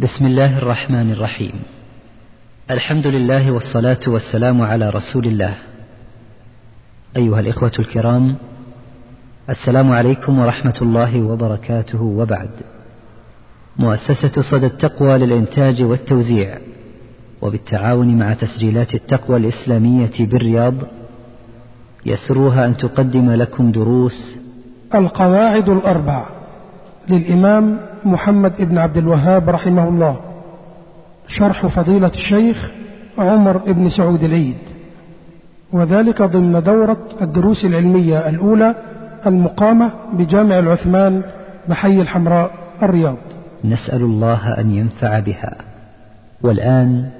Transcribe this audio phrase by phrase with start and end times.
[0.00, 1.52] بسم الله الرحمن الرحيم.
[2.70, 5.54] الحمد لله والصلاة والسلام على رسول الله.
[7.16, 8.34] أيها الإخوة الكرام
[9.50, 12.50] السلام عليكم ورحمة الله وبركاته وبعد.
[13.76, 16.58] مؤسسة صدى التقوى للإنتاج والتوزيع
[17.42, 20.74] وبالتعاون مع تسجيلات التقوى الإسلامية بالرياض
[22.06, 24.36] يسرها أن تقدم لكم دروس
[24.94, 26.26] القواعد الأربع
[27.08, 30.20] للإمام محمد بن عبد الوهاب رحمه الله.
[31.28, 32.70] شرح فضيلة الشيخ
[33.18, 34.58] عمر بن سعود العيد.
[35.72, 38.74] وذلك ضمن دورة الدروس العلمية الأولى
[39.26, 41.22] المقامة بجامع العثمان
[41.68, 42.50] بحي الحمراء
[42.82, 43.16] الرياض.
[43.64, 45.56] نسأل الله أن ينفع بها.
[46.42, 47.10] والآن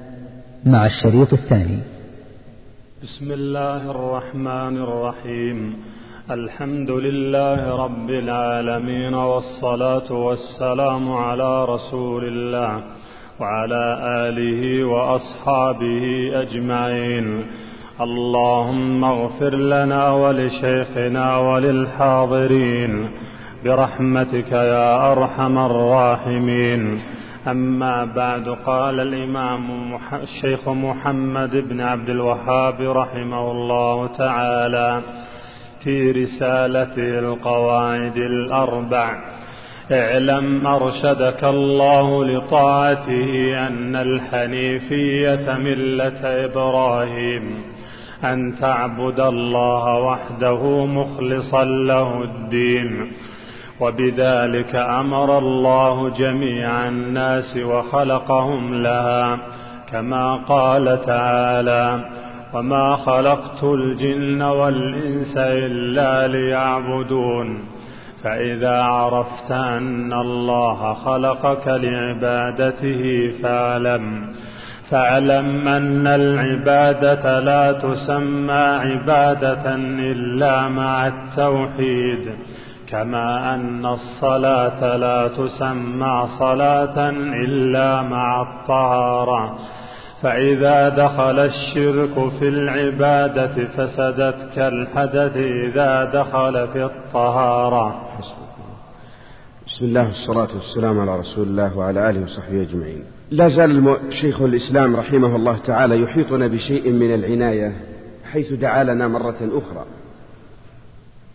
[0.65, 1.79] مع الشريط الثاني.
[3.03, 5.75] بسم الله الرحمن الرحيم.
[6.31, 12.83] الحمد لله رب العالمين والصلاة والسلام على رسول الله
[13.39, 17.45] وعلى آله وأصحابه أجمعين.
[18.01, 23.09] اللهم اغفر لنا ولشيخنا وللحاضرين.
[23.65, 26.99] برحمتك يا أرحم الراحمين.
[27.47, 35.01] أما بعد قال الإمام الشيخ محمد بن عبد الوهاب رحمه الله تعالى
[35.83, 39.15] في رسالته القواعد الأربع.
[39.91, 47.61] اعلم أرشدك الله لطاعته أن الحنيفية ملة إبراهيم
[48.23, 53.11] أن تعبد الله وحده مخلصا له الدين.
[53.79, 59.39] وبذلك أمر الله جميع الناس وخلقهم لها
[59.91, 62.05] كما قال تعالى
[62.53, 67.59] وما خلقت الجن والإنس إلا ليعبدون
[68.23, 74.27] فإذا عرفت أن الله خلقك لعبادته فاعلم
[74.89, 82.29] فاعلم أن العبادة لا تسمى عبادة إلا مع التوحيد
[82.89, 89.57] كما أن الصلاة لا تسمى صلاة إلا مع الطهارة
[90.21, 98.09] فإذا دخل الشرك في العبادة فسدت كالحدث إذا دخل في الطهارة.
[99.67, 103.03] بسم الله والصلاة والسلام على رسول الله وعلى آله وصحبه أجمعين.
[103.31, 107.73] لا زال شيخ الإسلام رحمه الله تعالى يحيطنا بشيء من العناية
[108.31, 109.85] حيث دعا لنا مرة أخرى.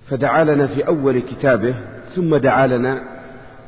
[0.08, 1.74] فدعا لنا في أول كتابه
[2.16, 3.02] ثم دعا لنا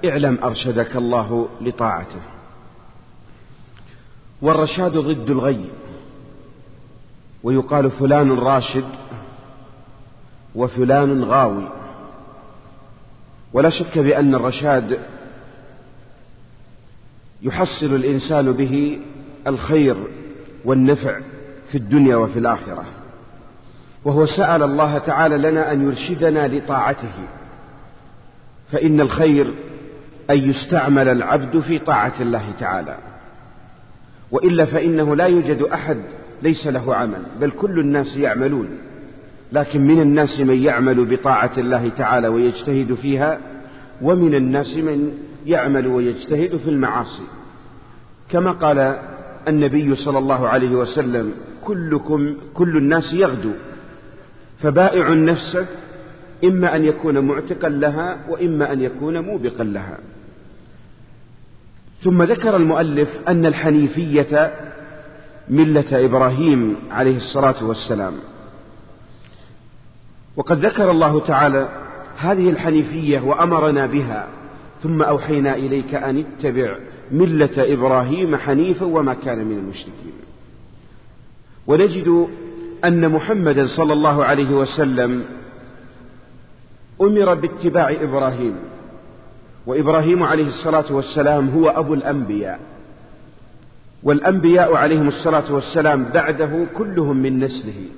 [0.05, 2.34] اعلم أرشدك الله لطاعته.
[4.45, 5.65] والرشاد ضد الغي.
[7.43, 8.89] ويقال فلان راشد
[10.55, 11.69] وفلان غاوي.
[13.53, 14.99] ولا شك بأن الرشاد
[17.43, 19.01] يحصل الإنسان به
[19.47, 19.97] الخير
[20.65, 21.21] والنفع
[21.71, 22.85] في الدنيا وفي الآخرة.
[24.05, 27.15] وهو سأل الله تعالى لنا أن يرشدنا لطاعته.
[28.73, 29.55] فإن الخير
[30.31, 33.14] أن يستعمل العبد في طاعة الله تعالى.
[34.31, 35.99] وإلا فإنه لا يوجد أحد
[36.43, 38.69] ليس له عمل بل كل الناس يعملون.
[39.53, 43.39] لكن من الناس من يعمل بطاعة الله تعالى ويجتهد فيها
[44.03, 45.13] ومن الناس من
[45.47, 47.23] يعمل ويجتهد في المعاصي.
[48.31, 48.99] كما قال
[49.49, 51.33] النبي صلى الله عليه وسلم
[51.65, 53.53] كلكم كل الناس يغدو.
[54.63, 55.67] فبائع نفسه
[56.45, 59.99] إما أن يكون معتقا لها وإما أن يكون موبقا لها.
[62.05, 64.55] ثم ذكر المؤلف أن الحنيفية
[65.49, 68.13] ملة إبراهيم عليه الصلاة والسلام.
[70.37, 71.69] وقد ذكر الله تعالى
[72.17, 74.29] هذه الحنيفية وأمرنا بها
[74.83, 76.77] ثم أوحينا إليك أن اتبع
[77.11, 80.13] ملة إبراهيم حنيفا وما كان من المشركين.
[81.67, 82.29] ونجد
[82.85, 85.25] أن محمدا صلى الله عليه وسلم
[87.01, 88.55] أمر باتباع إبراهيم.
[89.67, 92.61] وإبراهيم عليه الصلاة والسلام هو أبو الأنبياء.
[94.03, 97.89] والأنبياء عليهم الصلاة والسلام بعده كلهم من نسله.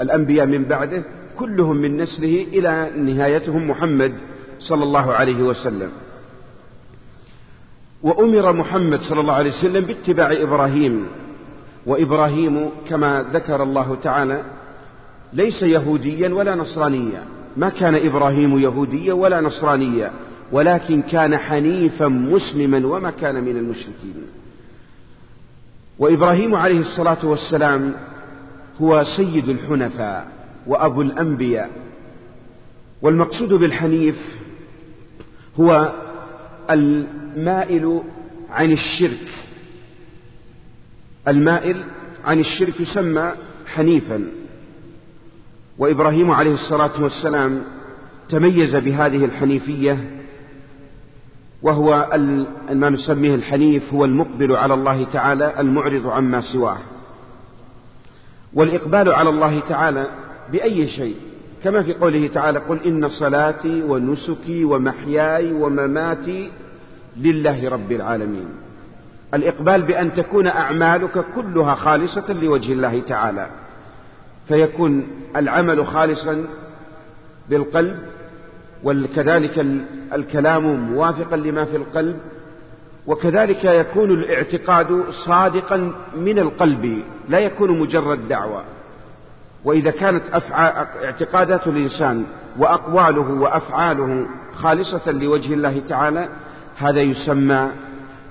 [0.00, 1.04] الأنبياء من بعده
[1.38, 4.12] كلهم من نسله إلى نهايتهم محمد
[4.58, 5.90] صلى الله عليه وسلم.
[8.02, 11.06] وأمر محمد صلى الله عليه وسلم باتباع إبراهيم.
[11.86, 14.44] وإبراهيم كما ذكر الله تعالى
[15.32, 17.22] ليس يهوديا ولا نصرانيا.
[17.56, 20.10] ما كان إبراهيم يهوديا ولا نصرانيا.
[20.52, 24.14] ولكن كان حنيفا مسلما وما كان من المشركين.
[25.98, 27.94] وإبراهيم عليه الصلاة والسلام
[28.80, 30.28] هو سيد الحنفاء
[30.66, 31.70] وأبو الأنبياء.
[33.02, 34.16] والمقصود بالحنيف
[35.60, 35.92] هو
[36.70, 38.02] المائل
[38.50, 39.28] عن الشرك.
[41.28, 41.84] المائل
[42.24, 43.32] عن الشرك يسمى
[43.66, 44.24] حنيفا.
[45.78, 47.62] وإبراهيم عليه الصلاة والسلام
[48.28, 50.17] تميز بهذه الحنيفية
[51.62, 52.08] وهو
[52.70, 56.78] ما نسميه الحنيف هو المقبل على الله تعالى المعرض عما سواه.
[58.54, 60.10] والإقبال على الله تعالى
[60.52, 61.16] بأي شيء
[61.64, 66.50] كما في قوله تعالى قل إن صلاتي ونسكي ومحياي ومماتي
[67.16, 68.48] لله رب العالمين.
[69.34, 73.46] الإقبال بأن تكون أعمالك كلها خالصة لوجه الله تعالى
[74.48, 75.06] فيكون
[75.36, 76.44] العمل خالصا
[77.50, 77.98] بالقلب
[78.84, 79.66] وكذلك
[80.14, 82.16] الكلام موافقا لما في القلب
[83.06, 88.64] وكذلك يكون الاعتقاد صادقا من القلب لا يكون مجرد دعوة.
[89.64, 90.22] وإذا كانت
[91.04, 92.24] اعتقادات الإنسان
[92.58, 96.28] وأقواله وأفعاله خالصة لوجه الله تعالى
[96.76, 97.68] هذا يسمى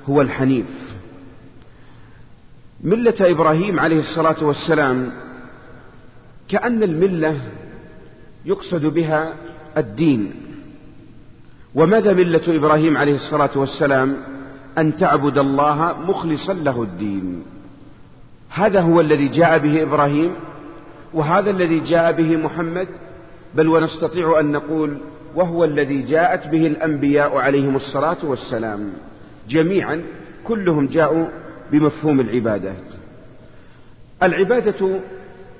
[0.09, 0.97] هو الحنيف.
[2.83, 5.11] ملة إبراهيم عليه الصلاة والسلام
[6.49, 7.41] كأن الملة
[8.45, 9.33] يقصد بها
[9.77, 10.31] الدين.
[11.75, 14.17] وماذا ملة إبراهيم عليه الصلاة والسلام
[14.77, 17.43] أن تعبد الله مخلصا له الدين؟
[18.49, 20.31] هذا هو الذي جاء به إبراهيم
[21.13, 22.87] وهذا الذي جاء به محمد
[23.55, 24.97] بل ونستطيع أن نقول
[25.35, 28.93] وهو الذي جاءت به الأنبياء عليهم الصلاة والسلام.
[29.49, 30.03] جميعا
[30.43, 31.27] كلهم جاءوا
[31.71, 32.73] بمفهوم العبادة.
[34.23, 34.99] العبادة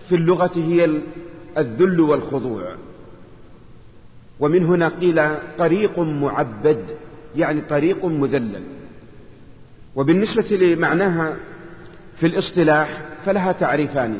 [0.10, 1.02] في اللغة هي
[1.58, 2.64] الذل والخضوع.
[4.40, 6.86] ومن هنا قيل طريق معبد
[7.36, 8.64] يعني طريق مذلل.
[9.96, 11.36] وبالنسبة لمعناها
[12.20, 14.20] في الاصطلاح فلها تعريفان.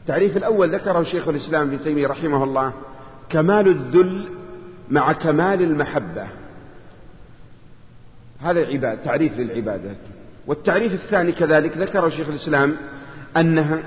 [0.00, 2.72] التعريف الأول ذكره شيخ الإسلام ابن تيمية رحمه الله
[3.30, 4.28] كمال الذل
[4.90, 6.26] مع كمال المحبة.
[8.42, 9.96] هذا العباد تعريف للعبادة.
[10.46, 12.76] والتعريف الثاني كذلك ذكره شيخ الإسلام
[13.36, 13.82] أنها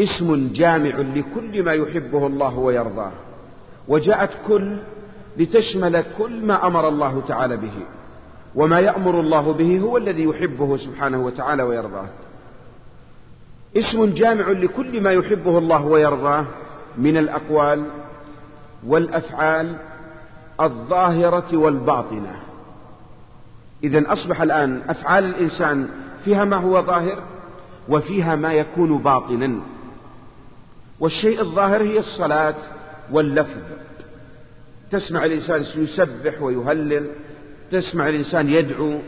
[0.00, 3.12] اسم جامع لكل ما يحبه الله ويرضاه.
[3.88, 4.76] وجاءت كل
[5.36, 7.72] لتشمل كل ما أمر الله تعالى به.
[8.54, 12.08] وما يأمر الله به هو الذي يحبه سبحانه وتعالى ويرضاه.
[13.76, 16.44] اسم جامع لكل ما يحبه الله ويرضاه
[16.98, 17.84] من الأقوال
[18.86, 19.76] والأفعال
[20.60, 22.36] الظاهرة والباطنة.
[23.84, 25.88] إذا أصبح الآن أفعال الإنسان
[26.24, 27.22] فيها ما هو ظاهر
[27.88, 29.60] وفيها ما يكون باطنا.
[31.00, 32.54] والشيء الظاهر هي الصلاة
[33.12, 33.62] واللفظ.
[34.90, 37.06] تسمع الإنسان يسبح ويهلل
[37.70, 39.00] تسمع الإنسان يدعو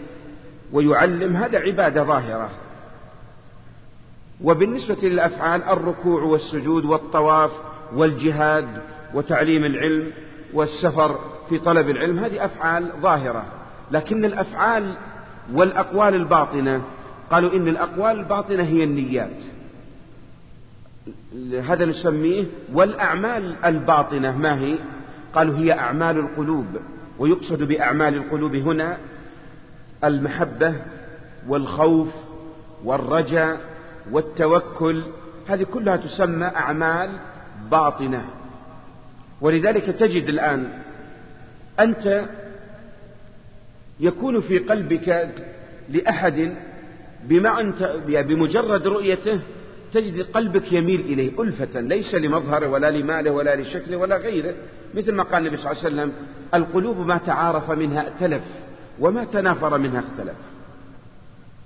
[0.73, 2.51] ويعلم هذا عبادة ظاهرة.
[4.45, 7.51] وبالنسبة للأفعال الركوع والسجود والطواف
[7.95, 8.69] والجهاد
[9.15, 10.13] وتعليم العلم
[10.55, 11.19] والسفر
[11.49, 13.45] في طلب العلم هذه أفعال ظاهرة.
[13.91, 14.97] لكن الأفعال
[15.53, 16.83] والأقوال الباطنة
[17.31, 19.43] قالوا إن الأقوال الباطنة هي النيات.
[21.63, 24.39] هذا نسميه والأعمال الباطنة.
[24.39, 24.79] ما هي؟
[25.35, 26.67] قالوا هي أعمال القلوب
[27.19, 28.99] ويقصد بأعمال القلوب هنا
[30.05, 30.75] المحبة
[31.49, 32.09] والخوف
[32.85, 33.61] والرجاء
[34.11, 35.05] والتوكل.
[35.49, 37.11] هذه كلها تسمى أعمال
[37.71, 38.25] باطنة.
[39.41, 40.69] ولذلك تجد الآن
[41.81, 42.29] أنت
[44.01, 45.31] يكون في قلبك
[45.89, 46.55] لأحد
[47.25, 49.41] بما أنت بمجرد رؤيته
[49.93, 54.55] تجد قلبك يميل إليه ألفة ليس لمظهره ولا لماله ولا لشكله ولا غيره.
[54.95, 56.13] مثل ما قال النبي صلى الله عليه وسلم
[56.55, 58.43] القلوب ما تعارف منها ائتلف
[59.01, 60.37] وما تنافر منها اختلف.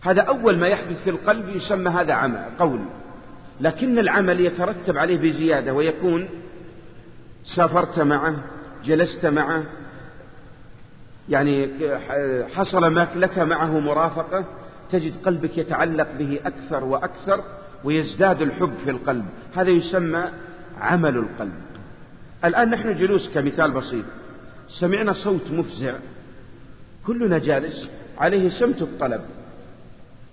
[0.02, 2.80] هذا أول ما يحدث في القلب يسمى هذا عمل قول.
[3.60, 6.28] لكن العمل يترتب عليه بزيادة ويكون
[7.56, 8.34] سافرت معه
[8.84, 9.62] جلست معه
[11.28, 11.70] يعني
[12.54, 14.44] حصل لك معه مرافقة
[14.90, 17.40] تجد قلبك يتعلق به أكثر وأكثر
[17.84, 19.24] ويزداد الحب في القلب.
[19.54, 20.24] هذا يسمى
[20.80, 21.64] عمل القلب.
[22.44, 24.04] الآن نحن جلوس كمثال بسيط.
[24.68, 25.98] سمعنا صوت مفزع.
[27.06, 27.88] كلنا جالس
[28.18, 29.20] عليه سمت الطلب.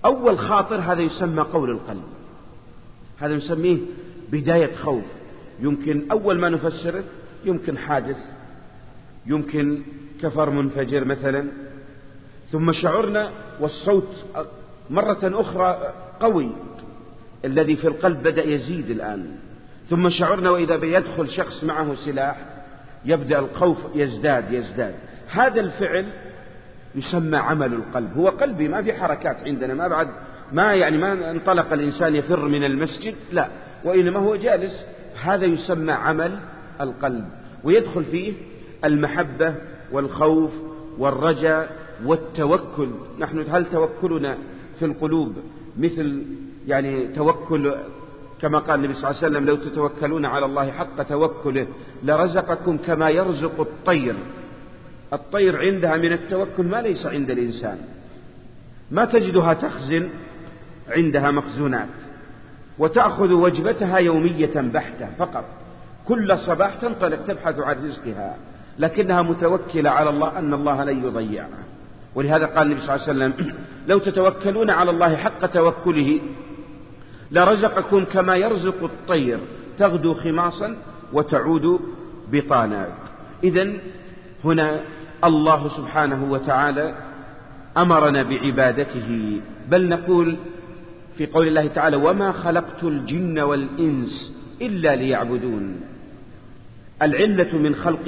[0.06, 2.04] أول خاطر هذا يسمى قول القلب.
[3.20, 3.78] هذا نسميه
[4.32, 5.06] بداية خوف.
[5.60, 7.04] يمكن أول ما نفسره
[7.46, 8.18] يمكن حادث.
[9.26, 9.82] يمكن
[10.22, 11.48] كفر منفجر مثلا.
[12.52, 14.26] ثم شعرنا والصوت
[14.90, 16.52] مرة أخرى قوي.
[17.46, 19.26] الذي في القلب بدأ يزيد الآن.
[19.90, 22.36] ثم شعرنا وإذا بيدخل شخص معه سلاح
[23.06, 24.96] يبدأ الخوف يزداد يزداد.
[25.28, 26.06] هذا الفعل
[26.96, 28.18] يسمى عمل القلب.
[28.18, 30.08] هو قلبي ما في حركات عندنا ما بعد
[30.52, 33.48] ما يعني ما انطلق الإنسان يفر من المسجد لا.
[33.84, 34.86] وإنما هو جالس.
[35.24, 36.40] هذا يسمى عمل
[36.82, 37.26] القلب.
[37.64, 38.34] ويدخل فيه
[38.86, 39.56] المحبة
[39.92, 40.52] والخوف
[40.98, 42.90] والرجاء والتوكل.
[43.20, 44.38] نحن هل توكلنا
[44.80, 45.36] في القلوب
[45.78, 46.24] مثل
[46.68, 47.76] يعني توكل
[48.42, 51.68] كما قال النبي صلى الله عليه وسلم لو تتوكلون على الله حق توكله
[52.04, 54.16] لرزقكم كما يرزق الطير.
[55.14, 57.78] الطير عندها من التوكل ما ليس عند الإنسان.
[58.92, 60.10] ما تجدها تخزن
[60.90, 61.88] عندها مخزونات.
[62.80, 65.46] وتأخذ وجبتها يومية بحتة فقط.
[66.06, 68.38] كل صباح تنطلق تبحث عن رزقها
[68.80, 71.64] لكنها متوكلة على الله أن الله لن يضيعها.
[72.16, 73.56] ولهذا قال النبي صلى الله عليه وسلم
[73.90, 76.20] لو تتوكلون على الله حق توكله
[77.32, 79.40] لرزقكم كما يرزق الطير
[79.80, 80.76] تغدو خماصا
[81.14, 81.80] وتعود
[82.32, 82.88] بطانا.
[83.44, 83.74] إذا
[84.46, 84.82] هنا
[85.24, 86.96] الله سبحانه وتعالى
[87.78, 89.40] أمرنا بعبادته.
[89.70, 90.36] بل نقول
[91.18, 95.82] في قول الله تعالى وما خلقت الجن والإنس إلا ليعبدون.
[97.02, 98.08] العلة من خلق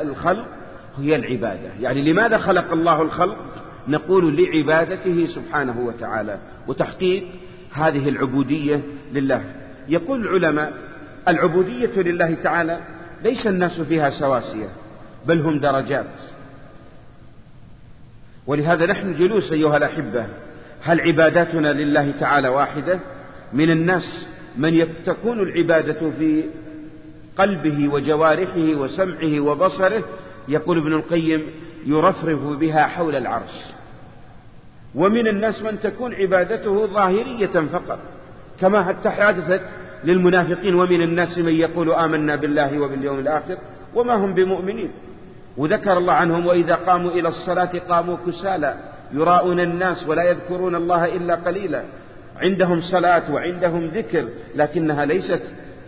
[0.00, 0.46] الخلق
[0.98, 1.70] هي العبادة.
[1.80, 3.36] يعني لماذا خلق الله الخلق؟
[3.88, 6.38] نقول لعبادته سبحانه وتعالى.
[6.68, 7.24] وتحقيق
[7.72, 9.44] هذه العبودية لله.
[9.88, 10.72] يقول العلماء
[11.28, 12.80] العبودية لله تعالى
[13.22, 14.68] ليس الناس فيها سواسية
[15.26, 16.20] بل هم درجات.
[18.46, 20.26] ولهذا نحن جلوس أيها الأحبة
[20.82, 23.00] هل عباداتنا لله تعالى واحدة؟
[23.52, 24.26] من الناس
[24.56, 26.44] من تكون العبادة في
[27.38, 30.04] قلبه وجوارحه وسمعه وبصره
[30.48, 31.46] يقول ابن القيم
[31.86, 33.72] يرفرف بها حول العرش.
[34.94, 37.98] ومن الناس من تكون عبادته ظاهرية فقط
[38.60, 39.62] كما حتى حادثت
[40.04, 43.58] للمنافقين ومن الناس من يقول آمنا بالله وباليوم الآخر
[43.94, 44.90] وما هم بمؤمنين.
[45.56, 48.76] وذكر الله عنهم وإذا قاموا إلى الصلاة قاموا كسالى
[49.12, 51.84] يراءون الناس ولا يذكرون الله إلا قليلا.
[52.36, 54.24] عندهم صلاة وعندهم ذكر
[54.56, 55.42] لكنها ليست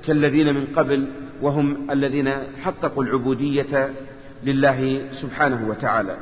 [0.07, 1.09] كالذين من قبل
[1.43, 2.31] وهم الذين
[2.63, 3.89] حققوا العبودية
[4.45, 6.17] لله سبحانه وتعالى.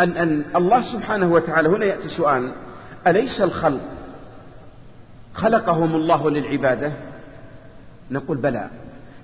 [0.00, 2.52] أن, أن الله سبحانه وتعالى هنا يأتي سؤال
[3.06, 3.80] أليس الخلق
[5.34, 6.92] خلقهم الله للعبادة؟
[8.10, 8.68] نقول بلى.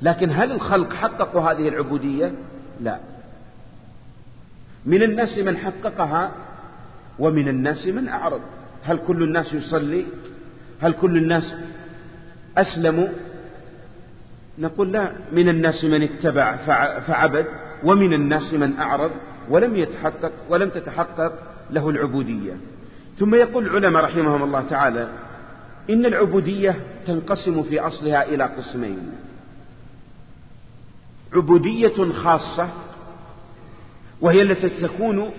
[0.02, 2.32] لكن هل الخلق حققوا هذه العبودية؟
[2.80, 2.98] لا.
[4.86, 6.30] من الناس من حققها
[7.18, 8.40] ومن الناس من أعرض.
[8.84, 10.06] هل كل الناس يصلي؟
[10.80, 11.56] هل كل الناس
[12.58, 13.08] أسلموا
[14.58, 15.12] نقول لا.
[15.32, 16.56] من الناس من اتبع
[17.00, 17.46] فعبد
[17.84, 19.10] ومن الناس من أعرض.
[19.48, 21.32] ولم يتحقق ولم تتحقق
[21.70, 22.56] له العبودية.
[23.18, 25.08] ثم يقول العلماء رحمهم الله تعالى
[25.90, 29.12] إن العبودية تنقسم في أصلها إلى قسمين.
[31.32, 32.68] عبودية خاصة
[34.20, 35.30] وهي التي تكون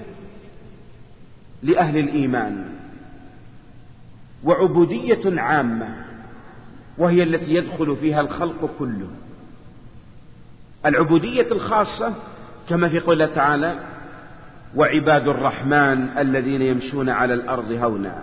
[1.64, 2.66] لأهل الإيمان
[4.44, 5.96] وعبودية عامة
[6.98, 9.08] وهي التي يدخل فيها الخلق كله.
[10.86, 12.14] العبودية الخاصة
[12.70, 13.80] كما في قوله تعالى
[14.76, 18.16] وعباد الرحمن الذين يمشون على الأرض هونا.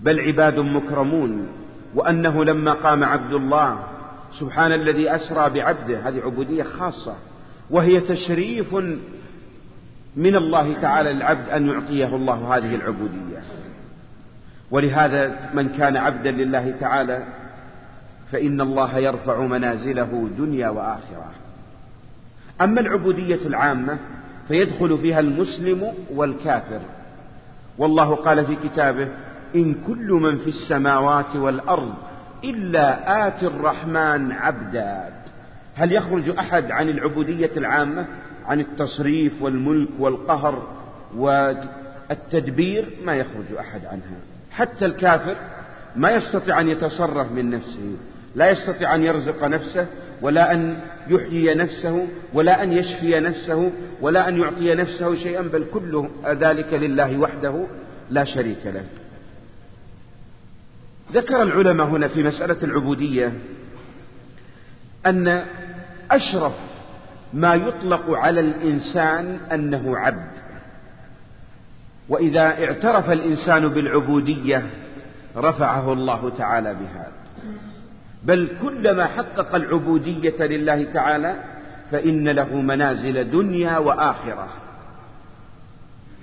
[0.00, 1.48] بل عباد مكرمون
[1.94, 3.78] وأنه لما قام عبد الله
[4.40, 7.16] سبحان الذي أسرى بعبده هذه عبودية خاصة
[7.70, 8.74] وهي تشريف
[10.16, 13.42] من الله تعالى للعبد أن يعطيه الله هذه العبودية.
[14.70, 17.26] ولهذا من كان عبدا لله تعالى
[18.32, 21.30] فإن الله يرفع منازله دنيا وآخرة.
[22.60, 23.98] أما العبودية العامة
[24.50, 26.80] فيدخل فيها المسلم والكافر.
[27.78, 29.08] والله قال في كتابه
[29.54, 31.94] إن كل من في السماوات والأرض
[32.44, 35.08] إلا آتي الرحمن عبدا.
[35.74, 38.06] هل يخرج أحد عن العبودية العامة؟
[38.46, 40.62] عن التصريف والملك والقهر
[41.16, 44.18] والتدبير؟ ما يخرج أحد عنها.
[44.50, 45.36] حتى الكافر
[45.96, 47.96] ما يستطيع أن يتصرف من نفسه
[48.34, 49.86] لا يستطيع أن يرزق نفسه
[50.22, 56.08] ولا أن يحيي نفسه ولا أن يشفي نفسه ولا أن يعطي نفسه شيئا بل كل
[56.26, 57.66] ذلك لله وحده
[58.10, 58.84] لا شريك له.
[61.12, 63.32] ذكر العلماء هنا في مسألة العبودية
[65.06, 65.44] أن
[66.10, 66.54] أشرف
[67.32, 70.30] ما يطلق على الإنسان أنه عبد.
[72.08, 74.66] وإذا اعترف الإنسان بالعبودية
[75.36, 77.12] رفعه الله تعالى بهذا.
[78.24, 81.36] بل كلما حقق العبودية لله تعالى
[81.90, 84.48] فإن له منازل دنيا وآخرة.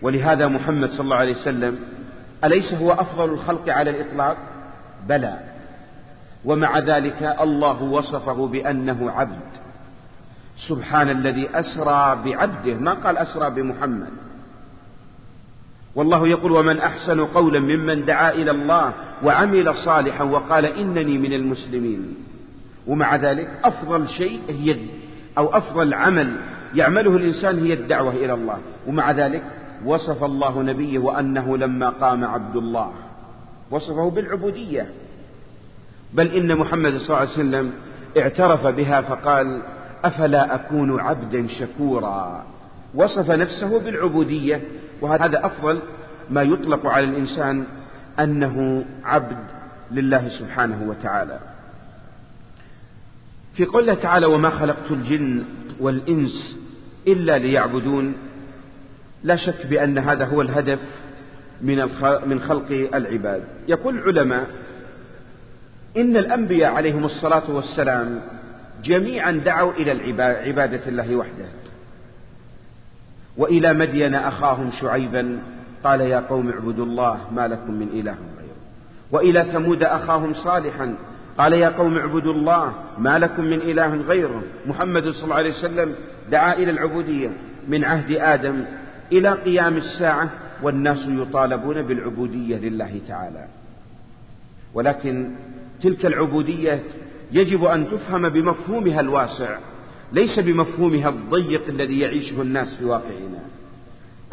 [0.01, 1.79] ولهذا محمد صلى الله عليه وسلم
[2.43, 4.37] أليس هو أفضل الخلق على الإطلاق؟
[5.07, 5.39] بلى.
[6.45, 9.49] ومع ذلك الله وصفه بأنه عبد.
[10.67, 12.73] سبحان الذي أسرى بعبده.
[12.73, 14.26] ما قال أسرى بمحمد؟
[15.97, 22.15] والله يقول ومن أحسن قولا ممن دعا إلى الله وعمل صالحا وقال إنني من المسلمين.
[22.87, 24.77] ومع ذلك أفضل شيء هي
[25.37, 26.35] أو أفضل عمل
[26.75, 28.57] يعمله الإنسان هي الدعوة إلى الله.
[28.87, 29.43] ومع ذلك
[29.85, 32.91] وصف الله نبيه وأنه لما قام عبد الله
[33.71, 34.89] وصفه بالعبودية.
[36.13, 37.73] بل إن محمد صلى الله عليه وسلم
[38.17, 39.61] اعترف بها فقال
[40.03, 42.45] أفلا أكون عبدا شكورا.
[42.95, 44.61] وصف نفسه بالعبودية
[45.01, 45.79] وهذا أفضل
[46.29, 47.65] ما يطلق على الإنسان
[48.19, 49.37] أنه عبد
[49.91, 51.39] لله سبحانه وتعالى.
[53.53, 55.43] في قوله تعالى وما خلقت الجن
[55.79, 56.57] والإنس
[57.07, 58.13] إلا ليعبدون
[59.23, 60.79] لا شك بأن هذا هو الهدف
[61.61, 61.89] من
[62.25, 63.43] من خلق العباد.
[63.67, 64.47] يقول العلماء
[65.97, 68.21] إن الأنبياء عليهم الصلاة والسلام
[68.83, 71.45] جميعا دعوا إلى عبادة الله وحده
[73.37, 75.39] وإلى مدين أخاهم شعيبا
[75.83, 78.57] قال يا قوم اعبدوا الله ما لكم من إله غيره.
[79.11, 80.95] وإلى ثمود أخاهم صالحا
[81.37, 84.43] قال يا قوم اعبدوا الله ما لكم من إله غيره.
[84.65, 85.95] محمد صلى الله عليه وسلم
[86.31, 87.29] دعا إلى العبودية
[87.67, 88.65] من عهد آدم
[89.11, 90.29] إلى قيام الساعة
[90.63, 93.47] والناس يطالبون بالعبودية لله تعالى.
[94.73, 95.31] ولكن
[95.81, 96.83] تلك العبودية
[97.31, 99.57] يجب أن تفهم بمفهومها الواسع.
[100.13, 103.39] ليس بمفهومها الضيق الذي يعيشه الناس في واقعنا.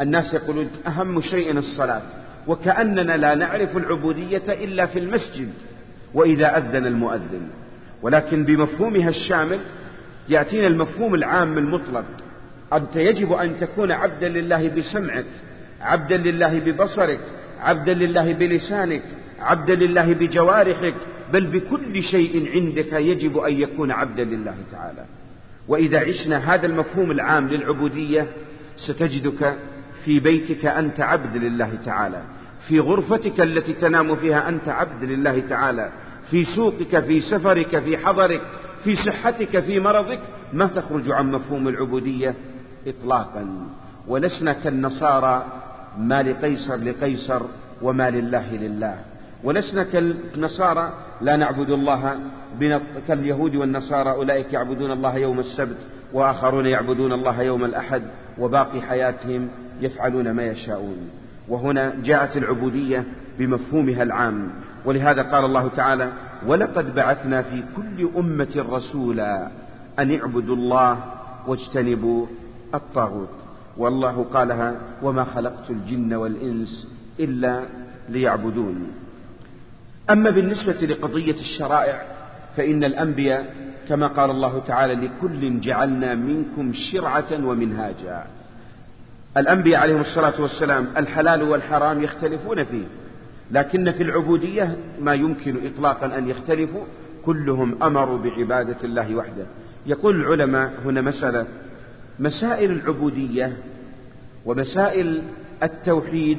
[0.01, 2.01] الناس يقولون أهم شيء الصلاة
[2.47, 5.49] وكأننا لا نعرف العبودية إلا في المسجد
[6.13, 7.47] وإذا أذن المؤذن.
[8.01, 9.59] ولكن بمفهومها الشامل
[10.29, 12.05] يأتينا المفهوم العام المطلق.
[12.73, 15.25] أنت يجب أن تكون عبدا لله بسمعك
[15.81, 17.19] عبدا لله ببصرك
[17.59, 19.03] عبدا لله بلسانك
[19.39, 20.95] عبدا لله بجوارحك
[21.33, 25.05] بل بكل شيء عندك يجب أن يكون عبدا لله تعالى.
[25.67, 28.27] وإذا عشنا هذا المفهوم العام للعبودية
[28.77, 29.57] ستجدك
[30.05, 32.21] في بيتك أنت عبد لله تعالى
[32.67, 35.91] في غرفتك التي تنام فيها أنت عبد لله تعالى
[36.31, 38.41] في سوقك في سفرك في حضرك
[38.83, 40.19] في صحتك في مرضك
[40.53, 42.35] ما تخرج عن مفهوم العبودية
[42.87, 43.67] إطلاقا.
[44.07, 45.45] ولسنا كالنصارى
[45.97, 47.41] ما لقيصر لقيصر
[47.81, 48.95] وما لله لله.
[49.43, 52.19] ولسنا كالنصارى لا نعبد الله
[53.07, 55.77] كاليهود والنصارى أولئك يعبدون الله يوم السبت
[56.13, 58.01] وآخرون يعبدون الله يوم الأحد
[58.39, 59.47] وباقي حياتهم
[59.81, 61.09] يفعلون ما يشاءون.
[61.47, 63.03] وهنا جاءت العبودية
[63.39, 64.49] بمفهومها العام.
[64.85, 66.11] ولهذا قال الله تعالى
[66.47, 69.51] ولقد بعثنا في كل أمة رسولا
[69.99, 70.97] أن اعبدوا الله
[71.47, 72.25] واجتنبوا
[72.73, 73.29] الطاغوت
[73.77, 76.87] والله قالها وما خلقت الجن والإنس
[77.19, 77.61] إلا
[78.09, 78.87] ليعبدون
[80.09, 82.01] أما بالنسبة لقضية الشرائع
[82.57, 83.55] فإن الأنبياء
[83.89, 88.23] كما قال الله تعالى لكل جعلنا منكم شرعة ومنهاجا.
[89.37, 92.85] الأنبياء عليهم الصلاة والسلام الحلال والحرام يختلفون فيه
[93.51, 96.83] لكن في العبودية ما يمكن إطلاقا أن يختلفوا
[97.25, 99.45] كلهم أمروا بعبادة الله وحده.
[99.85, 101.45] يقول العلماء هنا مسألة
[102.19, 103.57] مسائل العبودية
[104.45, 105.21] ومسائل
[105.63, 106.37] التوحيد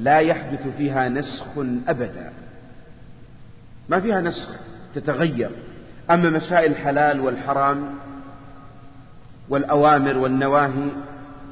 [0.00, 1.46] لا يحدث فيها نسخ
[1.88, 2.32] أبدا.
[3.88, 4.48] ما فيها نسخ
[4.94, 5.50] تتغير.
[6.10, 7.94] أما مسائل الحلال والحرام
[9.48, 10.88] والأوامر والنواهي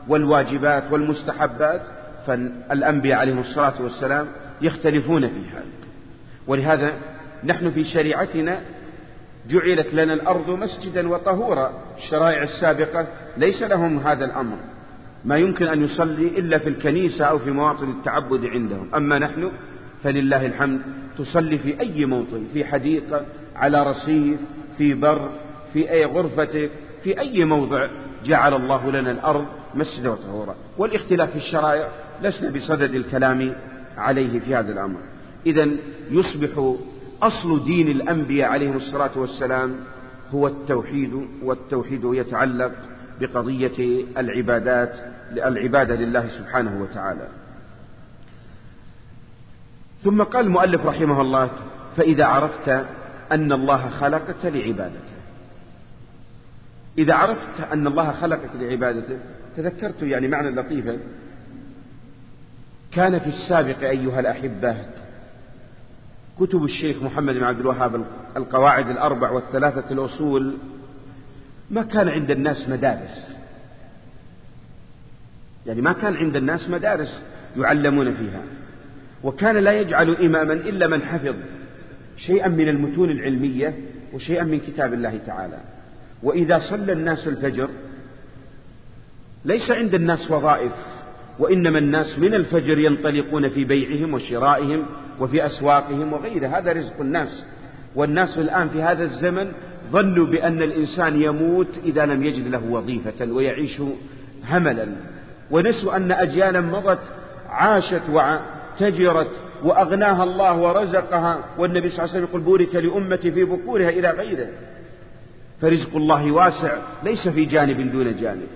[0.09, 1.83] والواجبات والمستحبات
[2.27, 4.27] فالأنبياء عليهم الصلاة والسلام
[4.62, 5.62] يختلفون فيها
[6.47, 6.92] ولهذا
[7.45, 8.61] نحن في شريعتنا
[9.49, 11.73] جعلت لنا الأرض مسجدا وطهورا.
[11.99, 14.57] الشرائع السابقة ليس لهم هذا الأمر.
[15.25, 18.88] ما يمكن أن يصلي إلا في الكنيسة أو في مواطن التعبد عندهم.
[18.95, 19.53] أما نحن
[20.03, 20.81] فلله الحمد.
[21.19, 24.41] تصلي في أي موطن في حديقة على رصيف
[24.79, 25.31] في بر
[25.73, 26.71] في أي غرفتك
[27.05, 27.88] في أي موضع.
[28.25, 30.55] جعل الله لنا الأرض مسجدا وطهورا.
[30.79, 31.88] والاختلاف في الشرائع
[32.23, 33.55] لسنا بصدد الكلام
[33.97, 34.99] عليه في هذا الأمر.
[35.47, 35.69] إذا
[36.11, 36.77] يصبح
[37.23, 39.77] أصل دين الأنبياء عليهم الصلاة والسلام
[40.31, 42.73] هو التوحيد والتوحيد يتعلق
[43.21, 44.95] بقضية العبادات
[45.33, 47.29] العبادة لله سبحانه وتعالى.
[50.05, 51.51] ثم قال المؤلف رحمه الله
[51.97, 52.69] فإذا عرفت
[53.33, 55.15] أن الله خلقك لعبادته.
[56.99, 59.19] إذا عرفت أن الله خلقك لعبادته
[59.57, 60.99] تذكرت يعني معنى لطيفا
[62.93, 64.77] كان في السابق أيها الأحبة
[66.41, 68.05] كتب الشيخ محمد بن عبد الوهاب
[68.37, 70.55] القواعد الأربع والثلاثة الأصول
[71.71, 73.37] ما كان عند الناس مدارس.
[75.67, 77.23] يعني ما كان عند الناس مدارس
[77.57, 78.43] يعلمون فيها.
[79.25, 81.35] وكان لا يجعل إماما إلا من حفظ
[82.17, 83.75] شيئا من المتون العلمية
[84.13, 85.59] وشيئا من كتاب الله تعالى.
[86.23, 87.69] وإذا صلى الناس الفجر
[89.45, 90.73] ليس عند الناس وظائف
[91.39, 94.87] وإنما الناس من الفجر ينطلقون في بيعهم وشرائهم
[95.21, 96.59] وفي أسواقهم وغيره.
[96.59, 97.45] هذا رزق الناس.
[97.95, 99.53] والناس الآن في هذا الزمن
[99.93, 103.83] ظنوا بأن الإنسان يموت إذا لم يجد له وظيفة ويعيش
[104.49, 104.89] هملا.
[105.51, 106.99] ونسوا أن أجيالا مضت
[107.49, 108.03] عاشت
[108.75, 114.11] وتجرت وأغناها الله ورزقها والنبي صلى الله عليه وسلم يقول بورك لأمتي في بكورها إلى
[114.11, 114.49] غيره.
[115.61, 118.49] فرزق الله واسع ليس في جانب دون جانب.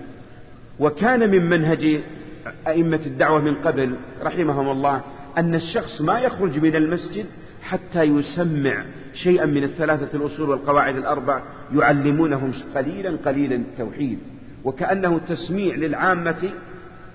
[0.79, 2.01] وكان من منهج
[2.67, 5.01] أئمة الدعوة من قبل رحمهم الله
[5.37, 7.25] أن الشخص ما يخرج من المسجد
[7.63, 11.41] حتى يسمع شيئا من الثلاثة الأصول والقواعد الأربع
[11.75, 14.19] يعلمونهم قليلا قليلا التوحيد.
[14.63, 16.51] وكأنه تسميع للعامة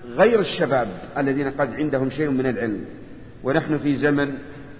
[0.07, 0.87] غير الشباب
[1.17, 2.85] الذين قد عندهم شيء من العلم.
[3.43, 4.33] ونحن في زمن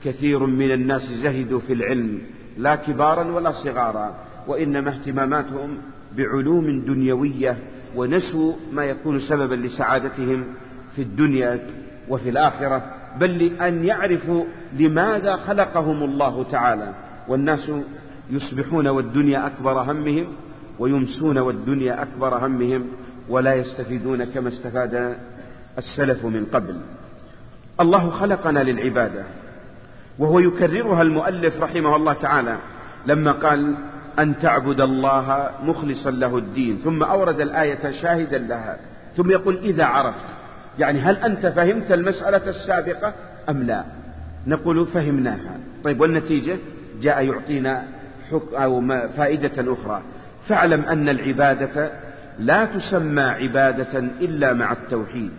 [0.04, 2.22] كثير من الناس زهدوا في العلم
[2.58, 4.16] لا كبارا ولا صغارا
[4.48, 5.78] وإنما اهتماماتهم
[6.18, 7.58] بعلوم دنيوية
[7.96, 10.46] ونسوا ما يكون سببا لسعادتهم
[10.96, 11.60] في الدنيا
[12.10, 12.84] وفي الآخرة
[13.20, 14.46] بل لأن يعرفوا
[14.80, 16.94] لماذا خلقهم الله تعالى.
[17.28, 17.72] والناس
[18.30, 20.28] يصبحون والدنيا أكبر همهم
[20.80, 22.86] ويمسون والدنيا أكبر همهم
[23.30, 25.16] ولا يستفيدون كما استفاد
[25.78, 26.76] السلف من قبل.
[27.80, 29.24] الله خلقنا للعبادة
[30.20, 32.58] وهو يكررها المؤلف رحمه الله تعالى
[33.06, 33.76] لما قال
[34.20, 38.78] أن تعبد الله مخلصا له الدين ثم أورد الآية شاهدا لها
[39.18, 40.26] ثم يقول إذا عرفت
[40.80, 43.14] يعني هل أنت فهمت المسألة السابقة
[43.50, 43.84] أم لا؟
[44.48, 46.58] نقول فهمناها طيب والنتيجة؟
[47.02, 47.84] جاء يعطينا
[48.34, 48.82] أو
[49.18, 50.02] فائدة أخرى.
[50.48, 51.92] فاعلم أن العبادة
[52.40, 55.32] لا تسمى عبادة إلا مع التوحيد.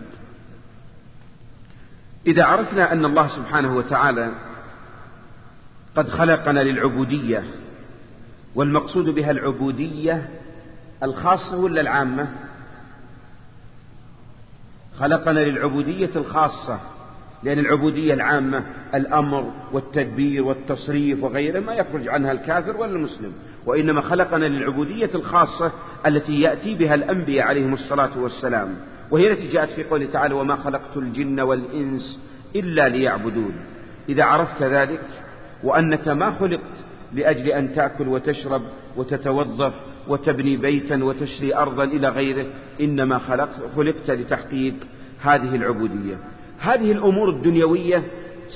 [2.27, 4.31] إذا عرفنا أن الله سبحانه وتعالى
[5.95, 7.43] قد خلقنا للعبودية
[8.55, 10.29] والمقصود بها العبودية
[11.03, 12.27] الخاصة ولا العامة؟
[14.99, 16.79] خلقنا للعبودية الخاصة.
[17.43, 18.63] لأن العبودية العامة
[18.95, 23.33] الأمر والتدبير والتصريف وغيره ما يخرج عنها الكافر ولا المسلم
[23.65, 25.71] وإنما خلقنا للعبودية الخاصة
[26.05, 28.75] التي يأتي بها الأنبياء عليهم الصلاة والسلام.
[29.11, 32.19] وهي التي جاءت في قوله تعالى وما خلقت الجن والإنس
[32.55, 33.53] إلا ليعبدون
[34.09, 35.01] إذا عرفت ذلك
[35.63, 38.61] وأنك ما خلقت لأجل أن تأكل وتشرب
[38.97, 39.73] وتتوظف
[40.07, 42.45] وتبني بيتا وتشري أرضا إلى غيره
[42.81, 44.75] إنما خلقت خلقت لتحقيق
[45.21, 46.17] هذه العبودية.
[46.65, 48.03] هذه الأمور الدنيوية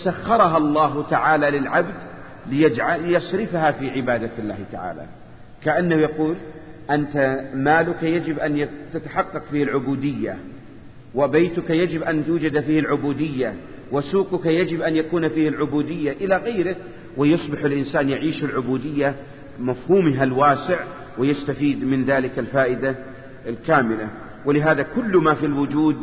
[0.05, 1.95] سخرها الله تعالى للعبد
[2.49, 5.05] ليجعل ليصرفها في عبادة الله تعالى.
[5.63, 6.35] كأنه يقول
[6.91, 10.37] أنت مالك يجب أن تتحقق فيه العبودية
[11.15, 13.53] وبيتك يجب أن توجد فيه العبودية
[13.91, 16.75] وسوقك يجب أن يكون فيه العبودية إلى غيره
[17.17, 19.15] ويصبح الإنسان يعيش العبودية
[19.59, 20.79] مفهومها الواسع
[21.17, 22.95] ويستفيد من ذلك الفائدة
[23.47, 24.07] الكاملة.
[24.45, 25.97] ولهذا كل ما في الوجود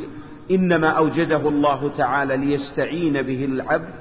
[0.50, 3.94] إنما أوجده الله تعالى ليستعين به العبد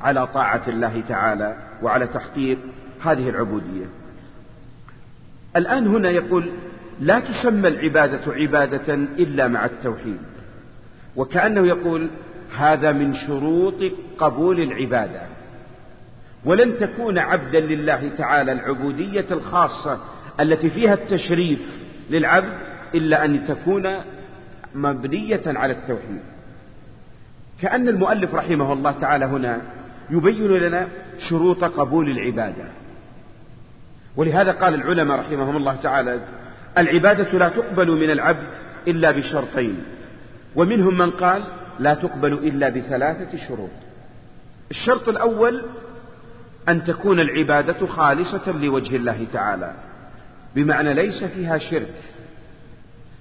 [0.00, 2.58] على طاعة الله تعالى وعلى تحقيق
[3.02, 3.86] هذه العبودية.
[5.56, 6.50] الآن هنا يقول
[7.00, 10.18] لا تسمى العبادة عبادة إلا مع التوحيد
[11.16, 12.08] وكأنه يقول
[12.56, 13.82] هذا من شروط
[14.18, 15.22] قبول العبادة.
[16.44, 19.98] ولن تكون عبدا لله تعالى العبودية الخاصة
[20.40, 21.60] التي فيها التشريف
[22.10, 22.54] للعبد
[22.94, 23.86] إلا أن تكون
[24.74, 26.20] مبنية على التوحيد.
[27.60, 29.60] كأن المؤلف رحمه الله تعالى هنا
[30.10, 30.88] يبين لنا
[31.28, 32.64] شروط قبول العبادة.
[34.16, 36.20] ولهذا قال العلماء رحمهم الله تعالى
[36.78, 38.46] العبادة لا تقبل من العبد
[38.88, 39.84] إلا بشرطين.
[40.56, 41.44] ومنهم من قال
[41.78, 43.70] لا تقبل إلا بثلاثة شروط
[44.70, 45.62] الشرط الأول
[46.68, 49.72] أن تكون العبادة خالصة لوجه الله تعالى.
[50.54, 51.94] بمعنى ليس فيها شرك.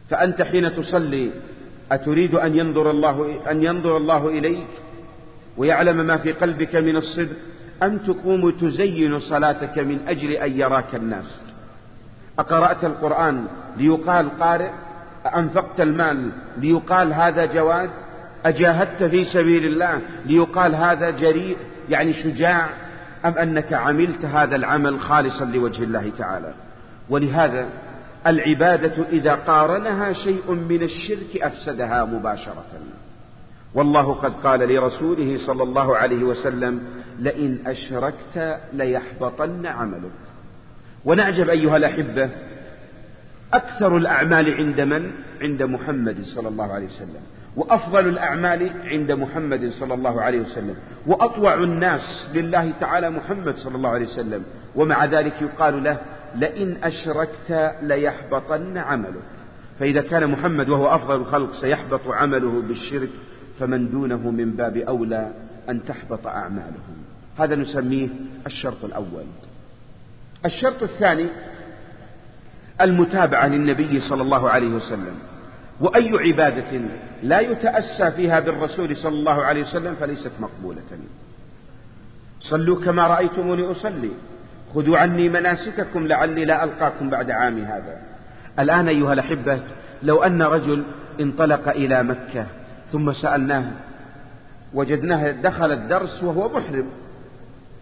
[0.09, 1.31] فأنت حين تصلي
[1.91, 4.67] أتريد أن ينظر الله أن ينظر الله إليك
[5.57, 7.35] ويعلم ما في قلبك من الصدق؟
[7.83, 11.41] أم تقوم تزين صلاتك من أجل أن يراك الناس؟
[12.39, 13.45] أقرأت القرآن
[13.77, 14.71] ليقال قارئ؟
[15.35, 17.89] أنفقت المال ليقال هذا جواد؟
[18.45, 21.57] أجاهدت في سبيل الله ليقال هذا جريء؟
[21.89, 22.69] يعني شجاع؟
[23.25, 26.53] أم أنك عملت هذا العمل خالصا لوجه الله تعالى؟
[27.09, 27.69] ولهذا
[28.27, 32.65] العبادة إذا قارنها شيء من الشرك أفسدها مباشرة.
[33.73, 36.83] والله قد قال لرسوله صلى الله عليه وسلم
[37.19, 40.11] لئن أشركت ليحبطن عملك.
[41.05, 42.29] ونعجب أيها الأحبة
[43.53, 47.21] أكثر الأعمال عند من؟ عند محمد صلى الله عليه وسلم.
[47.55, 50.75] وأفضل الأعمال عند محمد صلى الله عليه وسلم.
[51.07, 54.43] وأطوع الناس لله تعالى محمد صلى الله عليه وسلم.
[54.75, 55.97] ومع ذلك يقال له
[56.35, 59.23] لئن أشركت ليحبطن عملك.
[59.79, 63.09] فإذا كان محمد وهو أفضل الخلق سيحبط عمله بالشرك
[63.59, 65.31] فمن دونه من باب أولى
[65.69, 66.97] أن تحبط أعمالهم
[67.37, 68.09] هذا نسميه
[68.45, 69.25] الشرط الأول.
[70.45, 71.29] الشرط الثاني
[72.81, 75.15] المتابعة للنبي صلى الله عليه وسلم.
[75.81, 76.81] وأي عبادة
[77.23, 80.81] لا يتأسى فيها بالرسول صلى الله عليه وسلم فليست مقبولة.
[82.39, 84.11] صلوا كما رأيتموني أصلي.
[84.77, 87.99] خذوا عني مناسككم لعلي لا ألقاكم بعد عامي هذا.
[88.59, 89.59] الآن أيها الأحبة
[90.03, 90.83] لو أن رجل
[91.19, 92.45] انطلق إلى مكة
[92.91, 93.71] ثم سألناه
[94.73, 96.85] وجدناه دخل الدرس وهو محرم.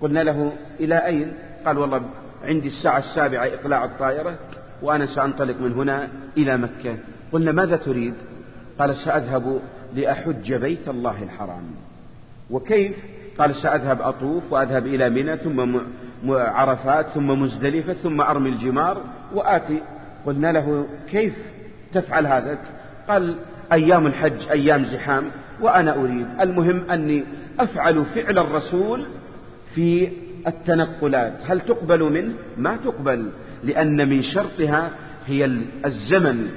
[0.02, 1.34] قلنا له إلى أين؟
[1.66, 2.02] قال والله
[2.44, 4.40] عندي الساعة السابعة إقلاع الطائرة
[4.82, 6.98] وأنا سأنطلق من هنا إلى مكة.
[7.32, 8.14] قلنا ماذا تريد؟
[8.80, 9.60] قال سأذهب
[9.96, 11.64] لأحج بيت الله الحرام.
[12.50, 12.96] وكيف؟
[13.38, 15.80] قال سأذهب أطوف وأذهب إلى منى ثم
[16.32, 19.02] عرفات ثم مزدلفة ثم أرمي الجمار
[19.34, 19.82] وآتي.
[20.26, 21.34] قلنا له كيف
[21.94, 22.60] تفعل هذا؟
[23.10, 23.36] قال
[23.72, 26.28] أيام الحج أيام زحام وأنا أريد.
[26.42, 27.24] المهم أني
[27.60, 29.06] أفعل فعل الرسول
[29.76, 30.10] في
[30.48, 31.34] التنقلات.
[31.46, 33.30] هل تقبل منه؟ ما تقبل
[33.64, 34.92] لأن من شرطها
[35.28, 35.46] هي
[35.86, 36.50] الزمن.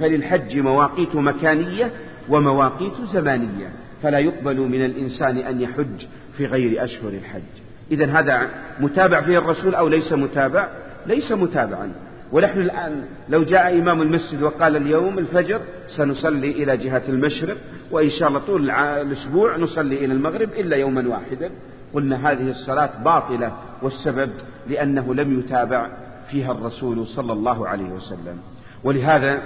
[0.00, 1.90] فللحج مواقيت مكانية
[2.28, 3.72] ومواقيت زمانية.
[4.02, 7.63] فلا يقبل من الإنسان أن يحج في غير أشهر الحج.
[7.90, 8.48] إذا هذا
[8.80, 10.68] متابع فيه الرسول أو ليس متابع؟
[11.06, 11.92] ليس متابعا.
[12.32, 15.60] ونحن الآن لو جاء إمام المسجد وقال اليوم الفجر
[15.96, 17.56] سنصلي إلى جهة المشرق
[17.90, 21.50] وإن شاء الله طول الأسبوع نصلي إلى المغرب إلا يوما واحدا.
[21.94, 24.30] قلنا هذه الصلاة باطلة والسبب
[24.68, 25.90] لأنه لم يتابع
[26.30, 28.38] فيها الرسول صلى الله عليه وسلم.
[28.84, 29.42] ولهذا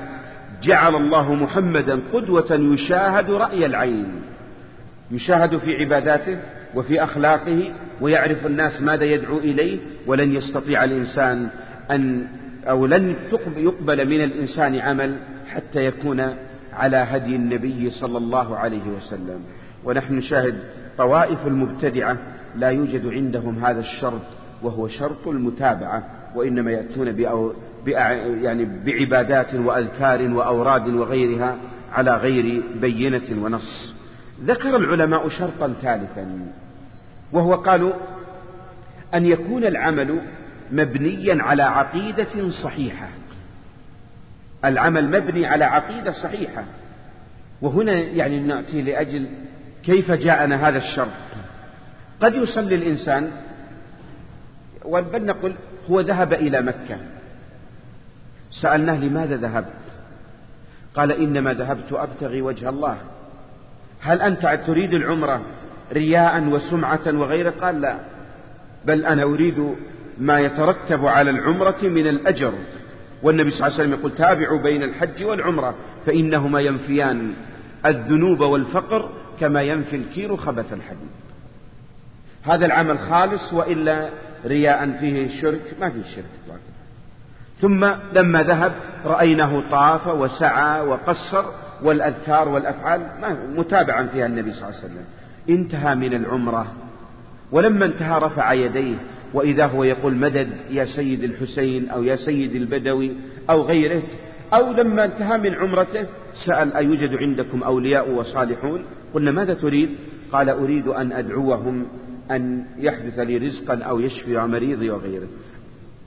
[0.62, 4.22] جعل الله محمدا قدوة يشاهد رأي العين
[5.10, 6.38] يشاهد في عباداته
[6.74, 11.48] وفي أخلاقه ويعرف الناس ماذا يدعو إليه ولن يستطيع الإنسان
[11.90, 12.26] أن
[12.64, 13.16] أو لن
[13.56, 16.34] يقبل من الإنسان عمل حتى يكون
[16.72, 19.40] على هدي النبي صلى الله عليه وسلم.
[19.84, 20.54] ونحن نشاهد
[20.98, 22.18] طوائف المبتدعة
[22.56, 24.22] لا يوجد عندهم هذا الشرط
[24.62, 26.04] وهو شرط المتابعة
[26.34, 27.14] وإنما يأتون
[28.42, 31.56] يعني بعبادات وأذكار وأوراد وغيرها
[31.92, 33.94] على غير بينة ونص.
[34.44, 36.46] ذكر العلماء شرطا ثالثا
[37.32, 37.92] وهو قالوا
[39.14, 40.20] أن يكون العمل
[40.72, 43.08] مبنيا على عقيدة صحيحة.
[44.64, 46.64] العمل مبني على عقيدة صحيحة.
[47.62, 49.28] وهنا يعني نأتي لأجل
[49.84, 51.08] كيف جاءنا هذا الشرط.
[52.20, 53.30] قد يصلي الإنسان
[54.84, 55.52] بل نقول
[55.90, 56.98] هو ذهب إلى مكة.
[58.62, 59.72] سألناه لماذا ذهبت؟
[60.94, 62.98] قال إنما ذهبت أبتغي وجه الله.
[64.00, 65.40] هل أنت تريد العمرة
[65.92, 67.98] رياء وسمعة وغيره قال لا
[68.84, 69.74] بل أنا أريد
[70.18, 72.52] ما يترتب على العمرة من الأجر.
[73.22, 75.74] والنبي صلى الله عليه وسلم يقول تابعوا بين الحج والعمرة
[76.06, 77.34] فإنهما ينفيان
[77.86, 81.10] الذنوب والفقر كما ينفي الكير خبث الحديد.
[82.42, 84.10] هذا العمل خالص وإلا
[84.46, 86.58] رياء فيه شرك ما فيه شرك
[87.60, 88.72] ثم لما ذهب
[89.04, 91.44] رأيناه طاف وسعى وقصر
[91.82, 93.00] والأذكار والأفعال
[93.56, 95.04] متابعا فيها النبي صلى الله عليه وسلم.
[95.48, 96.72] انتهى من العمرة
[97.52, 98.96] ولما انتهى رفع يديه
[99.34, 103.12] وإذا هو يقول مدد يا سيد الحسين أو يا سيد البدوي
[103.50, 104.02] أو غيره
[104.54, 106.06] أو لما انتهى من عمرته
[106.46, 109.90] سأل أيوجد عندكم أولياء وصالحون؟ قلنا ماذا تريد؟
[110.32, 111.86] قال أريد أن أدعوهم
[112.30, 115.28] أن يحدث لي رزقا أو يشفي مريضي وغيره.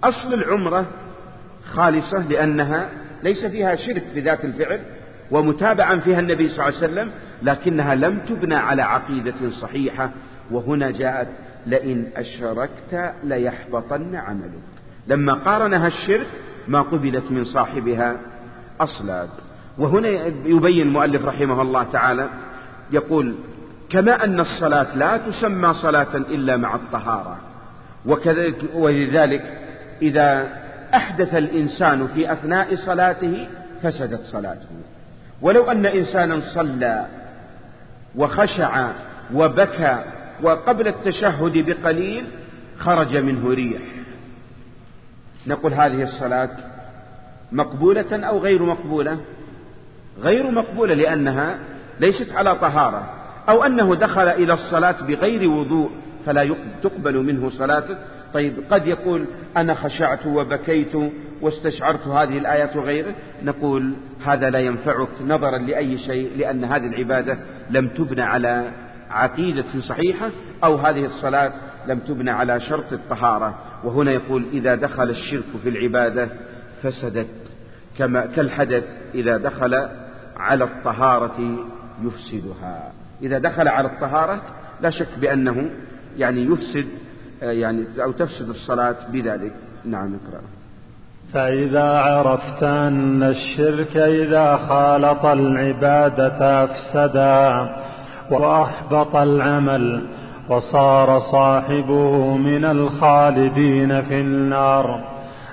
[0.03, 0.87] أصل العمرة
[1.63, 2.89] خالصة لأنها
[3.23, 4.79] ليس فيها شرك في ذات الفعل
[5.31, 7.11] ومتابعا فيها النبي صلى الله عليه وسلم
[7.43, 10.09] لكنها لم تبنى على عقيدة صحيحة.
[10.51, 11.27] وهنا جاءت
[11.67, 14.63] لئن أشركت ليحبطن عملك.
[15.07, 16.27] لما قارنها الشرك
[16.67, 18.15] ما قبلت من صاحبها
[18.79, 19.27] أصلا
[19.77, 20.09] وهنا
[20.45, 22.29] يبين المؤلف رحمه الله تعالى
[22.91, 23.35] يقول
[23.89, 27.37] كما أن الصلاة لا تسمى صلاة إلا مع الطهارة.
[28.05, 29.59] وكذلك ولذلك
[30.01, 30.47] إذا
[30.95, 33.47] أحدث الإنسان في أثناء صلاته
[33.83, 34.67] فسدت صلاته.
[35.41, 37.05] ولو أن إنسانا صلى
[38.15, 38.91] وخشع
[39.33, 40.03] وبكى
[40.43, 42.25] وقبل التشهد بقليل
[42.79, 43.81] خرج منه ريح.
[45.47, 46.57] نقول هذه الصلاة
[47.51, 49.17] مقبولة أو غير مقبولة؟
[50.21, 51.57] غير مقبولة لأنها
[51.99, 53.09] ليست على طهارة
[53.49, 55.91] أو أنه دخل إلى الصلاة بغير وضوء
[56.25, 57.97] فلا تقبل منه صلاته.
[58.33, 59.25] طيب قد يقول
[59.57, 60.93] أنا خشعت وبكيت
[61.41, 63.93] واستشعرت هذه الآيات وغيره نقول
[64.25, 67.37] هذا لا ينفعك نظرا لأي شيء لأن هذه العبادة
[67.69, 68.71] لم تبنى على
[69.09, 70.29] عقيدة صحيحة
[70.63, 71.53] أو هذه الصلاة
[71.87, 73.59] لم تبنى على شرط الطهارة.
[73.83, 76.29] وهنا يقول إذا دخل الشرك في العبادة
[76.83, 77.27] فسدت
[77.97, 78.83] كما كالحدث
[79.15, 79.89] إذا دخل
[80.37, 81.57] على الطهارة
[82.03, 82.91] يفسدها.
[83.21, 84.41] إذا دخل على الطهارة
[84.81, 85.69] لا شك بأنه
[86.17, 86.87] يعني يفسد
[87.41, 89.53] يعني أو تفسد الصلاة بذلك.
[89.85, 90.60] نعم اقرأ.
[91.33, 97.69] فإذا عرفت أن الشرك إذا خالط العبادة أفسدا
[98.31, 100.01] وأحبط العمل
[100.49, 105.03] وصار صاحبه من الخالدين في النار.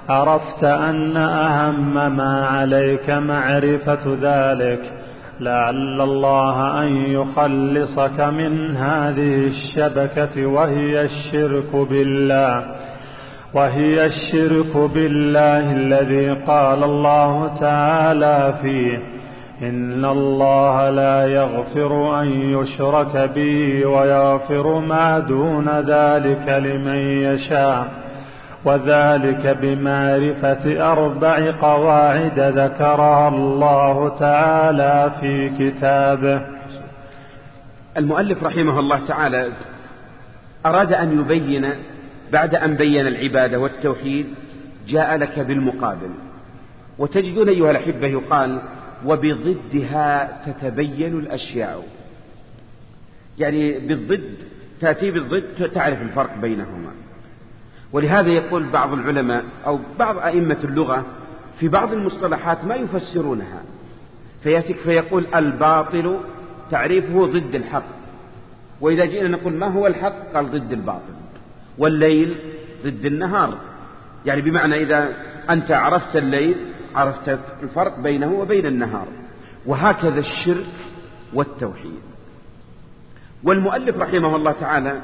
[0.09, 4.93] عرفت أن أهم ما عليك معرفة ذلك
[5.41, 12.65] لعل الله أن يخلصك من هذه الشبكة وهي الشرك بالله.
[13.55, 18.99] وهي الشرك بالله الذي قال الله تعالى فيه
[19.63, 27.89] إن الله لا يغفر أن يشرك به ويغفر ما دون ذلك لمن يشاء
[28.65, 36.41] وذلك بمعرفة أربع قواعد ذكرها الله تعالى في كتابه.
[37.97, 39.53] المؤلف رحمه الله تعالى
[40.67, 41.73] أراد أن يبين
[42.33, 44.27] بعد أن بين العبادة والتوحيد
[44.89, 46.11] جاء لك بالمقابل.
[46.99, 48.63] وتجدون أيها الأحبة يقال
[49.07, 51.87] وبضدها تتبين الأشياء.
[53.39, 54.35] يعني بالضد
[54.81, 56.91] تأتي بالضد تعرف الفرق بينهما.
[57.93, 61.07] ولهذا يقول بعض العلماء أو بعض أئمة اللغة
[61.61, 63.63] في بعض المصطلحات ما يفسرونها.
[64.43, 66.21] فيأتيك فيقول الباطل
[66.71, 67.99] تعريفه ضد الحق.
[68.81, 71.15] وإذا جئنا نقول ما هو الحق؟ قال ضد الباطل.
[71.79, 72.37] والليل
[72.85, 73.59] ضد النهار.
[74.27, 75.13] يعني بمعنى إذا
[75.51, 76.57] أنت عرفت الليل
[76.95, 79.07] عرفت الفرق بينه وبين النهار.
[79.67, 80.67] وهكذا الشرك
[81.35, 82.01] والتوحيد.
[83.45, 85.01] والمؤلف رحمه الله تعالى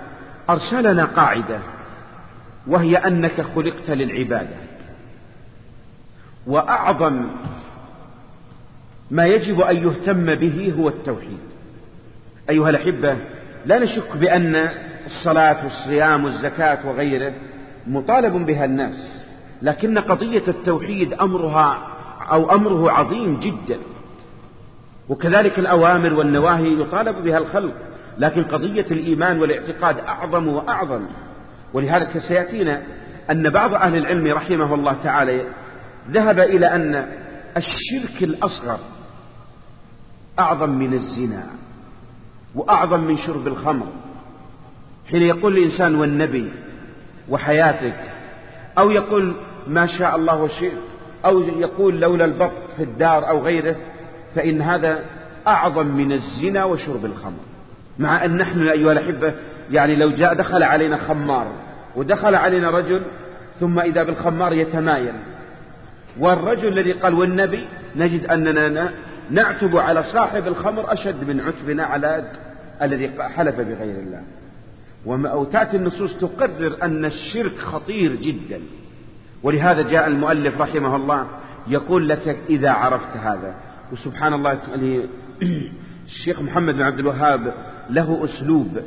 [0.51, 1.59] أرسلنا قاعدة
[2.67, 4.57] وهي أنك خلقت للعبادة.
[6.47, 7.27] وأعظم
[9.11, 11.39] ما يجب أن يهتم به هو التوحيد.
[12.51, 13.17] أيها الأحبة
[13.67, 14.69] لا نشك بأن
[15.07, 17.33] الصلاة والصيام والزكاة وغيره
[17.87, 19.27] مطالب بها الناس
[19.63, 21.89] لكن قضية التوحيد أمرها
[22.33, 23.79] أو أمره عظيم جدا.
[25.09, 27.75] وكذلك الأوامر والنواهي يطالب بها الخلق
[28.19, 31.07] لكن قضية الإيمان والاعتقاد أعظم وأعظم.
[31.73, 32.83] ولهذا سيأتينا
[33.31, 35.47] أن بعض أهل العلم رحمه الله تعالى
[36.11, 37.09] ذهب إلى أن
[37.57, 38.79] الشرك الأصغر
[40.39, 41.47] أعظم من الزنا
[42.55, 43.87] وأعظم من شرب الخمر.
[45.11, 46.51] حين يقول الإنسان والنبي
[47.29, 48.01] وحياتك
[48.79, 49.35] أو يقول
[49.67, 50.79] ما شاء الله وشئت
[51.25, 53.77] أو يقول لولا البط في الدار أو غيره
[54.35, 55.05] فإن هذا
[55.47, 57.41] أعظم من الزنا وشرب الخمر.
[57.99, 59.33] مع أن نحن أيها الأحبة
[59.71, 61.47] يعني لو جاء دخل علينا خمار
[61.97, 63.03] ودخل علينا رجل
[63.61, 65.15] ثم إذا بالخمار يتمايل.
[66.21, 68.93] والرجل الذي قال والنبي نجد أننا
[69.31, 72.33] نعتب على صاحب الخمر أشد من عتبنا على
[72.83, 74.23] الذي حلف بغير الله.
[75.07, 78.61] وتأتي النصوص تقرر أن الشرك خطير جدا.
[79.43, 81.27] ولهذا جاء المؤلف رحمه الله
[81.69, 83.55] يقول لك إذا عرفت هذا.
[83.93, 85.07] وسبحان الله يعني
[86.07, 87.55] الشيخ محمد بن عبد الوهاب
[87.91, 88.81] له أسلوب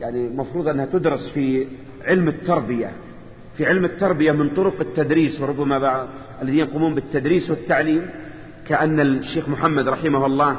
[0.00, 1.66] يعني المفروض أنها تدرس في
[2.04, 2.92] علم التربية.
[3.56, 6.08] في علم التربية من طرق التدريس وربما بعض
[6.42, 8.10] الذين يقومون بالتدريس والتعليم
[8.66, 10.56] كأن الشيخ محمد رحمه الله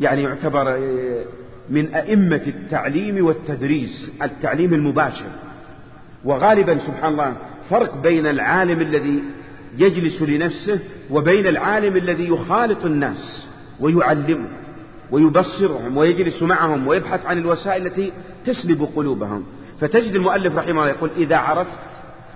[0.00, 0.76] يعني يعتبر
[1.70, 5.30] من أئمة التعليم والتدريس التعليم المباشر.
[6.24, 7.36] وغالبا سبحان الله
[7.70, 9.22] فرق بين العالم الذي
[9.78, 10.78] يجلس لنفسه
[11.10, 13.46] وبين العالم الذي يخالط الناس
[13.80, 14.48] ويعلمهم
[15.10, 18.12] ويبصرهم ويجلس معهم ويبحث عن الوسائل التي
[18.46, 19.44] تسلب قلوبهم.
[19.80, 21.78] فتجد المؤلف رحمه الله يقول إذا عرفت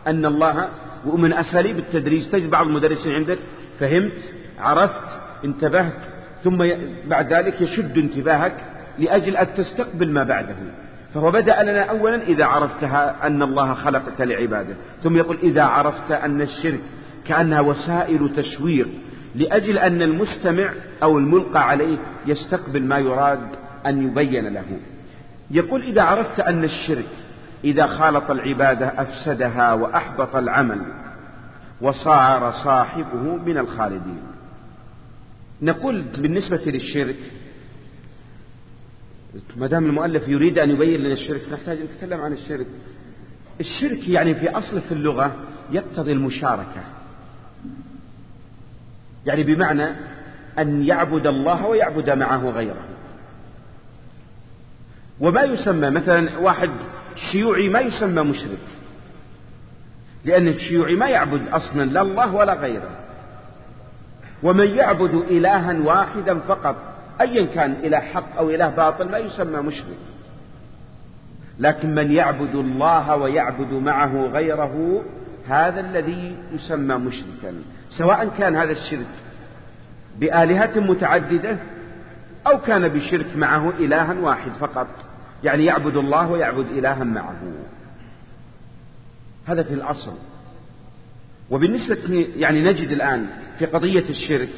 [0.07, 0.69] أن الله
[1.07, 3.39] ومن أساليب التدريس تجد بعض المدرسين عندك
[3.79, 6.01] فهمت عرفت انتبهت
[6.45, 6.57] ثم
[7.09, 8.57] بعد ذلك يشد انتباهك
[8.99, 10.57] لأجل أن تستقبل ما بعده.
[11.15, 14.75] فهو بدأ لنا أولا إذا عرفتها أن الله خلقك لعباده.
[15.03, 16.81] ثم يقول إذا عرفت أن الشرك
[17.27, 18.89] كأنها وسائل تشوير
[19.35, 20.71] لأجل أن المستمع
[21.03, 23.41] أو الملقى عليه يستقبل ما يراد
[23.87, 24.79] أن يبين له.
[25.51, 27.09] يقول إذا عرفت أن الشرك
[27.65, 30.81] إذا خالط العبادة أفسدها وأحبط العمل
[31.81, 34.23] وصار صاحبه من الخالدين.
[35.63, 37.17] نقول بالنسبة للشرك
[39.57, 42.67] ما دام المؤلف يريد أن يبين لنا الشرك نحتاج نتكلم عن الشرك.
[43.61, 45.37] الشرك يعني في أصله في اللغة
[45.71, 46.83] يقتضي المشاركة.
[49.27, 49.95] يعني بمعنى
[50.59, 52.85] أن يعبد الله ويعبد معه غيره.
[55.21, 56.71] وما يسمى مثلا واحد
[57.33, 58.59] شيوعي ما يسمى مشرك.
[60.25, 62.91] لأن الشيوعي ما يعبد أصلا لا الله ولا غيره.
[64.43, 66.88] ومن يعبد إلها واحدا فقط
[67.21, 69.99] أيا كان إله حق أو إله باطل ما يسمى مشرك.
[71.59, 75.05] لكن من يعبد الله ويعبد معه غيره
[75.49, 77.55] هذا الذي يسمى مشركا.
[77.91, 79.07] سواء كان هذا الشرك
[80.19, 81.59] بآلهة متعددة
[82.47, 84.89] أو كان بشرك معه إلها واحد فقط.
[85.45, 87.43] يعني يعبد الله ويعبد إلها معه.
[89.47, 90.15] هذا في الأصل.
[91.51, 93.27] وبالنسبة يعني نجد الآن
[93.59, 94.49] في قضية الشرك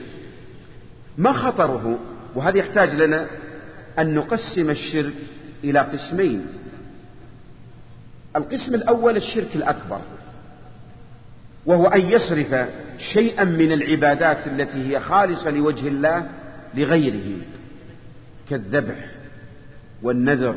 [1.18, 1.98] ما خطره؟
[2.34, 3.26] وهذا يحتاج لنا
[3.98, 5.14] أن نقسم الشرك
[5.64, 6.46] إلى قسمين.
[8.36, 10.00] القسم الأول الشرك الأكبر
[11.66, 12.68] وهو أن يصرف
[13.12, 16.26] شيئا من العبادات التي هي خالصة لوجه الله
[16.74, 17.42] لغيره
[18.50, 18.96] كالذبح
[20.02, 20.54] والنذر.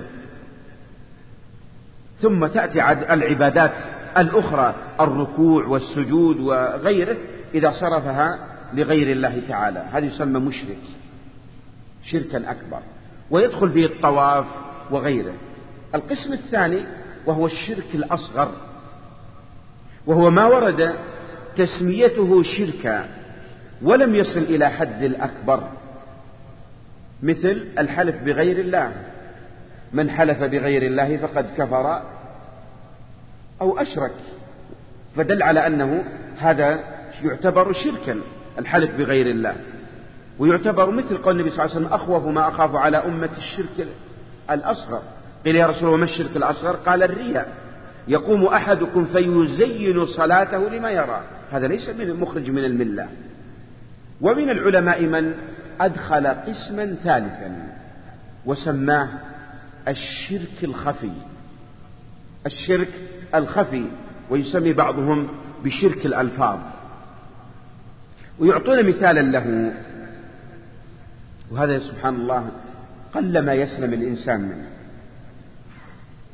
[2.20, 3.76] ثم تأتي العبادات
[4.18, 7.18] الأخرى الركوع والسجود وغيره
[7.54, 8.40] إذا صرفها
[8.74, 9.86] لغير الله تعالى.
[9.92, 10.78] هذا يسمى مشرك.
[12.04, 12.80] شركا أكبر
[13.32, 14.46] ويدخل فيه الطواف
[14.92, 15.34] وغيره.
[15.96, 16.84] القسم الثاني
[17.26, 18.52] وهو الشرك الأصغر
[20.06, 20.96] وهو ما ورد
[21.56, 23.10] تسميته شركا
[23.82, 25.70] ولم يصل إلى حد الأكبر
[27.24, 28.94] مثل الحلف بغير الله.
[29.94, 32.02] من حلف بغير الله فقد كفر
[33.62, 34.16] أو أشرك
[35.16, 36.04] فدل على أنه
[36.38, 36.84] هذا
[37.24, 38.22] يعتبر شركا
[38.60, 39.56] الحلف بغير الله.
[40.40, 43.88] ويعتبر مثل قول النبي صلى الله عليه وسلم أخوف ما أخاف على أمة الشرك
[44.52, 45.02] الأصغر.
[45.46, 47.54] قيل يا رسول الله وما الشرك الأصغر؟ قال الرياء.
[48.08, 51.24] يقوم أحدكم فيزين صلاته لما يرى.
[51.52, 53.08] هذا ليس من مخرج من الملة.
[54.22, 55.34] ومن العلماء من
[55.82, 57.68] أدخل قسما ثالثا
[58.46, 59.08] وسماه
[59.88, 61.12] الشرك الخفي.
[62.46, 62.90] الشرك
[63.36, 63.86] الخفي
[64.30, 65.28] ويسمي بعضهم
[65.64, 66.60] بشرك الألفاظ.
[68.40, 69.74] ويعطون مثالا له.
[71.54, 72.48] وهذا سبحان الله
[73.14, 74.68] قلما يسلم الإنسان منه.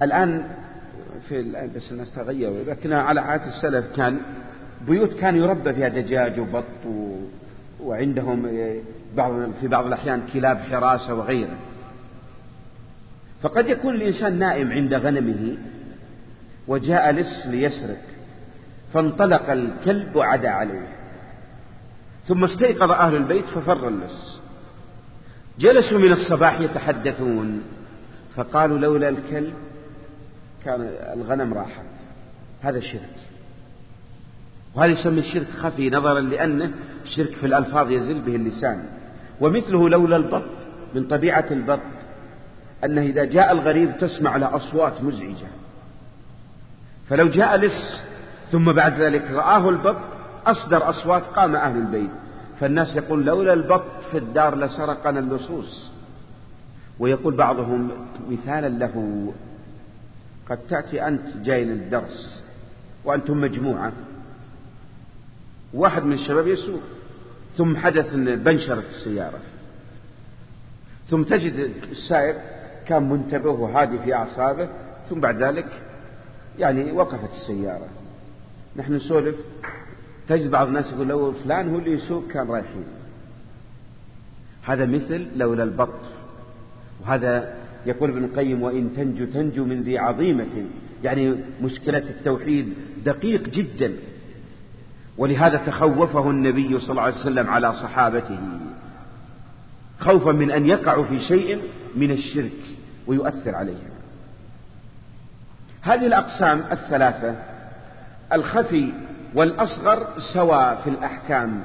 [0.01, 0.43] الآن
[1.29, 4.19] في الآن بس الناس تغيروا لكن على عادة السلف كان
[4.87, 7.15] بيوت كان يربى فيها دجاج وبط و...
[7.83, 8.47] وعندهم
[9.17, 11.57] بعض في بعض الأحيان كلاب حراسة وغيره.
[13.41, 15.57] فقد يكون الإنسان نائم عند غنمه
[16.67, 18.01] وجاء لص ليسرق
[18.93, 20.87] فانطلق الكلب وعدا عليه.
[22.27, 24.38] ثم استيقظ أهل البيت ففر اللص
[25.59, 27.61] جلسوا من الصباح يتحدثون
[28.35, 29.53] فقالوا لولا الكلب
[30.65, 30.81] كان
[31.13, 31.85] الغنم راحت.
[32.61, 33.15] هذا شرك.
[34.75, 36.71] وهذا يسمى الشرك خفي نظرا لأنه
[37.05, 38.85] شرك في الألفاظ يزل به اللسان.
[39.41, 40.49] ومثله لولا البط
[40.95, 41.79] من طبيعة البط
[42.83, 45.47] أنه إذا جاء الغريب تسمع له أصوات مزعجة.
[47.09, 48.01] فلو جاء لص
[48.51, 49.97] ثم بعد ذلك رآه البط
[50.45, 52.11] أصدر أصوات قام أهل البيت.
[52.59, 55.91] فالناس يقول لولا البط في الدار لسرقنا اللصوص.
[56.99, 57.91] ويقول بعضهم
[58.29, 59.25] مثالا له
[60.49, 62.43] قد تأتي أنت جاي للدرس
[63.05, 63.91] وأنتم مجموعة.
[65.73, 66.81] واحد من الشباب يسوق
[67.57, 69.39] ثم حدث أن بنشرت السيارة.
[71.09, 72.35] ثم تجد السائق
[72.87, 74.69] كان منتبه وهادي في أعصابه
[75.09, 75.81] ثم بعد ذلك
[76.59, 77.87] يعني وقفت السيارة.
[78.75, 79.35] نحن نسولف
[80.29, 82.83] تجد بعض الناس يقول لو فلان هو اللي يسوق كان رايحين.
[84.63, 86.01] هذا مثل لولا البط
[87.01, 87.53] وهذا
[87.85, 90.65] يقول ابن القيم وإن تنجو تنجو من ذي عظيمة.
[91.03, 92.73] يعني مشكلة التوحيد
[93.05, 93.93] دقيق جدا.
[95.17, 98.39] ولهذا تخوفه النبي صلى الله عليه وسلم على صحابته.
[99.99, 101.61] خوفا من أن يقعوا في شيء
[101.95, 102.77] من الشرك
[103.07, 103.89] ويؤثر عليهم
[105.81, 107.35] هذه الأقسام الثلاثة
[108.33, 108.93] الخفي
[109.35, 111.63] والأصغر سواء في الأحكام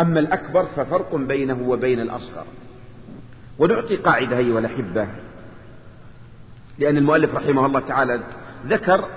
[0.00, 2.44] أما الأكبر ففرق بينه وبين الأصغر.
[3.58, 5.06] ونعطي قاعدة أيها الأحبة
[6.78, 8.20] لأن المؤلف رحمه الله تعالى
[8.66, 9.08] ذكر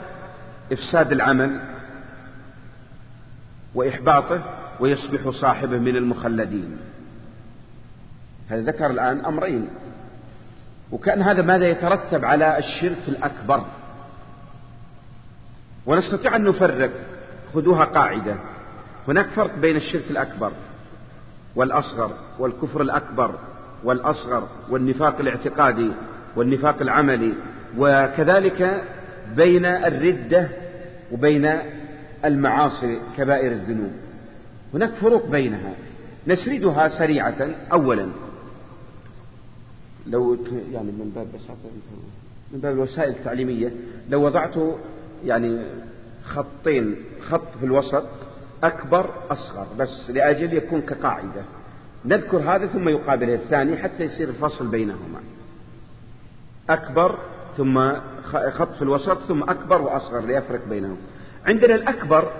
[0.71, 1.61] إفساد العمل
[3.75, 4.41] وإحباطه
[4.79, 6.77] ويصبح صاحبه من المخلدين.
[8.49, 9.69] هذا ذكر الآن أمرين.
[10.91, 13.65] وكان هذا ماذا يترتب على الشرك الأكبر؟
[15.85, 16.91] ونستطيع أن نفرق.
[17.53, 18.35] خذوها قاعدة.
[19.07, 20.51] هناك فرق بين الشرك الأكبر
[21.55, 23.35] والأصغر والكفر الأكبر
[23.83, 25.91] والأصغر والنفاق الاعتقادي
[26.35, 27.33] والنفاق العملي
[27.77, 28.83] وكذلك
[29.35, 30.49] بين الردة
[31.11, 31.53] وبين
[32.25, 33.91] المعاصي كبائر الذنوب.
[34.73, 35.73] هناك فروق بينها.
[36.27, 38.09] نسردها سريعة أولا.
[40.07, 40.37] لو
[40.73, 41.27] يعني من باب
[42.53, 43.71] من باب الوسائل التعليمية
[44.09, 44.55] لو وضعت
[45.25, 45.65] يعني
[46.29, 48.05] خطين خط في الوسط
[48.63, 51.41] أكبر أصغر بس لأجل يكون كقاعدة.
[52.05, 55.19] نذكر هذا ثم يقابله الثاني حتى يصير الفصل بينهما.
[56.69, 57.19] أكبر
[57.57, 57.91] ثم
[58.31, 60.97] خط في الوسط ثم أكبر وأصغر ليفرق بينهم.
[61.45, 62.31] عندنا الأكبر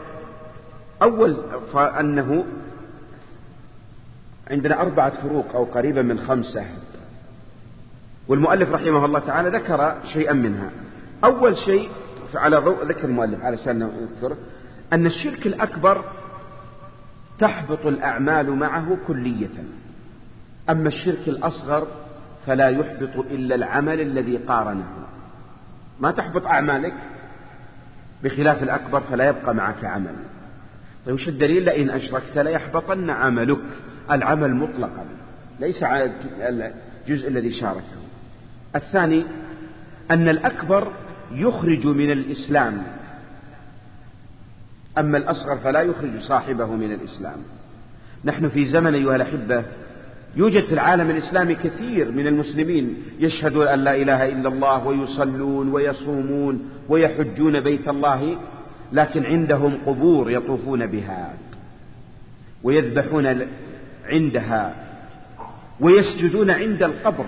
[1.02, 1.38] أول
[1.74, 2.46] فأنه
[4.52, 6.66] عندنا أربعة فروق أو قريبا من خمسة.
[8.28, 10.70] والمؤلف رحمه الله تعالى ذكر شيئا منها.
[11.24, 11.90] أول شيء
[12.36, 14.38] على ضوء ذكر المؤلف علشان نذكره
[14.94, 16.04] أن الشرك الأكبر
[17.40, 19.64] تحبط الأعمال معه كلية.
[20.70, 21.88] أما الشرك الأصغر
[22.46, 25.08] فلا يحبط إلا العمل الذي قارنه.
[26.00, 26.94] ما تحبط أعمالك؟
[28.24, 30.16] بخلاف الأكبر فلا يبقى معك عمل.
[31.06, 33.64] طيب وش الدليل لئن أشركت ليحبطن عملك.
[34.12, 35.06] العمل مطلقا
[35.60, 38.00] ليس على الجزء الذي شاركه.
[38.76, 39.26] الثاني
[40.12, 40.94] أن الأكبر
[41.32, 42.84] يخرج من الإسلام.
[44.98, 47.38] أما الأصغر فلا يخرج صاحبه من الإسلام.
[48.26, 49.64] نحن في زمن أيها الأحبة
[50.36, 56.70] يوجد في العالم الإسلامي كثير من المسلمين يشهدون أن لا إله إلا الله ويصلون ويصومون
[56.90, 58.38] ويحجون بيت الله
[58.94, 61.34] لكن عندهم قبور يطوفون بها
[62.64, 63.48] ويذبحون
[64.06, 64.76] عندها
[65.80, 67.26] ويسجدون عند القبر.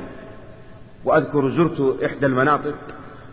[1.05, 2.75] وأذكر زرت إحدى المناطق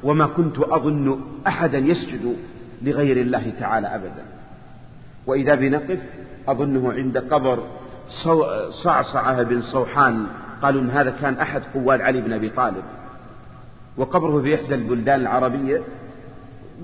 [0.03, 2.37] وما كنت أظن أحدا يسجد
[2.83, 4.25] لغير الله تعالى أبدا.
[5.27, 5.99] وإذا بنقف
[6.49, 7.67] أظنه عند قبر
[8.85, 10.27] صعصعة بن صوحان
[10.63, 12.85] قالوا إن هذا كان أحد قواد علي بن أبي طالب.
[13.97, 15.81] وقبره في إحدى البلدان العربية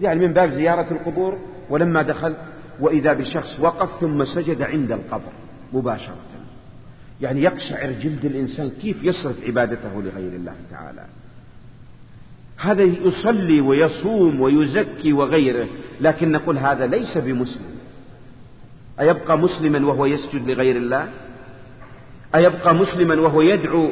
[0.00, 1.38] يعني من باب زيارة القبور
[1.70, 2.34] ولما دخل
[2.80, 5.32] وإذا بشخص وقف ثم سجد عند القبر
[5.72, 6.16] مباشرة.
[7.20, 11.04] يعني يقشعر جلد الإنسان كيف يصرف عبادته لغير الله تعالى.
[12.58, 15.66] هذا يصلي ويصوم ويزكي وغيره
[16.00, 17.74] لكن نقول هذا ليس بمسلم.
[19.00, 21.08] أيبقى مسلما وهو يسجد لغير الله؟
[22.34, 23.90] أيبقى مسلما وهو يدعو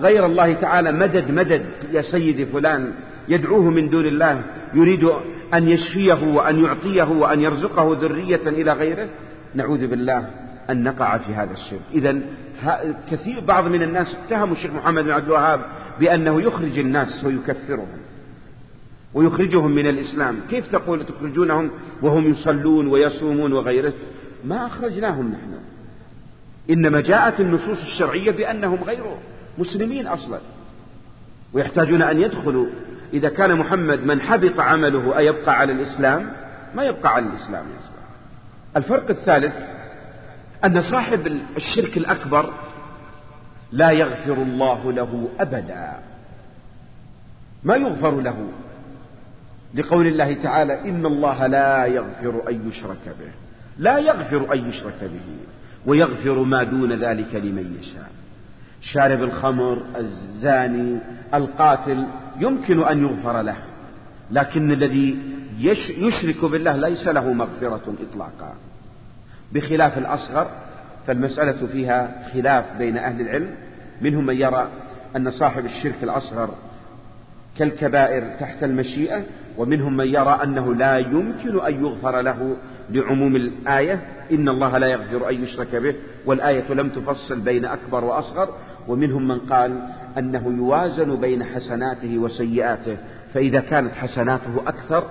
[0.00, 2.92] غير الله تعالى مدد مدد يا سيدي فلان
[3.28, 4.42] يدعوه من دون الله
[4.74, 5.10] يريد
[5.54, 9.08] أن يشفيه وأن يعطيه وأن يرزقه ذرية إلى غيره؟
[9.54, 10.30] نعوذ بالله
[10.70, 11.80] أن نقع في هذا الشرك.
[11.94, 12.20] إذا
[13.10, 15.60] كثير بعض من الناس اتهموا الشيخ محمد بن عبد الوهاب
[16.00, 17.88] بأنه يخرج الناس ويكفرهم
[19.14, 20.40] ويخرجهم من الإسلام.
[20.50, 21.70] كيف تقول تخرجونهم
[22.02, 23.92] وهم يصلون ويصومون وغيره؟
[24.44, 25.54] ما أخرجناهم نحن.
[26.70, 29.04] إنما جاءت النصوص الشرعية بأنهم غير
[29.58, 30.40] مسلمين أصلا.
[31.52, 32.66] ويحتاجون أن يدخلوا.
[33.12, 36.32] إذا كان محمد من حبط عمله أيبقى على الإسلام؟
[36.74, 37.98] ما يبقى على الإسلام يا
[38.76, 39.54] الفرق الثالث
[40.64, 41.26] أن صاحب
[41.56, 42.52] الشرك الأكبر
[43.72, 45.98] لا يغفر الله له أبدا.
[47.64, 48.48] ما يغفر له؟
[49.74, 53.30] لقول الله تعالى إن الله لا يغفر أن يشرك به.
[53.78, 55.36] لا يغفر أن يشرك به
[55.86, 58.10] ويغفر ما دون ذلك لمن يشاء.
[58.80, 60.98] شارب الخمر الزاني
[61.34, 62.06] القاتل
[62.40, 63.56] يمكن أن يغفر له
[64.30, 65.18] لكن الذي
[65.98, 68.54] يشرك بالله ليس له مغفرة إطلاقا.
[69.52, 70.50] بخلاف الأصغر
[71.08, 73.50] فالمسألة فيها خلاف بين أهل العلم.
[74.00, 74.68] منهم من يرى
[75.16, 76.50] أن صاحب الشرك الأصغر
[77.58, 79.22] كالكبائر تحت المشيئة
[79.58, 82.56] ومنهم من يرى أنه لا يمكن أن يغفر له
[82.90, 84.00] لعموم الآية.
[84.32, 85.94] إن الله لا يغفر أن يشرك به
[86.26, 88.54] والآية لم تفصل بين أكبر وأصغر.
[88.88, 89.82] ومنهم من قال
[90.18, 92.96] أنه يوازن بين حسناته وسيئاته
[93.34, 95.04] فإذا كانت حسناته أكثر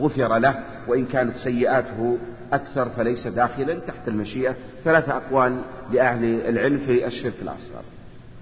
[0.00, 2.18] غفر له وإن كانت سيئاته
[2.52, 4.54] أكثر فليس داخلا تحت المشيئة.
[4.84, 5.60] ثلاثة أقوال
[5.92, 7.82] لأهل العلم في الشرك الأصغر.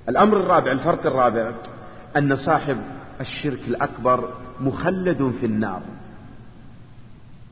[0.09, 1.53] الأمر الرابع الفرق الرابع
[2.17, 2.77] أن صاحب
[3.21, 4.29] الشرك الأكبر
[4.61, 5.83] مخلد في النار.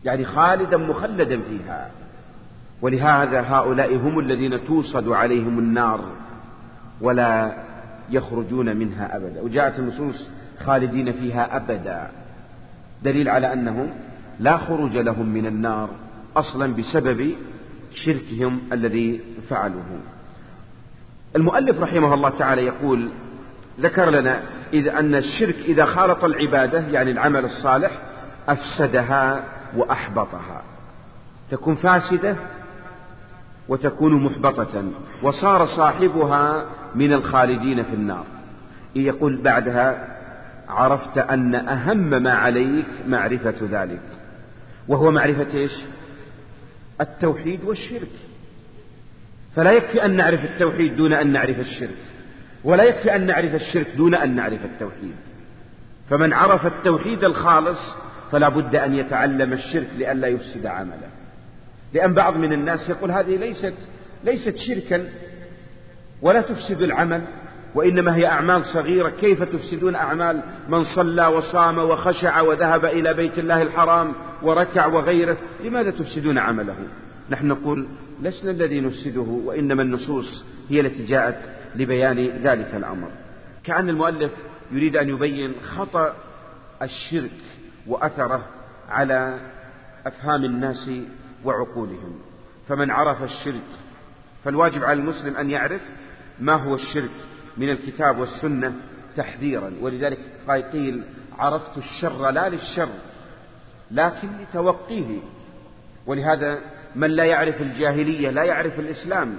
[0.05, 1.91] يعني خالدا مخلدا فيها.
[2.83, 6.01] ولهذا هؤلاء هم الذين توصد عليهم النار
[7.01, 7.57] ولا
[8.11, 9.41] يخرجون منها أبدا.
[9.41, 10.31] وجاءت النصوص
[10.65, 12.11] خالدين فيها أبدا.
[13.07, 13.91] دليل على أنهم
[14.41, 15.89] لا خروج لهم من النار
[16.37, 17.35] أصلا بسبب
[18.05, 20.01] شركهم الذي فعلوه.
[21.37, 23.11] المؤلف رحمه الله تعالى يقول
[23.81, 24.43] ذكر لنا
[24.73, 27.91] إذا أن الشرك إذا خالط العبادة يعني العمل الصالح
[28.49, 29.45] أفسدها
[29.77, 30.63] وأحبطها.
[31.51, 32.37] تكون فاسدة
[33.69, 34.85] وتكون محبطة
[35.23, 38.25] وصار صاحبها من الخالدين في النار.
[38.97, 40.16] يقول بعدها
[40.69, 44.03] عرفت أن أهم ما عليك معرفة ذلك.
[44.89, 45.73] وهو معرفة إيش؟
[47.01, 48.11] التوحيد والشرك.
[49.55, 51.97] فلا يكفي أن نعرف التوحيد دون أن نعرف الشرك.
[52.65, 55.15] ولا يكفي أن نعرف الشرك دون أن نعرف التوحيد.
[56.11, 57.79] فمن عرف التوحيد الخالص
[58.33, 61.09] فلا بد أن يتعلم الشرك لئلا يفسد عمله.
[61.95, 63.75] لأن بعض من الناس يقول هذه ليست
[64.25, 65.05] ليست شركا
[66.23, 67.23] ولا تفسد العمل.
[67.77, 69.11] وإنما هي أعمال صغيرة.
[69.11, 74.13] كيف تفسدون أعمال من صلى وصام وخشع وذهب إلى بيت الله الحرام
[74.43, 76.77] وركع وغيره؟ لماذا تفسدون عمله؟
[77.31, 77.87] نحن نقول
[78.23, 81.37] لسنا الذي نفسده وإنما النصوص هي التي جاءت
[81.75, 83.09] لبيان ذلك الأمر.
[83.65, 84.33] كأن المؤلف
[84.73, 86.17] يريد أن يبين خطأ
[86.83, 87.31] الشرك
[87.87, 88.47] وأثره
[88.89, 89.41] على
[90.07, 90.91] أفهام الناس
[91.45, 92.19] وعقولهم.
[92.69, 93.69] فمن عرف الشرك
[94.45, 95.83] فالواجب على المسلم أن يعرف
[96.41, 97.36] ما هو الشرك.
[97.57, 98.73] من الكتاب والسنة
[99.17, 99.73] تحذيرا.
[99.81, 101.03] ولذلك قيل
[101.39, 102.89] عرفت الشر لا للشر
[103.91, 105.19] لكن لتوقيه.
[106.07, 106.59] ولهذا
[106.95, 109.37] من لا يعرف الجاهلية لا يعرف الإسلام.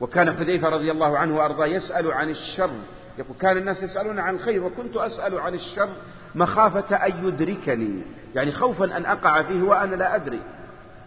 [0.00, 2.70] وكان حذيفة رضي الله عنه وأرضاه يسأل عن الشر.
[3.18, 5.88] يقول كان الناس يسألون عن الخير وكنت أسأل عن الشر
[6.34, 8.02] مخافة أن يدركني
[8.34, 10.40] يعني خوفا أن أقع فيه وأنا لا أدري.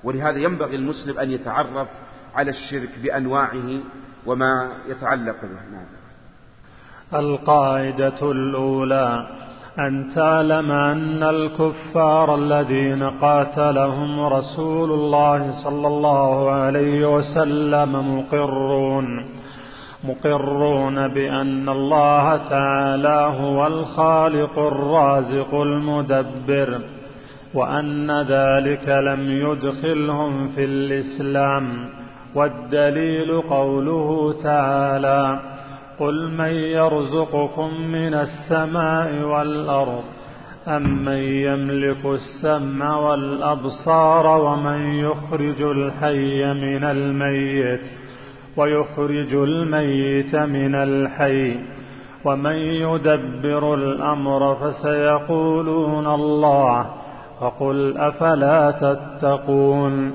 [0.04, 1.88] ولهذا ينبغي المسلم أن يتعرف
[2.36, 3.80] على الشرك بأنواعه
[4.26, 5.72] وما يتعلق به.
[5.72, 5.99] نعم.
[7.14, 9.26] القاعدة الأولى
[9.80, 19.26] أن تعلم أن الكفار الذين قاتلهم رسول الله صلى الله عليه وسلم مقرون
[20.04, 26.82] مقرون بأن الله تعالى هو الخالق الرازق المدبر
[27.54, 31.90] وأن ذلك لم يدخلهم في الإسلام
[32.36, 35.40] والدليل قوله تعالى
[36.00, 40.04] قل من يرزقكم من السماء والأرض
[40.68, 47.82] أمن يملك السمع والأبصار ومن يخرج الحي من الميت
[48.58, 51.60] ويخرج الميت من الحي
[52.26, 56.92] ومن يدبر الأمر فسيقولون الله
[57.40, 60.12] فقل أفلا تتقون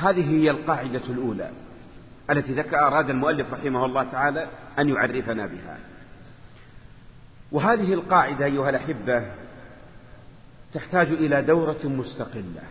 [0.00, 1.48] هذه هي القاعدة الأولى.
[2.30, 5.78] التي ذكر أراد المؤلف رحمه الله تعالى أن يعرفنا بها.
[7.52, 9.30] وهذه القاعدة أيها الأحبة
[10.74, 12.62] تحتاج إلى دورة مستقلة.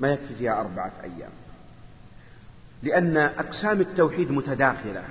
[0.00, 1.30] ما يكفي فيها أربعة أيام.
[2.82, 5.04] لأن أقسام التوحيد متداخلة.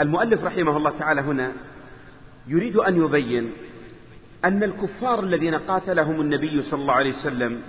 [0.00, 1.52] المؤلف رحمه الله تعالى هنا
[2.46, 3.52] يريد أن يبين
[4.44, 7.62] أن الكفار الذين قاتلهم النبي صلى الله عليه وسلم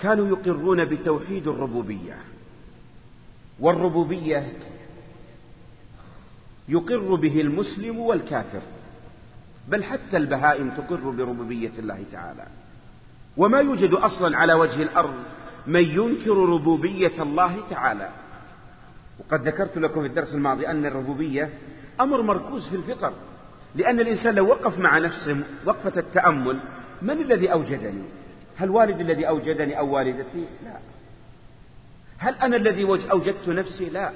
[0.00, 2.16] كانوا يقرون بتوحيد الربوبية.
[3.60, 4.52] والربوبية
[6.68, 8.60] يقر به المسلم والكافر
[9.68, 12.46] بل حتى البهائم تقر بربوبية الله تعالى.
[13.36, 15.14] وما يوجد أصلا على وجه الأرض
[15.66, 18.08] من ينكر ربوبية الله تعالى.
[19.18, 21.50] وقد ذكرت لكم في الدرس الماضي أن الربوبية
[22.00, 23.12] أمر مركوز في الفطر
[23.74, 26.60] لأن الإنسان لو وقف مع نفسه وقفة التأمل
[27.02, 28.02] من الذي أوجدني؟
[28.56, 30.78] هل والدي الذي أوجدني أو والدتي؟ لا.
[32.18, 34.10] هل أنا الذي أوجدت نفسي؟ لا.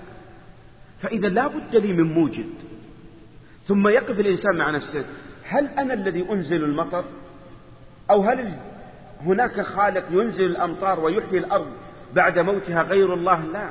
[1.00, 2.50] فإذا لا بد لي من موجد.
[3.66, 5.04] ثم يقف الإنسان مع نفسه.
[5.44, 7.04] هل أنا الذي أنزل المطر؟
[8.10, 8.52] أو هل
[9.22, 11.70] هناك خالق ينزل الأمطار ويحيي الأرض
[12.14, 13.70] بعد موتها غير الله؟ لا.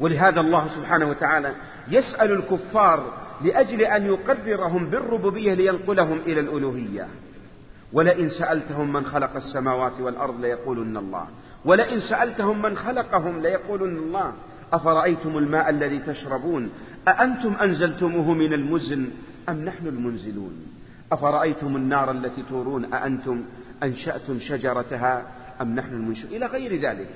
[0.00, 1.54] ولهذا الله سبحانه وتعالى
[1.88, 3.12] يسأل الكفار
[3.44, 7.08] لأجل أن يقررهم بالربوبية لينقلهم إلى الألوهية.
[7.92, 11.26] ولئن سألتهم من خلق السماوات والأرض ليقولن الله.
[11.64, 14.32] ولئن سألتهم من خلقهم ليقولن الله.
[14.72, 16.70] أفرأيتم الماء الذي تشربون؟
[17.08, 19.10] أأنتم أنزلتموه من المزن
[19.48, 20.52] أم نحن المنزلون؟
[21.12, 23.44] أفرأيتم النار التي تورون؟ أأنتم
[23.82, 25.26] أنشأتم شجرتها
[25.60, 27.14] أم نحن المنشئون؟ إلى غير ذلك.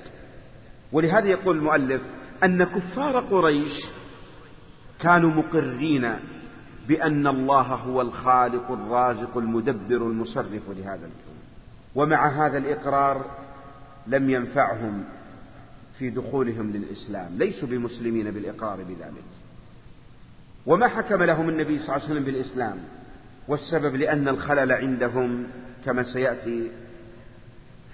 [0.92, 2.03] ولهذا يقول المؤلف
[2.45, 3.72] أن كفار قريش
[5.01, 6.14] كانوا مقرين
[6.88, 11.38] بأن الله هو الخالق الرازق المدبر المصرف لهذا الكون.
[11.95, 13.43] ومع هذا الإقرار
[14.07, 15.05] لم ينفعهم
[15.98, 19.24] في دخولهم للإسلام ليسوا بمسلمين بالإقرار بذلك.
[20.66, 22.78] وما حكم لهم النبي صلى الله عليه وسلم بالإسلام؟
[23.48, 25.46] والسبب لأن الخلل عندهم
[25.84, 26.70] كما سيأتي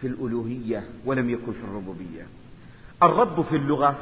[0.00, 2.26] في الألوهية ولم يكن في الربوبية.
[3.02, 3.98] الرب في اللغة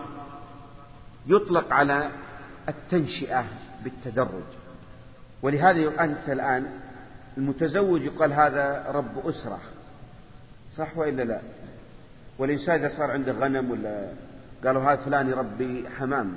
[1.26, 2.10] يطلق على
[2.68, 3.44] التنشئة
[3.84, 4.48] بالتدرج.
[5.42, 6.66] ولهذا أنت الآن
[7.38, 9.60] المتزوج يقال هذا رب أسرة
[10.76, 11.40] صح وإلا لا؟
[12.38, 14.12] والإنسان إذا صار عنده غنم ولا
[14.64, 16.32] قالوا هذا فلان يربي حمام.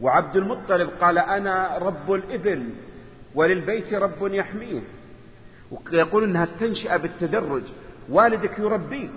[0.00, 2.70] وعبد المطلب قال أنا رب الإبل
[3.34, 4.82] وللبيت رب يحميه.
[5.70, 7.62] ويقول أنها التنشئة بالتدرج.
[8.08, 9.12] والدك يربيك.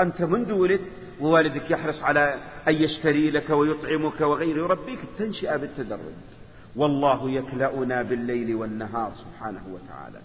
[0.00, 4.58] أنت منذ ولدت ووالدك يحرص على أن يشتري لك ويطعمك وغيره.
[4.58, 6.14] يربيك التنشئة بالتدرج.
[6.76, 10.18] والله يكلأنا بالليل والنهار سبحانه وتعالى.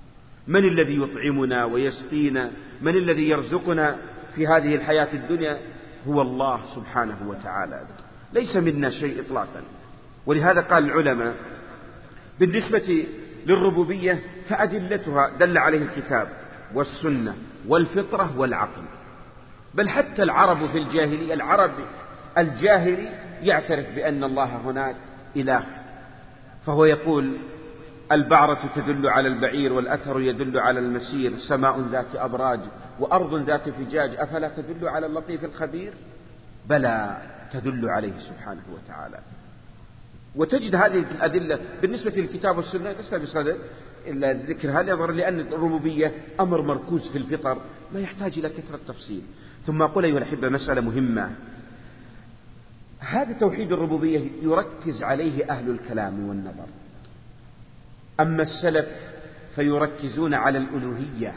[0.50, 3.96] من الذي يطعمنا ويسقينا؟ من الذي يرزقنا
[4.36, 5.60] في هذه الحياة الدنيا؟
[6.08, 7.88] هو الله سبحانه وتعالى.
[8.34, 9.62] ليس منا شيء إطلاقا.
[10.26, 11.36] ولهذا قال العلماء
[12.40, 13.08] بالنسبة
[13.46, 16.30] للربوبية فأدلتها دل عليه الكتاب
[16.74, 17.36] والسنة
[17.68, 18.84] والفطرة والعقل.
[19.74, 21.72] بل حتى العرب في الجاهلية العرب
[22.38, 23.10] الجاهلي
[23.42, 24.96] يعترف بأن الله هناك
[25.36, 25.64] إله.
[26.66, 27.38] فهو يقول
[28.12, 32.60] البعرة تدل على البعير والأثر يدل على المسير سماء ذات أبراج
[33.00, 35.94] وأرض ذات فجاج أفلا تدل على اللطيف الخبير؟
[36.70, 37.18] بلى
[37.54, 39.20] تدل عليه سبحانه وتعالى.
[40.36, 43.58] وتجد هذه الأدلة بالنسبة للكتاب والسنة ليس بصدد
[44.08, 47.62] إلا ذكر هذا نظرا لأن الربوبية أمر مركوز في الفطر
[47.94, 49.22] ما يحتاج إلى كثرة تفصيل
[49.66, 51.32] ثم أقول أيها الأحبة مسألة مهمة.
[53.00, 56.66] هذا توحيد الربوبية يركز عليه أهل الكلام والنظر.
[58.20, 58.88] أما السلف
[59.56, 61.34] فيركزون على الألوهية.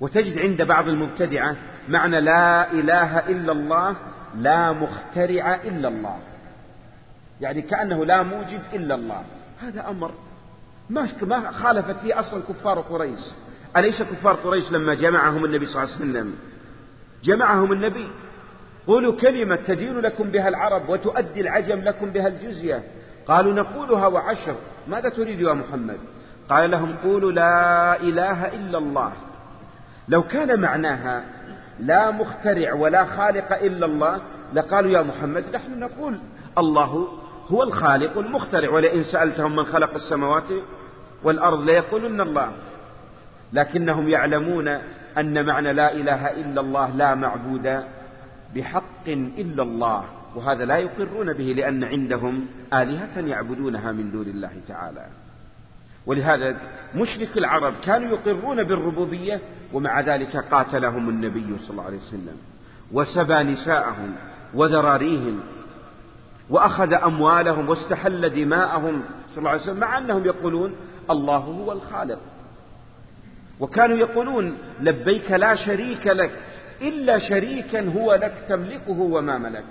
[0.00, 1.56] وتجد عند بعض المبتدعة
[1.88, 3.96] معنى لا إله إلا الله
[4.36, 6.18] لا مخترع إلا الله.
[7.40, 9.22] يعني كأنه لا موجد إلا الله.
[9.62, 10.14] هذا أمر
[10.90, 13.20] ما خالفت فيه أصلا كفار قريش.
[13.76, 16.34] أليس كفار قريش لما جمعهم النبي صلى الله عليه وسلم؟
[17.24, 18.10] جمعهم النبي.
[18.86, 22.82] قولوا كلمة تدين لكم بها العرب وتؤدي العجم لكم بها الجزية.
[23.26, 24.56] قالوا نقولها وعشر.
[24.90, 25.98] ماذا تريد يا محمد؟
[26.48, 29.12] قال لهم قولوا لا إله إلا الله.
[30.08, 31.24] لو كان معناها
[31.80, 34.20] لا مخترع ولا خالق إلا الله
[34.54, 36.18] لقالوا يا محمد نحن نقول
[36.58, 37.08] الله
[37.48, 40.50] هو الخالق المخترع ولئن سألتهم من خلق السماوات
[41.22, 42.52] والأرض ليقولن الله.
[43.52, 44.68] لكنهم يعلمون
[45.18, 47.84] أن معنى لا إله إلا الله لا معبود
[48.54, 50.04] بحق إلا الله.
[50.36, 55.06] وهذا لا يقرون به لأن عندهم آلهة يعبدونها من دون الله تعالى.
[56.06, 56.56] ولهذا
[56.94, 59.40] مشرك العرب كانوا يقرون بالربوبية
[59.72, 62.36] ومع ذلك قاتلهم النبي صلى الله عليه وسلم
[62.92, 64.14] وسبى نساءهم
[64.54, 65.40] وذراريهم
[66.50, 70.72] وأخذ أموالهم واستحل دماءهم صلى الله عليه وسلم مع أنهم يقولون
[71.10, 72.18] الله هو الخالق.
[73.60, 76.30] وكانوا يقولون لبيك لا شريك لك
[76.82, 79.64] إلا شريكا هو لك تملكه وما ملك.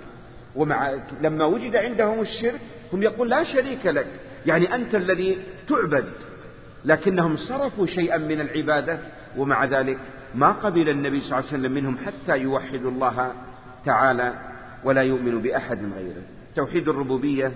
[0.56, 2.60] ومع لما وجد عندهم الشرك
[2.92, 4.06] هم يقول لا شريك لك
[4.46, 5.38] يعني أنت الذي
[5.68, 6.12] تعبد
[6.84, 8.98] لكنهم صرفوا شيئا من العبادة
[9.36, 9.98] ومع ذلك
[10.34, 13.32] ما قبل النبي صلى الله عليه وسلم منهم حتى يوحدوا الله
[13.84, 14.34] تعالى
[14.84, 16.22] ولا يؤمن بأحد غيره.
[16.56, 17.52] توحيد الربوبية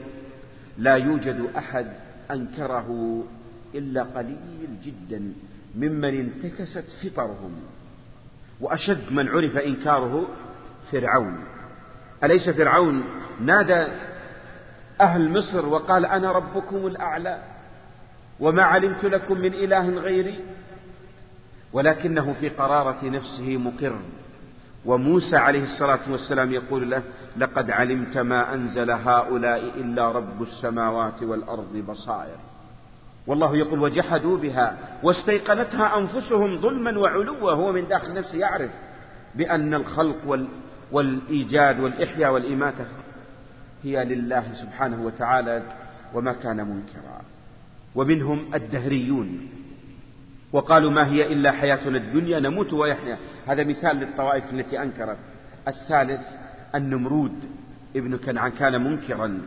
[0.79, 1.87] لا يوجد أحد
[2.31, 3.23] أنكره
[3.75, 5.33] إلا قليل جدا
[5.75, 7.53] ممن انتكست فطرهم
[8.61, 10.29] وأشد من عرف إنكاره
[10.93, 11.54] فرعون.
[12.25, 13.05] أليس فرعون
[13.41, 13.87] نادى
[15.01, 17.43] أهل مصر وقال أنا ربكم الأعلى
[18.41, 20.41] وما علمت لكم من إله غيري؟
[21.73, 23.99] ولكنه في قرارة نفسه مقر.
[24.85, 27.03] وموسى عليه الصلاة والسلام يقول له
[27.37, 32.37] لقد علمت ما أنزل هؤلاء إلا رب السماوات والأرض بصائر.
[33.27, 38.71] والله يقول وجحدوا بها واستيقنتها أنفسهم ظلما وعلوا هو من داخل نفسه يعرف
[39.35, 40.47] بأن الخلق
[40.93, 42.87] والإيجاد والإحياء والإماتة
[43.83, 45.63] هي لله سبحانه وتعالى
[46.15, 47.21] وما كان منكرا.
[47.95, 49.49] ومنهم الدهريون.
[50.53, 53.19] وقالوا ما هي إلا حياتنا الدنيا نموت ويحيا.
[53.47, 55.19] هذا مثال للطوائف التي أنكرت.
[55.69, 56.21] الثالث
[56.75, 57.45] النمرود.
[57.97, 59.41] ابن كنعان كان منكرا.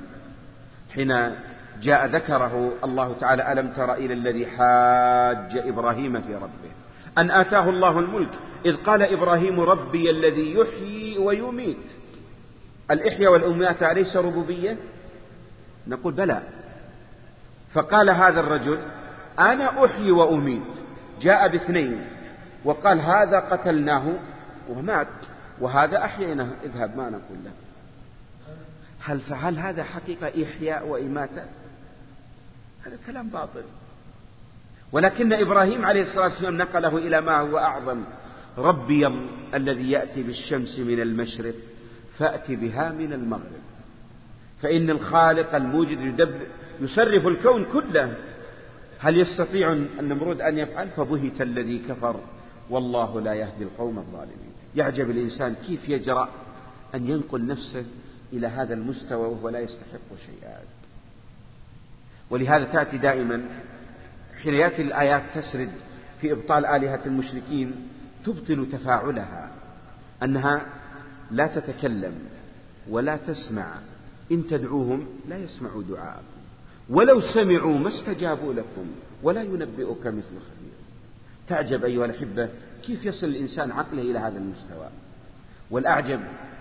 [0.94, 1.32] حين
[1.82, 6.77] جاء ذكره الله تعالى ألم تر إلى الذي حاج إبراهيم في ربه.
[7.18, 8.30] أن آتاه الله الملك.
[8.66, 11.78] إذ قال إبراهيم ربي الذي يحيي ويميت.
[12.92, 14.78] الإحياء والأماتة أليس ربوبية؟
[15.88, 16.44] نقول بلى.
[17.74, 18.80] فقال هذا الرجل
[19.40, 20.74] أنا أحيي وأميت.
[21.22, 22.06] جاء باثنين
[22.66, 24.14] وقال هذا قتلناه
[24.70, 25.08] ومات
[25.60, 26.50] وهذا أحييناه.
[26.64, 27.52] اذهب ما نقول له.
[29.00, 31.44] هل فعل هذا حقيقة إحياء وإماتة؟
[32.86, 33.64] هذا كلام باطل.
[34.92, 38.04] ولكن إبراهيم عليه الصلاة والسلام نقله إلى ما هو أعظم.
[38.58, 39.08] ربي
[39.54, 41.54] الذي يأتي بالشمس من المشرق
[42.18, 43.62] فأت بها من المغرب.
[44.62, 46.42] فإن الخالق الموجد يدب
[46.82, 48.18] يصرف الكون كله.
[49.00, 52.20] هل يستطيع النمرود أن يفعل؟ فبهت الذي كفر.
[52.70, 54.52] والله لا يهدي القوم الظالمين.
[54.76, 56.30] يعجب الإنسان كيف يجرأ
[56.96, 57.86] أن ينقل نفسه
[58.34, 60.60] إلى هذا المستوى وهو لا يستحق شيئا.
[62.30, 63.44] ولهذا تأتي دائما
[64.44, 65.72] حين يأتي الآيات تسرد
[66.22, 67.90] في إبطال آلهة المشركين
[68.26, 69.52] تبطل تفاعلها
[70.24, 70.66] أنها
[71.32, 72.14] لا تتكلم
[72.90, 73.68] ولا تسمع
[74.32, 76.38] إن تدعوهم لا يسمعوا دعاءكم
[76.90, 78.86] ولو سمعوا ما استجابوا لكم
[79.24, 80.78] ولا ينبئك مثل خبير.
[81.48, 82.50] تعجب أيها الأحبة
[82.84, 84.90] كيف يصل الإنسان عقله إلى هذا المستوى؟
[85.72, 86.20] والأعجب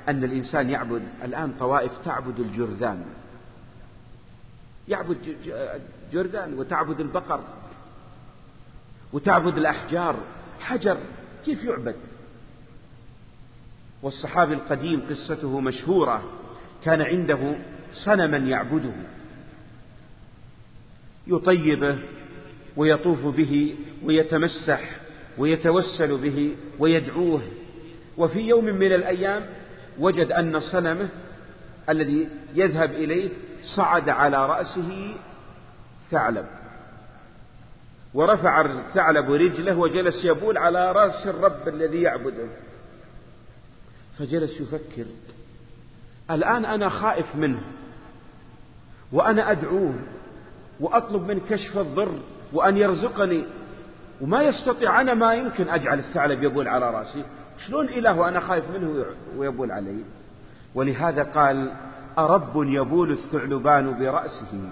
[0.08, 3.04] أن الإنسان يعبد الآن طوائف تعبد الجرذان.
[4.88, 5.16] يعبد
[6.12, 7.40] جردان وتعبد البقر.
[9.12, 10.16] وتعبد الأحجار
[10.60, 10.98] حجر
[11.44, 11.96] كيف يعبد؟
[14.02, 16.22] والصحابي القديم قصته مشهورة
[16.84, 17.56] كان عنده
[17.92, 18.92] صنما يعبده.
[21.26, 21.98] يطيبه
[22.76, 24.80] ويطوف به ويتمسح
[25.38, 27.42] ويتوسل به ويدعوه.
[28.16, 29.46] وفي يوم من الأيام
[29.98, 31.08] وجد أن صنمه
[31.88, 33.30] الذي يذهب إليه
[33.76, 35.14] صعد على رأسه
[36.10, 36.65] ثعلب.
[38.16, 42.48] ورفع الثعلب رجله وجلس يبول على رأس الرب الذي يعبده.
[44.18, 45.04] فجلس يفكر.
[46.30, 47.60] الآن أنا خائف منه
[49.12, 49.94] وأنا أدعوه
[50.80, 52.18] وأطلب من كشف الضر
[52.52, 53.44] وأن يرزقني.
[54.20, 57.24] وما يستطيع أنا ما يمكن أجعل الثعلب يبول على رأسي.
[57.66, 59.04] شلون إله وأنا خايف منه
[59.36, 60.04] ويبول علي؟
[60.74, 61.72] ولهذا قال
[62.18, 64.70] أرب يبول الثعلبان برأسه.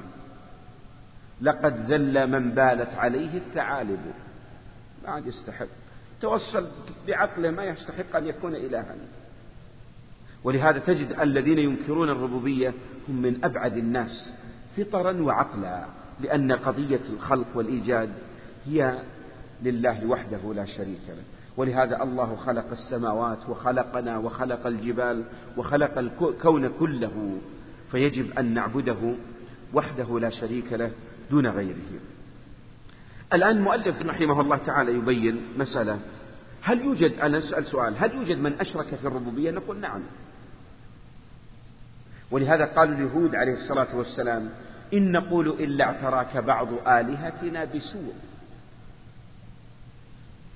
[1.41, 4.01] لقد ذل من بالت عليه الثعالب.
[5.05, 5.67] ما عاد يستحق.
[6.21, 6.69] توصل
[7.07, 8.97] بعقله ما يستحق أن يكون إلها.
[10.45, 12.75] ولهذا تجد الذين ينكرون الربوبية
[13.09, 14.35] هم من أبعد الناس
[14.77, 15.87] فطرا وعقلا
[16.21, 18.11] لأن قضية الخلق والإيجاد
[18.67, 18.99] هي
[19.63, 21.23] لله وحده لا شريك له.
[21.57, 25.25] ولهذا الله خلق السماوات وخلقنا وخلق الجبال
[25.57, 27.39] وخلق الكون كله.
[27.91, 29.15] فيجب أن نعبده
[29.75, 30.91] وحده لا شريك له.
[31.31, 32.01] دون غيره.
[33.33, 36.01] الآن المؤلف رحمه الله تعالى يبين مسألة.
[36.63, 40.03] هل يوجد أنا أسأل سؤال هل يوجد من أشرك في الربوبية؟ نقول نعم.
[42.31, 44.51] ولهذا قال اليهود عليه الصلاة والسلام
[44.95, 48.15] إن نقول إلا اعتراك بعض آلهتنا بسوء.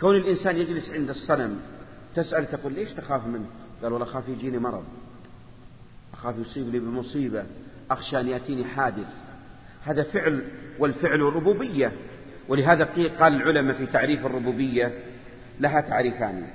[0.00, 1.60] كون الإنسان يجلس عند الصنم
[2.14, 3.46] تسأل تقول ليش تخاف منه؟
[3.82, 4.84] قال والله خاف يجيني مرض.
[6.12, 7.44] أخاف يصيبني بمصيبة.
[7.90, 9.27] أخشى أن يأتيني حادث.
[9.84, 10.44] هذا فعل
[10.78, 11.92] والفعل ربوبية.
[12.48, 12.84] ولهذا
[13.20, 14.92] قال العلماء في تعريف الربوبية
[15.60, 16.46] لها تعريفان.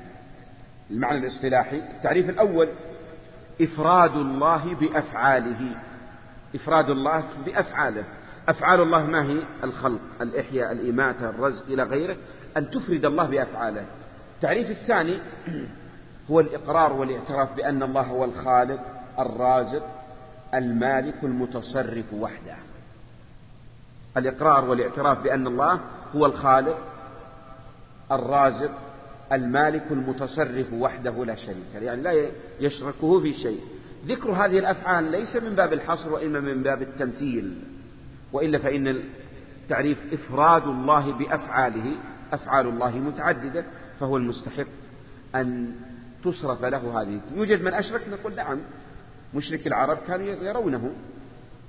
[0.91, 2.69] المعنى الاصطلاحي التعريف الأول
[3.61, 5.75] إفراد الله بأفعاله.
[6.55, 8.03] إفراد الله بأفعاله.
[8.47, 12.15] أفعال الله ما هي؟ الخلق الإحياء الإماتة الرزق إلى غيره.
[12.57, 13.85] أن تفرد الله بأفعاله.
[14.35, 15.19] التعريف الثاني
[16.31, 18.79] هو الإقرار والاعتراف بأن الله هو الخالق
[19.19, 19.87] الرازق
[20.53, 22.55] المالك المتصرف وحده.
[24.17, 25.79] الإقرار والاعتراف بأن الله
[26.15, 26.77] هو الخالق
[28.11, 28.71] الرازق
[29.31, 33.61] المالك المتصرف وحده لا شريك يعني لا يشركه في شيء.
[34.05, 37.57] ذكر هذه الأفعال ليس من باب الحصر وإنما من باب التمثيل
[38.33, 38.87] وإلا فإن
[39.63, 41.95] التعريف إفراد الله بأفعاله
[42.33, 43.65] أفعال الله متعددة
[43.99, 44.67] فهو المستحق
[45.35, 45.75] أن
[46.23, 47.21] تصرف له هذه.
[47.35, 48.59] يوجد من أشرك نقول نعم
[49.33, 50.91] مشرك العرب كانوا يرونه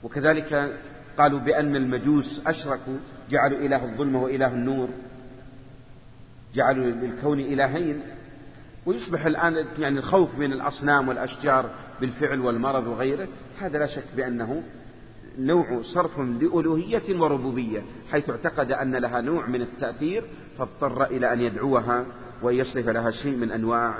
[0.02, 0.78] وكذلك
[1.18, 2.96] قالوا بأن المجوس أشركوا
[3.30, 4.88] جعلوا إله الظلمة وإله النور
[6.54, 8.02] جعلوا للكون إلهين.
[8.86, 14.62] ويصبح الآن يعني الخوف من الأصنام والأشجار بالفعل والمرض وغيره هذا لا شك بأنه
[15.38, 20.24] نوع صرف لألوهية وربوبية حيث اعتقد أن لها نوع من التأثير
[20.58, 22.06] فاضطر إلى أن يدعوها
[22.42, 23.94] ويصرف لها شيء من أنواع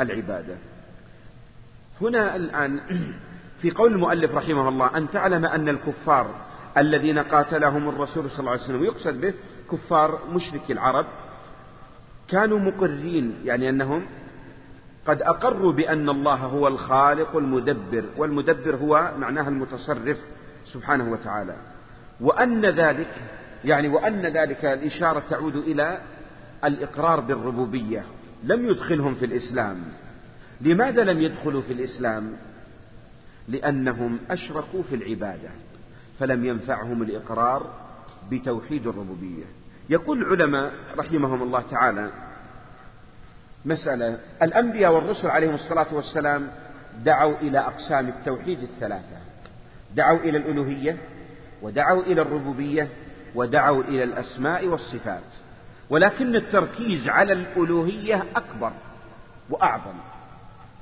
[0.00, 0.56] العبادة.
[2.00, 2.80] هنا الآن
[3.60, 6.34] في قول المؤلف رحمه الله أن تعلم أن الكفار
[6.78, 8.84] الذين قاتلهم الرسول صلى الله عليه وسلم.
[8.84, 9.34] يقصد به
[9.72, 11.06] كفار مشركي العرب.
[12.28, 14.06] كانوا مقرين يعني أنهم
[15.06, 20.18] قد أقروا بأن الله هو الخالق المدبر والمدبر هو معناها المتصرف
[20.64, 21.56] سبحانه وتعالى.
[22.20, 23.14] وأن ذلك
[23.64, 26.00] يعني وأن ذلك الإشارة تعود إلى
[26.64, 28.04] الإقرار بالربوبية.
[28.44, 29.84] لم يدخلهم في الإسلام.
[30.60, 32.32] لماذا لم يدخلوا في الإسلام؟
[33.48, 35.50] لأنهم أشركوا في العبادة.
[36.20, 37.70] فلم ينفعهم الإقرار
[38.30, 39.44] بتوحيد الربوبية.
[39.88, 42.10] يقول العلماء رحمهم الله تعالى
[43.64, 46.48] مسألة الأنبياء والرسل عليهم الصلاة والسلام
[47.04, 49.16] دعوا إلى أقسام التوحيد الثلاثة
[49.94, 50.98] دعوا إلى الألوهية
[51.62, 52.88] ودعوا إلى الربوبية
[53.34, 55.22] ودعوا إلى الأسماء والصفات.
[55.90, 58.72] ولكن التركيز على الألوهية أكبر
[59.50, 59.94] وأعظم.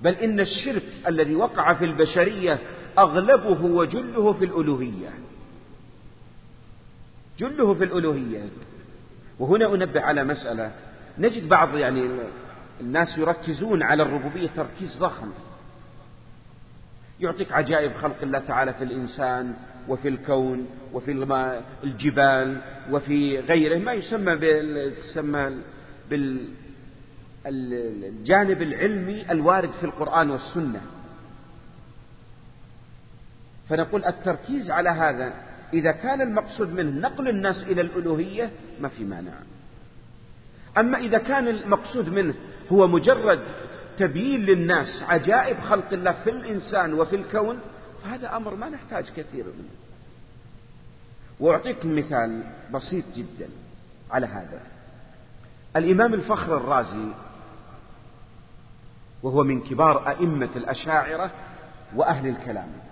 [0.03, 2.59] بل إن الشرك الذي وقع في البشرية
[2.99, 5.11] أغلبه وجله في الألوهية.
[7.39, 8.49] جله في الألوهية.
[9.39, 10.73] وهنا أنبه على مسألة.
[11.19, 12.11] نجد بعض يعني
[12.81, 15.29] الناس يركزون على الربوبية تركيز ضخم.
[17.21, 19.55] يعطيك عجائب خلق الله تعالى في الإنسان
[19.89, 21.13] وفي الكون وفي
[21.85, 23.79] الجبال وفي غيره.
[23.79, 25.63] ما يسمى يسمى
[27.45, 30.81] بالجانب العلمي الوارد في القرآن والسنة.
[33.69, 35.35] فنقول التركيز على هذا
[35.73, 38.51] إذا كان المقصود منه نقل الناس إلى الألوهية
[38.81, 39.33] ما في مانع.
[40.79, 42.35] أما إذا كان المقصود منه
[42.73, 43.41] هو مجرد
[43.97, 47.59] تبيين للناس عجائب خلق الله في الإنسان وفي الكون
[48.03, 49.71] فهذا أمر ما نحتاج كثير منه.
[51.41, 52.43] وأعطيكم مثال
[52.73, 53.49] بسيط جدا
[54.11, 54.61] على هذا.
[55.77, 57.09] الإمام الفخر الرازي
[59.23, 61.31] وهو من كبار أئمة الأشاعرة
[61.95, 62.84] وأهل الكلام.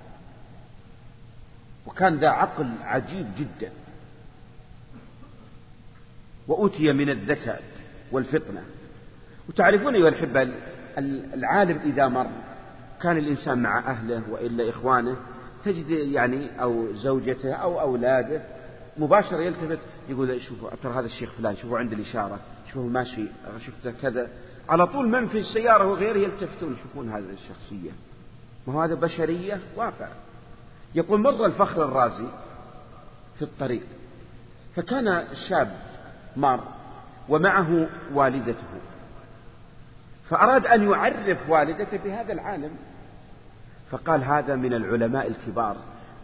[1.86, 3.70] وكان ذا عقل عجيب جدا.
[6.48, 7.62] وأوتي من الذكاء
[8.12, 8.62] والفطنة.
[9.48, 10.54] وتعرفون أيها الأحبة
[11.34, 12.26] العالم إذا مر
[13.02, 15.16] كان الإنسان مع أهله وإلا إخوانه
[15.64, 18.42] تجد يعني أو زوجته أو أولاده
[18.96, 19.78] مباشرة يلتفت
[20.08, 23.26] يقول شوفوا ترى هذا الشيخ فلان شوفوا عند الإشارة شوفوا ماشي
[23.66, 24.28] شفته كذا.
[24.68, 27.90] على طول من في السيارة وغيره يلتفتون يشوفون هذه الشخصية.
[28.66, 30.08] ما هو هذا؟ بشرية واقع
[30.94, 32.26] يقول مر الفخر الرازي
[33.36, 33.82] في الطريق
[34.74, 35.76] فكان شاب
[36.36, 36.68] مار
[37.28, 38.80] ومعه والدته
[40.28, 42.76] فأراد أن يعرف والدته بهذا العالم
[43.90, 45.76] فقال هذا من العلماء الكبار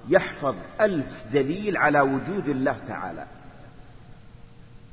[0.08, 3.26] يحفظ ألف دليل على وجود الله تعالى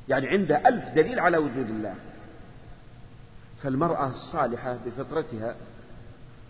[0.08, 1.94] يعني عنده ألف دليل على وجود الله.
[3.62, 5.54] فالمرأة الصالحة بفطرتها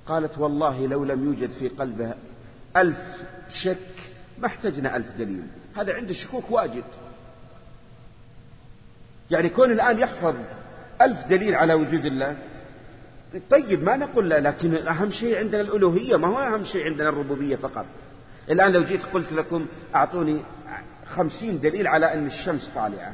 [0.07, 2.15] قالت والله لو لم يوجد في قلبها
[2.77, 2.99] ألف
[3.65, 3.79] شك
[4.39, 5.47] ما احتجنا ألف دليل.
[5.77, 6.85] هذا عند الشكوك واجد.
[9.31, 10.35] يعني كون الآن يحفظ
[11.01, 12.37] ألف دليل على وجود الله
[13.51, 17.57] طيب ما نقول لا لكن أهم شيء عندنا الألوهية ما هو أهم شيء عندنا الربوبية
[17.57, 17.87] فقط؟
[18.51, 20.41] الآن لو جيت قلت لكم أعطوني
[21.07, 23.13] خمسين دليل على أن الشمس طالعة.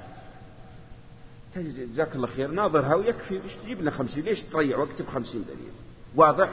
[1.57, 5.73] جزاك الله خير ناظرها ويكفي إيش تجيب لنا خمسين؟ ليش تضيع وقت بخمسين دليل؟
[6.17, 6.49] واضح؟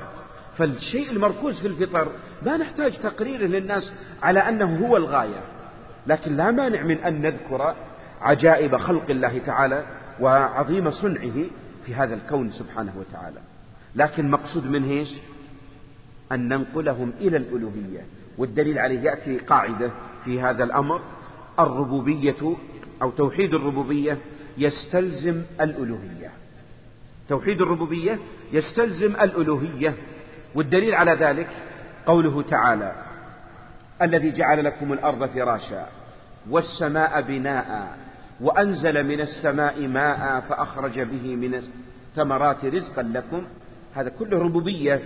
[0.60, 2.12] فالشيء المركوز في الفطر
[2.46, 3.94] ما نحتاج تقريره للناس
[4.24, 5.44] على أنه هو الغاية.
[6.08, 7.76] لكن لا مانع من أن نذكر
[8.22, 9.86] عجائب خلق الله تعالى
[10.20, 11.46] وعظيم صنعه
[11.86, 13.40] في هذا الكون سبحانه وتعالى.
[13.96, 15.10] لكن مقصود منه إيش؟
[16.32, 18.06] أن ننقلهم إلى الألوهية.
[18.38, 19.92] والدليل عليه يأتي قاعدة
[20.26, 21.02] في هذا الأمر.
[21.60, 22.56] الربوبية
[23.02, 24.18] أو توحيد الربوبية
[24.58, 26.32] يستلزم الألوهية.
[27.30, 28.20] توحيد الربوبية
[28.54, 29.96] يستلزم الألوهية.
[30.56, 31.50] والدليل على ذلك
[32.06, 32.94] قوله تعالى
[34.02, 35.88] الذي جعل لكم الأرض فراشا
[36.50, 37.88] والسماء بناء
[38.42, 43.44] وأنزل من السماء ماء فأخرج به من الثمرات رزقا لكم.
[43.96, 45.02] هذا كله ربوبية.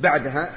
[0.00, 0.50] بعدها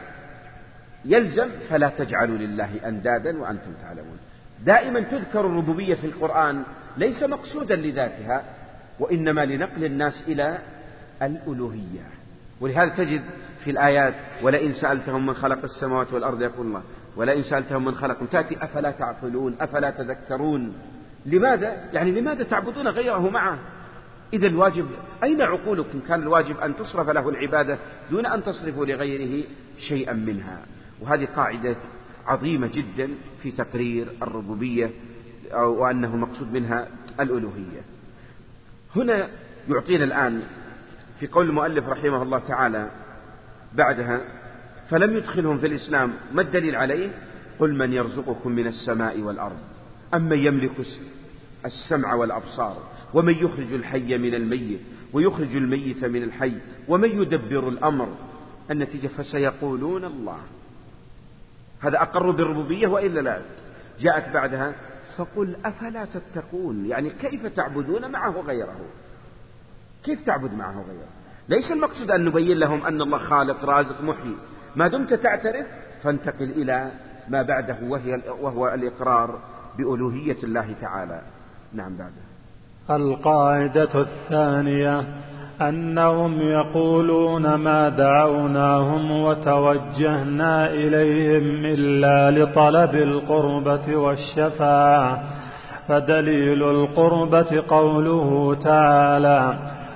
[1.06, 4.18] يلزم فلا تجعلوا لله أندادا وأنتم تعلمون.
[4.66, 6.64] دائما تذكر الربوبية في القرآن
[6.98, 8.44] ليس مقصودا لذاتها
[9.00, 10.58] وإنما لنقل الناس إلى
[11.22, 12.23] الألوهية.
[12.62, 13.22] ولهذا تجد
[13.64, 16.84] في الآيات ولئن سألتهم من خلق السماوات والأرض يقول الله
[17.16, 20.74] ولئن سألتهم من خلقهم تأتي أفلا تعقلون؟ أفلا تذكرون؟
[21.26, 23.60] لماذا؟ يعني لماذا تعبدون غيره معه؟
[24.34, 24.88] إذا الواجب
[25.24, 27.78] أين عقولكم؟ كان الواجب أن تصرف له العبادة
[28.12, 29.46] دون أن تصرفوا لغيره
[29.90, 30.60] شيئا منها.
[31.02, 31.76] وهذه قاعدة
[32.26, 33.10] عظيمة جدا
[33.42, 34.92] في تقرير الربوبية
[35.54, 36.88] وأنه المقصود منها
[37.20, 37.82] الألوهية.
[38.96, 39.30] هنا
[39.70, 40.42] يعطينا الآن
[41.24, 42.92] في قول المؤلف رحمه الله تعالى
[43.74, 44.22] بعدها
[44.90, 47.12] فلم يدخلهم في الإسلام ما الدليل عليه؟
[47.60, 49.58] قل من يرزقكم من السماء والأرض
[50.14, 50.72] أما يملك
[51.66, 52.78] السمع والأبصار
[53.14, 54.80] ومن يخرج الحي من الميت
[55.14, 56.54] ويخرج الميت من الحي
[56.88, 58.10] ومن يدبر الأمر؟
[58.72, 60.40] النتيجة فسيقولون الله.
[61.80, 63.42] هذا أقر بالربوبية وإلا لا؟
[64.00, 64.74] جاءت بعدها
[65.18, 68.80] فقل أفلا تتقون؟ يعني كيف تعبدون معه غيره؟
[70.04, 71.08] كيف تعبد معه غيره؟
[71.50, 74.36] ليس المقصود أن نبين لهم أن الله خالق رازق محيي.
[74.76, 75.66] ما دمت تعترف
[76.04, 76.92] فانتقل إلى
[77.30, 79.40] ما بعده وهي وهو الإقرار
[79.78, 81.22] بألوهية الله تعالى.
[81.74, 82.24] نعم بعده
[82.90, 85.04] القاعدة الثانية
[85.62, 95.24] أنهم يقولون ما دعوناهم وتوجهنا إليهم إلا لطلب القربة والشفاعة.
[95.88, 99.60] فدليل القربة قوله تعالى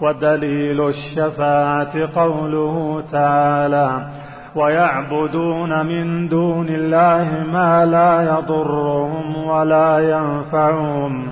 [0.00, 4.06] ودليل الشفاعة قوله تعالى
[4.54, 11.26] ويعبدون من دون الله ما لا يضرهم ولا ينفعهم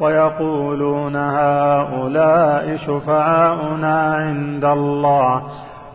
[0.00, 5.42] ويقولون هؤلاء شفعاؤنا عند الله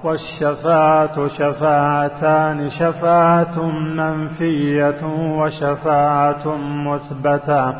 [0.03, 5.01] والشفاعة شفاعتان شفاعة منفية
[5.39, 7.73] وشفاعة مثبتة.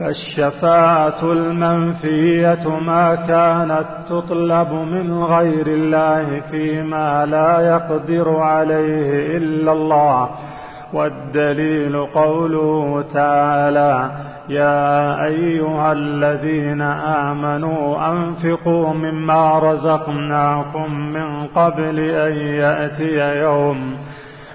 [0.00, 10.28] فالشفاعة المنفية ما كانت تطلب من غير الله فيما لا يقدر عليه إلا الله.
[10.92, 14.10] والدليل قوله تعالى
[14.48, 23.96] يا أيها الذين آمنوا أنفقوا مما رزقناكم من قبل أن يأتي يوم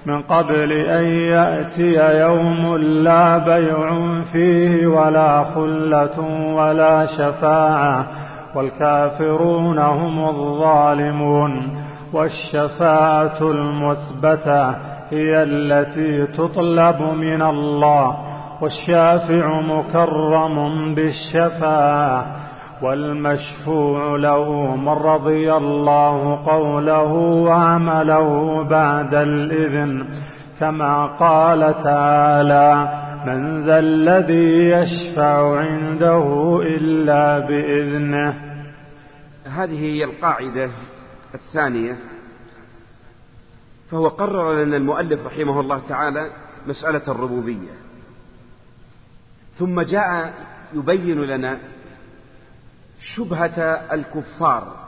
[0.06, 3.98] من قبل أن يأتي يوم لا بيع
[4.32, 6.20] فيه ولا خلة
[6.54, 8.06] ولا شفاعة
[8.54, 11.76] والكافرون هم الظالمون.
[12.12, 14.68] والشفاعة المثبتة
[15.10, 18.16] هي التي تطلب من الله
[18.60, 22.45] والشافع مكرم بالشفاعة.
[22.82, 27.12] والمشفوع له من رضي الله قوله
[27.48, 30.06] وعمله بعد الإذن
[30.60, 32.88] كما قال تعالى
[33.26, 38.34] من ذا الذي يشفع عنده إلا بإذنه
[39.46, 40.70] هذه هي القاعدة
[41.34, 41.96] الثانية.
[43.90, 46.30] فهو قرر لنا المؤلف رحمه الله تعالى
[46.66, 47.74] مسألة الربوبية.
[49.58, 50.34] ثم جاء
[50.74, 51.58] يبين لنا
[53.00, 53.60] شبهة
[53.92, 54.86] الكفار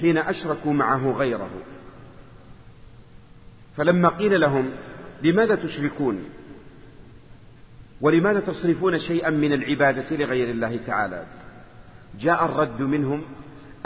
[0.00, 1.50] حين أشركوا معه غيره.
[3.76, 4.70] فلما قيل لهم
[5.22, 6.24] لماذا تشركون؟
[8.00, 11.26] ولماذا تصرفون شيئا من العبادة لغير الله تعالى؟
[12.18, 13.22] جاء الرد منهم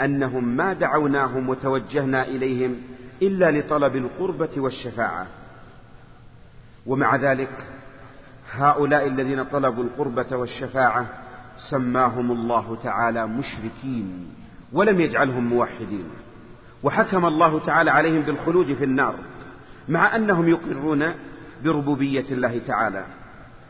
[0.01, 2.81] أنهم ما دعوناهم وتوجهنا إليهم
[3.21, 5.27] إلا لطلب القربة والشفاعة.
[6.85, 7.65] ومع ذلك
[8.51, 11.22] هؤلاء الذين طلبوا القربة والشفاعة
[11.57, 14.27] سماهم الله تعالى مشركين
[14.73, 16.05] ولم يجعلهم موحدين
[16.83, 19.15] وحكم الله تعالى عليهم بالخلود في النار
[19.89, 21.13] مع أنهم يقرون
[21.63, 23.05] بربوبية الله تعالى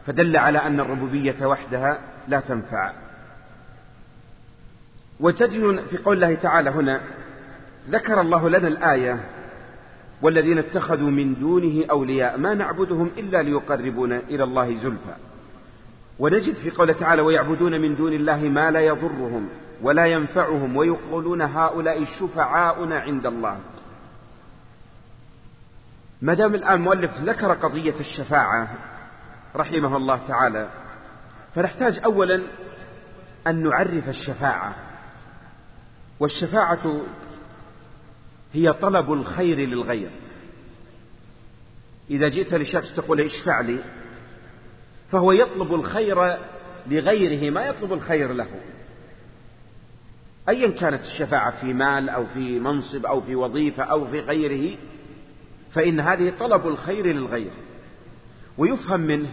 [0.05, 2.93] فدل على أن الربوبية وحدها لا تنفع.
[5.19, 7.01] وتجد في قول الله تعالى هنا
[7.89, 9.25] ذكر الله لنا الآية
[10.21, 15.15] والذين اتخذوا من دونه أولياء ما نعبدهم إلا ليقربونا إلى الله زلفى.
[16.19, 19.49] ونجد في قوله تعالى ويعبدون من دون الله ما لا يضرهم
[19.81, 23.59] ولا ينفعهم ويقولون هؤلاء شفعاؤنا عند الله.
[26.21, 28.67] ما دام الآن مؤلف ذكر قضية الشفاعة
[29.55, 30.69] رحمه الله تعالى
[31.55, 32.41] فنحتاج أولا
[33.47, 34.75] أن نعرف الشفاعة.
[36.19, 37.01] والشفاعة
[38.53, 40.09] هي طلب الخير للغير.
[42.09, 43.79] إذا جئت لشخص تقول اشفع لي
[45.13, 46.37] فهو يطلب الخير
[46.87, 48.47] لغيره ما يطلب الخير له.
[50.49, 54.77] أيا كانت الشفاعة في مال أو في منصب أو في وظيفة أو في غيره
[55.73, 57.51] فإن هذه طلب الخير للغير.
[58.57, 59.29] ويفهم منه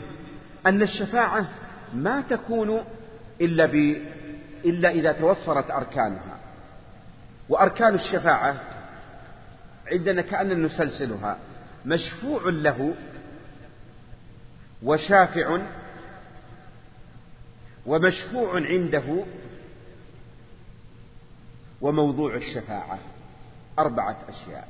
[0.67, 1.49] أن الشفاعة
[1.95, 2.85] ما تكون
[3.41, 3.75] إلا, ب...
[4.65, 6.39] إلا إذا توفرت أركانها.
[7.49, 8.61] وأركان الشفاعة
[9.93, 11.39] عندنا كأننا نسلسلها
[11.87, 12.95] مشفوع له
[14.83, 15.59] وشافع
[17.87, 19.25] ومشفوع عنده
[21.81, 22.99] وموضوع الشفاعة
[23.79, 24.69] أربعة أشياء.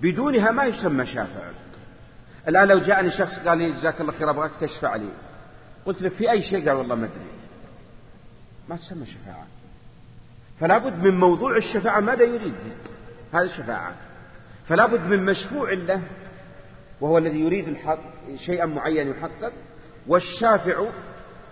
[0.00, 1.50] بدونها ما يسمى شافع.
[2.48, 5.10] الآن لو جاءني شخص قال لي جزاك الله خير أبغاك تشفع لي.
[5.86, 7.30] قلت لك في أي شيء؟ قال والله ما أدري.
[8.68, 9.46] ما تسمى شفاعة.
[10.60, 12.54] فلا بد من موضوع الشفاعة ماذا يريد؟
[13.32, 13.94] هذه الشفاعة
[14.68, 16.02] فلا بد من مشفوع له
[17.00, 18.00] وهو الذي يريد الحق
[18.46, 19.52] شيئا معين يحقق.
[20.06, 20.84] والشافع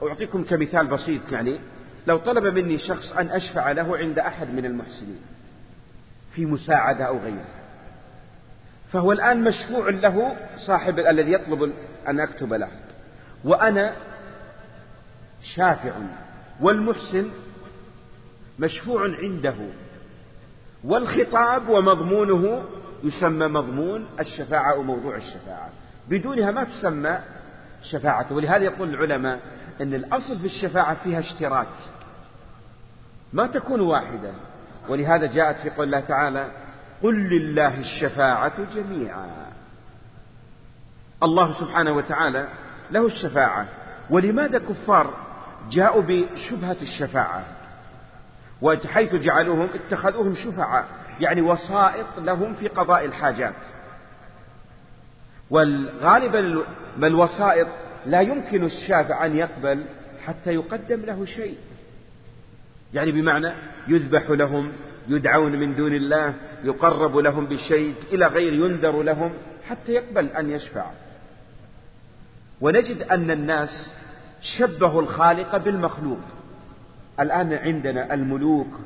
[0.02, 1.60] أعطيكم كمثال بسيط يعني
[2.06, 5.20] لو طلب مني شخص أن أشفع له عند أحد من المحسنين
[6.34, 7.44] في مساعدة أو غيره
[8.92, 11.72] فهو الآن مشفوع له صاحب الذي يطلب
[12.08, 12.68] أن أكتب له.
[13.44, 13.96] وأنا
[15.54, 15.92] شافع
[16.60, 17.30] والمحسن
[18.58, 19.54] مشفوع عنده
[20.84, 22.64] والخطاب ومضمونه
[23.02, 25.70] يسمى مضمون الشفاعة أو موضوع الشفاعة.
[26.08, 27.18] بدونها ما تسمى
[27.82, 28.32] شفاعة.
[28.32, 29.40] ولهذا يقول العلماء
[29.80, 31.66] أن الأصل في الشفاعة فيها اشتراك.
[33.32, 34.32] ما تكون واحدة.
[34.88, 36.50] ولهذا جاءت في قول الله تعالى
[37.02, 39.26] قل لله الشفاعة جميعا.
[41.22, 42.48] الله سبحانه وتعالى
[42.90, 43.66] له الشفاعة.
[44.10, 45.14] ولماذا كفار
[45.70, 47.44] جاءوا بشبهة الشفاعة؟
[48.62, 50.84] وحيث جعلوهم اتخذوهم شفعاء.
[51.20, 53.54] يعني وسائط لهم في قضاء الحاجات.
[55.50, 56.64] والغالبا
[56.98, 57.68] ما الوسائط
[58.06, 59.84] لا يمكن الشافع أن يقبل
[60.26, 61.56] حتى يقدم له شيء.
[62.94, 63.52] يعني بمعنى
[63.88, 64.72] يذبح لهم
[65.08, 66.34] يدعون من دون الله
[66.64, 69.32] يقرب لهم بشيء إلى غير ينذر لهم
[69.68, 70.86] حتى يقبل أن يشفع.
[72.60, 73.94] ونجد أن الناس
[74.58, 76.20] شبهوا الخالق بالمخلوق.
[77.20, 78.80] الآن عندنا الملوك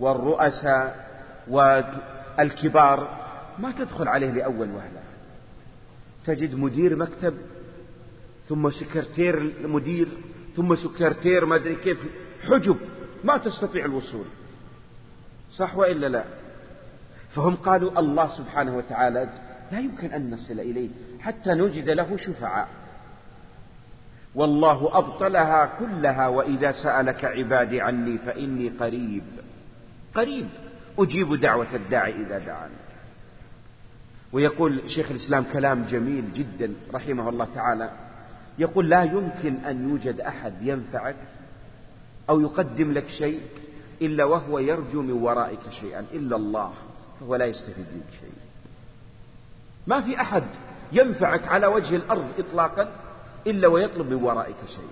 [0.00, 1.05] والرؤساء
[1.48, 3.26] والكبار
[3.58, 5.02] ما تدخل عليه لأول وهلة.
[6.24, 7.34] تجد مدير مكتب
[8.48, 10.08] ثم سكرتير مدير
[10.56, 11.98] ثم سكرتير ما أدري كيف
[12.48, 12.76] حجب.
[13.24, 14.24] ما تستطيع الوصول.
[15.52, 16.24] صح وإلا لا؟
[17.34, 19.28] فهم قالوا الله سبحانه وتعالى
[19.72, 20.88] لا يمكن أن نصل إليه
[21.20, 22.68] حتى نجد له شفعاء.
[24.34, 29.22] والله أبطلها كلها وإذا سألك عبادي عني فإني قريب.
[30.14, 30.48] قريب.
[30.98, 32.74] أجيب دعوة الداعي إذا دعاني
[34.32, 37.90] ويقول شيخ الإسلام كلام جميل جدا رحمه الله تعالى.
[38.58, 41.16] يقول لا يمكن أن يوجد أحد ينفعك
[42.30, 43.40] أو يقدم لك شيء
[44.02, 46.72] إلا وهو يرجو من ورائك شيئا إلا الله
[47.20, 48.32] فهو لا يستفيد منك شيء.
[49.86, 50.44] ما في أحد
[50.92, 52.92] ينفعك على وجه الأرض إطلاقا
[53.46, 54.90] إلا ويطلب من ورائك شيء.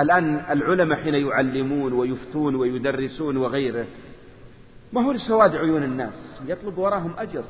[0.00, 3.86] الآن العلماء حين يعلمون ويفتون ويدرسون وغيره
[4.92, 7.44] ما هو لسواد عيون الناس؟ يطلب وراهم أجر.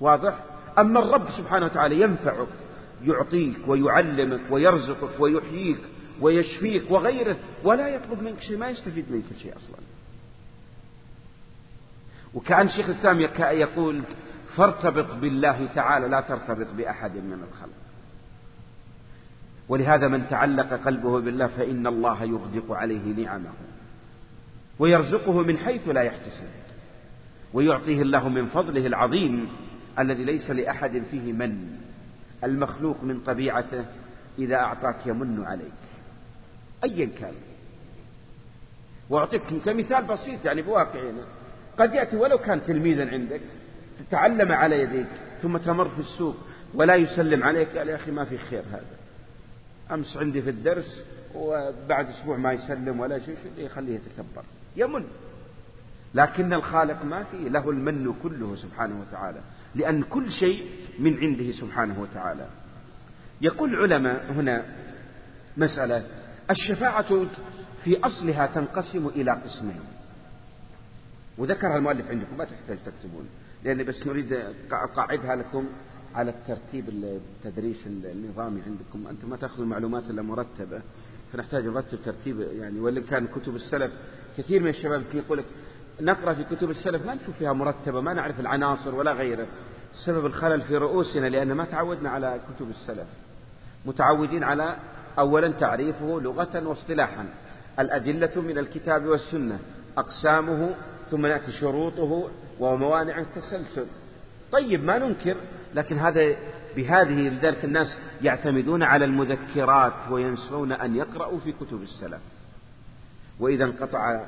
[0.00, 0.38] واضح؟
[0.78, 2.48] أما الرب سبحانه وتعالى ينفعك
[3.04, 5.80] يعطيك ويعلمك ويرزقك ويحييك
[6.20, 9.76] ويشفيك وغيره ولا يطلب منك شيء ما يستفيد منك شيء أصلا.
[12.34, 14.02] وكأن شيخ الإسلام يقول
[14.56, 17.82] فارتبط بالله تعالى لا ترتبط بأحد من الخلق.
[19.68, 23.52] ولهذا من تعلق قلبه بالله فإن الله يغدق عليه نعمه.
[24.78, 26.48] ويرزقه من حيث لا يحتسب
[27.54, 29.48] ويعطيه الله من فضله العظيم
[29.98, 31.78] الذي ليس لأحد فيه من
[32.44, 33.84] المخلوق من طبيعته
[34.38, 35.72] إذا أعطاك يمن عليك
[36.84, 37.34] أيا كان.
[39.10, 41.24] وأعطيك كمثال بسيط يعني بواقعنا
[41.78, 43.40] قد يأتي ولو كان تلميذا عندك
[43.98, 45.08] تتعلم على يديك
[45.42, 46.36] ثم تمر في السوق
[46.74, 48.96] ولا يسلم عليك قال يا أخي ما في خير هذا.
[49.90, 51.04] أمس عندي في الدرس
[51.34, 54.44] وبعد أسبوع ما يسلم ولا شيء يخليه يتكبر؟
[54.76, 55.04] يمن.
[56.14, 59.40] لكن الخالق ما فيه له المن كله سبحانه وتعالى
[59.74, 60.66] لأن كل شيء
[60.98, 62.48] من عنده سبحانه وتعالى.
[63.40, 64.64] يقول العلماء هنا
[65.56, 66.06] مسألة
[66.50, 67.26] الشفاعة
[67.84, 69.80] في أصلها تنقسم إلى قسمين.
[71.38, 73.28] وذكرها المؤلف عندكم ما تحتاج تكتبون
[73.64, 74.32] لأن بس نريد
[74.72, 75.66] أقاعدها لكم
[76.14, 79.08] على الترتيب التدريس النظامي عندكم.
[79.10, 80.82] أنتم ما تأخذوا المعلومات إلا مرتبة
[81.32, 83.92] فنحتاج نرتب ترتيب يعني ولا كان كتب السلف
[84.38, 85.44] كثير من الشباب يقول لك
[86.00, 89.46] نقرأ في كتب السلف ما نشوف فيها مرتبة ما نعرف العناصر ولا غيره.
[90.06, 93.06] سبب الخلل في رؤوسنا لأن ما تعودنا على كتب السلف.
[93.86, 94.76] متعودين على
[95.18, 97.26] أولا تعريفه لغة واصطلاحا.
[97.78, 99.58] الأدلة من الكتاب والسنة.
[99.98, 100.74] أقسامه
[101.10, 102.30] ثم نأتي شروطه
[102.60, 103.86] وموانع التسلسل.
[104.52, 105.36] طيب ما ننكر
[105.74, 106.36] لكن هذا
[106.76, 112.20] بهذه لذلك الناس يعتمدون على المذكرات وينسون أن يقرأوا في كتب السلف.
[113.42, 114.26] وإذا انقطع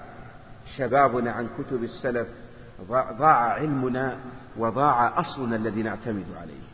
[0.77, 2.29] شبابنا عن كتب السلف
[2.91, 4.19] ضاع علمنا
[4.57, 6.65] وضاع أصلنا الذي نعتمد عليه.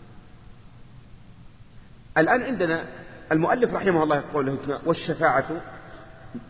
[2.19, 2.85] الآن عندنا
[3.33, 5.61] المؤلف رحمه الله يقول والشفاعة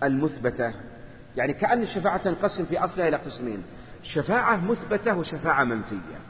[0.02, 0.74] المثبتة
[1.36, 3.62] يعني كأن الشفاعة تنقسم في أصلها إلى قسمين
[4.02, 6.20] شفاعة مثبتة وشفاعة منفية.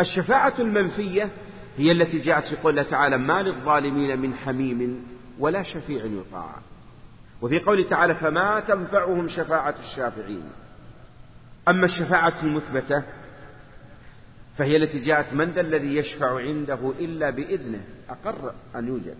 [0.00, 1.30] الشفاعة المنفية
[1.76, 5.06] هي التي جاءت في قوله تعالى ما للظالمين من حميم
[5.38, 6.50] ولا شفيع يطاع.
[7.44, 10.44] وفي قوله تعالى فما تنفعهم شفاعة الشافعين.
[11.68, 13.02] أما الشفاعة المثبتة
[14.56, 17.80] فهي التي جاءت من ذا الذي يشفع عنده إلا بإذنه.
[18.10, 19.16] أقر أن يوجد.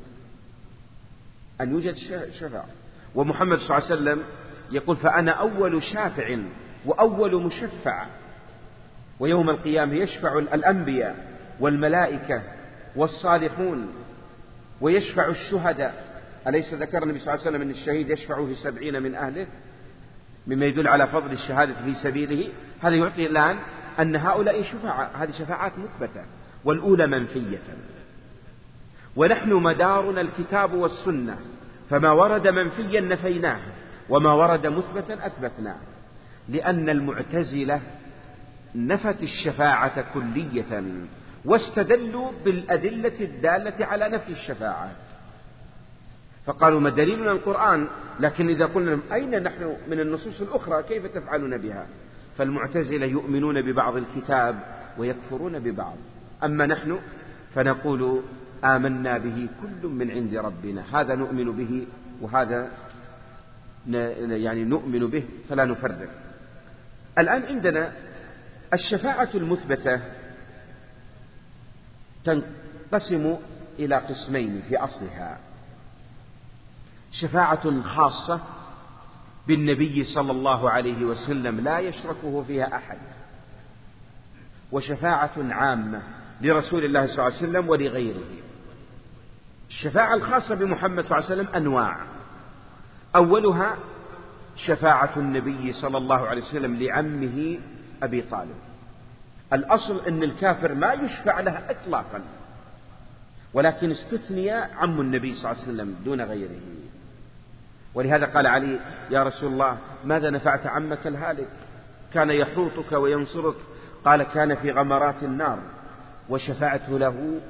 [1.60, 1.94] أن يوجد
[2.40, 2.66] شفاعة.
[3.14, 4.22] ومحمد صلى الله عليه وسلم
[4.70, 6.38] يقول فأنا أول شافع
[6.86, 8.06] وأول مشفع.
[9.20, 12.42] ويوم القيامة يشفع الأنبياء والملائكة
[12.96, 13.88] والصالحون
[14.80, 16.13] ويشفع الشهداء.
[16.48, 19.46] أليس ذكر النبي صلى الله عليه وسلم أن الشهيد يشفع في سبعين من أهله؟
[20.46, 22.48] مما يدل على فضل الشهادة في سبيله.
[22.80, 23.58] هذا يعطي الآن
[24.00, 26.24] أن هؤلاء شفعاء هذه شفاعات مثبتة
[26.64, 27.62] والأولى منفية.
[29.16, 31.38] ونحن مدارنا الكتاب والسنة
[31.90, 33.60] فما ورد منفيا نفيناه
[34.08, 35.76] وما ورد مثبتا أثبتناه.
[36.48, 37.80] لأن المعتزلة
[38.74, 40.82] نفت الشفاعة كلية
[41.44, 45.03] واستدلوا بالأدلة الدالة على نفي الشفاعات
[46.44, 47.88] فقالوا ما دليلنا القرآن؟
[48.20, 51.86] لكن إذا قلنا أين نحن من النصوص الأخرى كيف تفعلون بها؟
[52.38, 54.60] فالمعتزلة يؤمنون ببعض الكتاب
[54.98, 55.96] ويكفرون ببعض.
[56.44, 56.98] أما نحن
[57.54, 58.22] فنقول
[58.64, 61.00] آمنا به كل من عند ربنا.
[61.00, 61.86] هذا نؤمن به
[62.20, 62.70] وهذا
[64.28, 66.08] يعني نؤمن به فلا نفرق.
[67.18, 67.92] الآن عندنا
[68.72, 70.00] الشفاعة المثبتة
[72.24, 73.36] تنقسم
[73.78, 75.38] إلى قسمين في أصلها.
[77.20, 78.40] شفاعة خاصة
[79.46, 82.98] بالنبي صلى الله عليه وسلم لا يشركه فيها أحد.
[84.72, 86.02] وشفاعة عامة
[86.40, 88.24] لرسول الله صلى الله عليه وسلم ولغيره.
[89.68, 91.96] الشفاعة الخاصة بمحمد صلى الله عليه وسلم أنواع.
[93.16, 93.76] أولها
[94.56, 97.58] شفاعة النبي صلى الله عليه وسلم لعمه
[98.02, 98.56] أبي طالب.
[99.52, 102.22] الأصل أن الكافر ما يشفع له إطلاقا
[103.54, 106.60] ولكن استثني عم النبي صلى الله عليه وسلم دون غيره.
[107.94, 108.80] ولهذا قال علي
[109.10, 111.48] يا رسول الله ماذا نفعت عمك الهالك؟
[112.14, 113.54] كان يحوطك وينصرك.
[114.04, 115.58] قال كان في غمرات النار
[116.28, 117.40] وشفعت له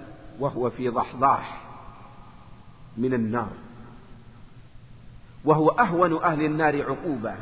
[0.40, 1.62] وهو في ضحضاح
[2.96, 3.50] من النار.
[5.44, 7.34] وهو أهون أهل النار عقوبة.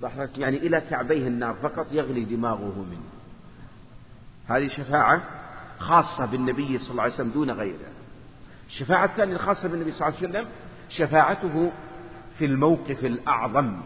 [0.00, 3.14] ضحك يعني إلى كعبيه النار فقط يغلي دماغه منه.
[4.48, 5.22] هذه شفاعة
[5.78, 7.92] خاصة بالنبي صلى الله عليه وسلم دون غيره.
[8.66, 10.48] الشفاعة الثانية الخاصة بالنبي صلى الله عليه وسلم
[10.96, 11.72] شفاعته
[12.38, 13.76] في الموقف الأعظم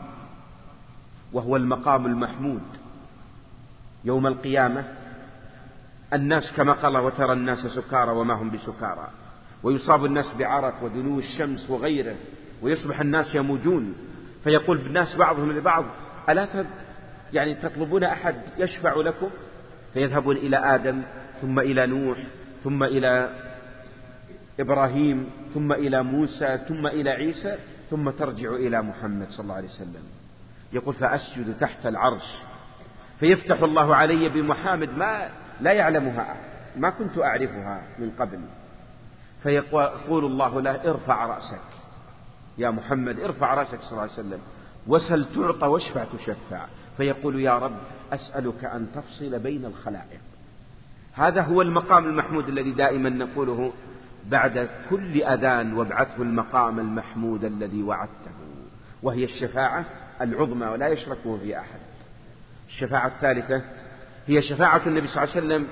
[1.32, 2.62] وهو المقام المحمود.
[4.04, 4.84] يوم القيامة
[6.12, 9.08] الناس كما قال وترى الناس سكارى وما هم بسكارى.
[9.62, 12.16] ويصاب الناس بعرق ودنو الشمس وغيره
[12.62, 13.94] ويصبح الناس يموجون.
[14.44, 15.84] فيقول الناس بعضهم لبعض
[16.28, 16.66] ألا
[17.32, 19.30] يعني تطلبون أحد يشفع لكم؟
[19.92, 21.02] فيذهبون إلى آدم
[21.40, 22.18] ثم إلى نوح
[22.64, 23.30] ثم إلى
[24.60, 27.58] إبراهيم ثم إلى موسى ثم إلى عيسى
[27.90, 30.02] ثم ترجع إلى محمد صلى الله عليه وسلم.
[30.72, 32.38] يقول فأسجد تحت العرش.
[33.20, 35.28] فيفتح الله علي بمحامد ما
[35.60, 36.36] لا يعلمها
[36.76, 38.40] ما كنت أعرفها من قبل.
[39.42, 41.68] فيقول الله له ارفع رأسك.
[42.58, 44.40] يا محمد ارفع رأسك صلى الله عليه وسلم.
[44.86, 46.66] وسل تعطى واشفع تشفع.
[46.96, 47.78] فيقول يا رب
[48.12, 50.20] أسألك أن تفصل بين الخلائق.
[51.12, 53.72] هذا هو المقام المحمود الذي دائما نقوله
[54.26, 58.30] بعد كل أذان وابعثه المقام المحمود الذي وعدته
[59.02, 59.84] وهي الشفاعة
[60.20, 61.80] العظمى ولا يشركه في أحد.
[62.68, 63.62] الشفاعة الثالثة
[64.26, 65.66] هي شفاعة النبي صلى الله عليه وسلم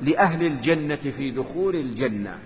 [0.00, 2.38] لأهل الجنة في دخول الجنة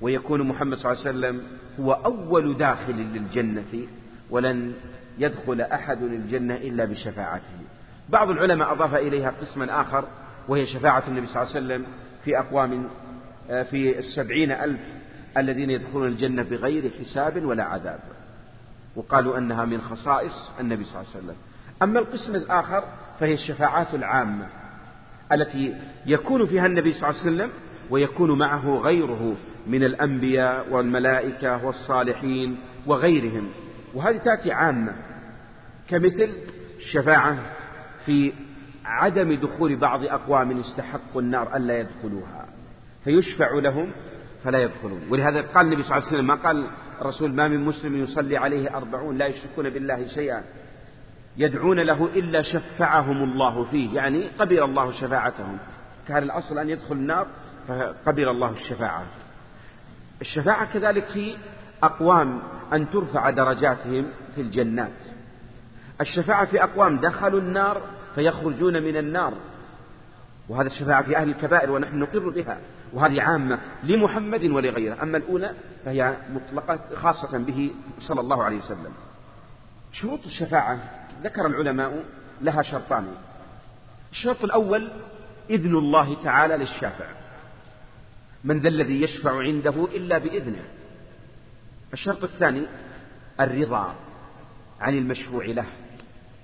[0.00, 1.42] ويكون محمد صلى الله عليه وسلم
[1.80, 3.86] هو أول داخل للجنة
[4.30, 4.72] ولن
[5.18, 7.50] يدخل أحد الجنة إلا بشفاعته.
[8.08, 10.04] بعض العلماء أضاف إليها قسما آخر
[10.48, 11.86] وهي شفاعة النبي صلى الله عليه وسلم
[12.24, 12.88] في أقوام
[13.48, 14.80] في السبعين ألف
[15.36, 18.00] الذين يدخلون الجنة بغير حساب ولا عذاب.
[18.96, 21.36] وقالوا أنها من خصائص النبي صلى الله عليه وسلم.
[21.82, 22.84] أما القسم الآخر
[23.20, 24.46] فهي الشفاعات العامة
[25.32, 25.74] التي
[26.06, 27.50] يكون فيها النبي صلى الله عليه وسلم
[27.90, 29.36] ويكون معه غيره
[29.66, 33.50] من الأنبياء والملائكة والصالحين وغيرهم.
[33.94, 34.94] وهذه تأتي عامة
[35.88, 36.30] كمثل
[36.76, 37.38] الشفاعة
[38.04, 38.32] في
[38.84, 42.45] عدم دخول بعض أقوام استحقوا النار ألا يدخلوها.
[43.06, 43.90] فيشفع لهم
[44.44, 45.00] فلا يدخلون.
[45.10, 46.66] ولهذا قال النبي صلى الله عليه وسلم ما قال
[47.00, 50.44] الرسول ما من مسلم يصلي عليه أربعون لا يشركون بالله شيئا
[51.36, 55.58] يدعون له إلا شفعهم الله فيه يعني قبل الله شفاعتهم.
[56.08, 57.26] كان الأصل أن يدخل النار
[57.68, 59.04] فقبل الله الشفاعة.
[60.20, 61.36] الشفاعة كذلك في
[61.82, 62.42] أقوام
[62.72, 65.06] أن ترفع درجاتهم في الجنات.
[66.00, 67.82] الشفاعة في أقوام دخلوا النار
[68.14, 69.32] فيخرجون من النار
[70.48, 72.58] وهذا الشفاعة في أهل الكبائر ونحن نقر بها.
[72.92, 75.02] وهذه عامة لمحمد ولغيره.
[75.02, 75.54] أما الأولى
[75.84, 78.92] فهي مطلقة خاصة به صلى الله عليه وسلم.
[79.92, 80.78] شروط الشفاعة
[81.22, 82.04] ذكر العلماء
[82.40, 83.14] لها شرطان.
[84.12, 84.90] الشرط الأول
[85.50, 87.06] إذن الله تعالى للشافع.
[88.44, 90.64] من ذا الذي يشفع عنده إلا بإذنه.
[91.92, 92.66] الشرط الثاني
[93.40, 93.94] الرضا
[94.80, 95.66] عن المشفوع له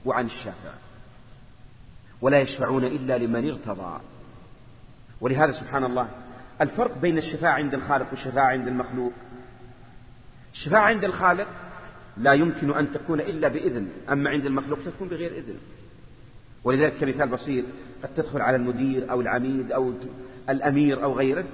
[0.04, 0.72] وعن الشافع.
[2.20, 4.00] ولا يشفعون إلا لمن ارتضى.
[5.20, 6.08] ولهذا سبحان الله
[6.62, 9.12] الفرق بين الشفاعة عند الخالق والشفاعة عند المخلوق.
[10.52, 11.46] الشفاعة عند الخالق
[12.16, 15.56] لا يمكن أن تكون إلا بإذن أما عند المخلوق تكون بغير إذن.
[16.64, 17.64] ولذلك كمثال بسيط
[18.02, 19.92] قد تدخل على المدير أو العميد أو
[20.48, 21.44] الأمير أو غيره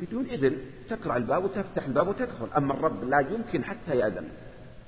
[0.00, 0.56] بدون إذن
[0.88, 2.48] تقرأ الباب وتفتح الباب وتدخل.
[2.56, 4.28] أما الرب لا يمكن حتى يأذن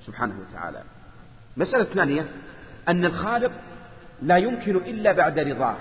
[0.05, 0.83] سبحانه وتعالى.
[1.57, 2.25] مسألة ثانية
[2.87, 3.51] أن الخالق
[4.21, 5.75] لا يمكن إلا بعد رضاه.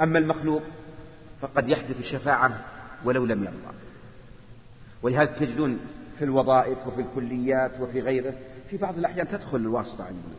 [0.00, 0.62] أما المخلوق
[1.40, 2.64] فقد يحدث الشفاعة
[3.04, 3.74] ولو لم يرضى.
[5.02, 5.78] ولهذا تجدون
[6.18, 8.34] في الوظائف وفي الكليات وفي غيره
[8.70, 10.34] في بعض الأحيان تدخل الواسطة عندنا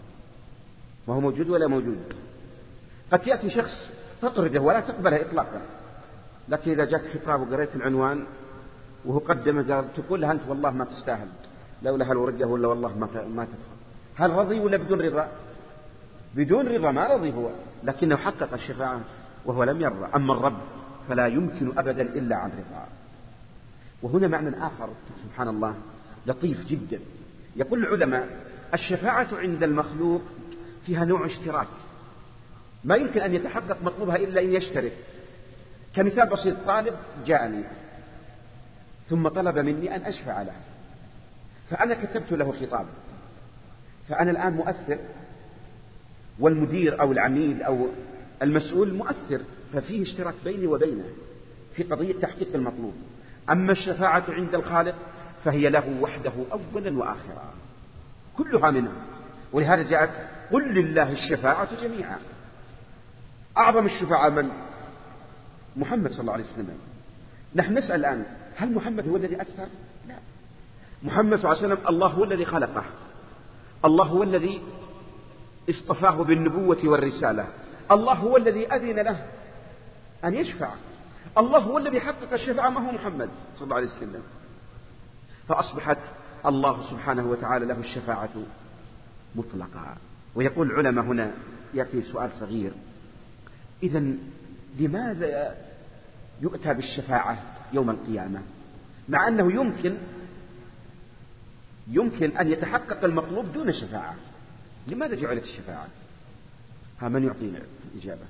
[1.07, 2.13] وهو موجود ولا موجود؟
[3.11, 5.61] قد يأتي شخص تطرده ولا تقبله إطلاقا.
[6.49, 8.25] لكن إذا جاك خطاب وقريت العنوان
[9.05, 11.27] وهو قدمه قال تقول له أنت والله ما تستاهل.
[11.83, 13.77] لولا هالورقة ولا والله ما ما تدخل.
[14.15, 15.27] هل رضي ولا بدون رضا؟
[16.35, 17.49] بدون رضا ما رضي هو.
[17.83, 19.01] لكنه حقق الشفاعة
[19.45, 20.05] وهو لم يرضى.
[20.15, 20.61] أما الرب
[21.11, 22.87] فلا يمكن أبدا إلا عن رضا.
[24.01, 24.89] وهنا معنى آخر
[25.23, 25.75] سبحان الله
[26.27, 26.99] لطيف جدا.
[27.55, 28.27] يقول العلماء
[28.73, 30.21] الشفاعة عند المخلوق
[30.85, 31.67] فيها نوع اشتراك.
[32.83, 34.93] ما يمكن أن يتحقق مطلوبها إلا أن يشترك.
[35.95, 36.93] كمثال بسيط طالب
[37.25, 37.63] جاءني
[39.09, 40.55] ثم طلب مني أن أشفع له.
[41.69, 42.89] فأنا كتبت له خطابا
[44.09, 44.97] فأنا الآن مؤثر
[46.39, 47.87] والمدير أو العميد أو
[48.41, 49.41] المسؤول مؤثر.
[49.73, 51.05] ففيه اشتراك بيني وبينه
[51.75, 52.93] في قضية تحقيق المطلوب.
[53.49, 54.95] أما الشفاعة عند الخالق
[55.43, 57.53] فهي له وحده أولا وآخرا
[58.37, 58.91] كلها منه.
[59.53, 60.09] ولهذا جاءت
[60.51, 62.17] قل لله الشفاعة جميعا.
[63.57, 64.49] أعظم الشفعاء من؟
[65.77, 66.77] محمد صلى الله عليه وسلم.
[67.55, 68.25] نحن نسأل الآن
[68.55, 69.67] هل محمد هو الذي أثر؟
[70.07, 70.15] لا.
[71.03, 72.83] محمد صلى الله عليه وسلم الله هو الذي خلقه.
[73.85, 74.61] الله هو الذي
[75.69, 77.47] اصطفاه بالنبوة والرسالة.
[77.91, 79.25] الله هو الذي أذن له
[80.25, 80.73] أن يشفع.
[81.37, 84.23] الله هو الذي حقق الشفاعة ما هو محمد؟ صلى الله عليه وسلم.
[85.47, 85.97] فأصبحت
[86.45, 88.29] الله سبحانه وتعالى له الشفاعة
[89.35, 89.97] مطلقة.
[90.35, 91.31] ويقول العلماء هنا
[91.73, 92.71] يأتي سؤال صغير.
[93.83, 94.03] إذا
[94.79, 95.57] لماذا
[96.41, 97.43] يؤتى بالشفاعة
[97.73, 98.41] يوم القيامة؟
[99.09, 99.97] مع أنه يمكن
[101.87, 104.15] يمكن أن يتحقق المطلوب دون شفاعة.
[104.87, 105.87] لماذا جعلت الشفاعة؟
[107.01, 107.59] ها من يعطينا
[107.93, 108.25] الإجابة؟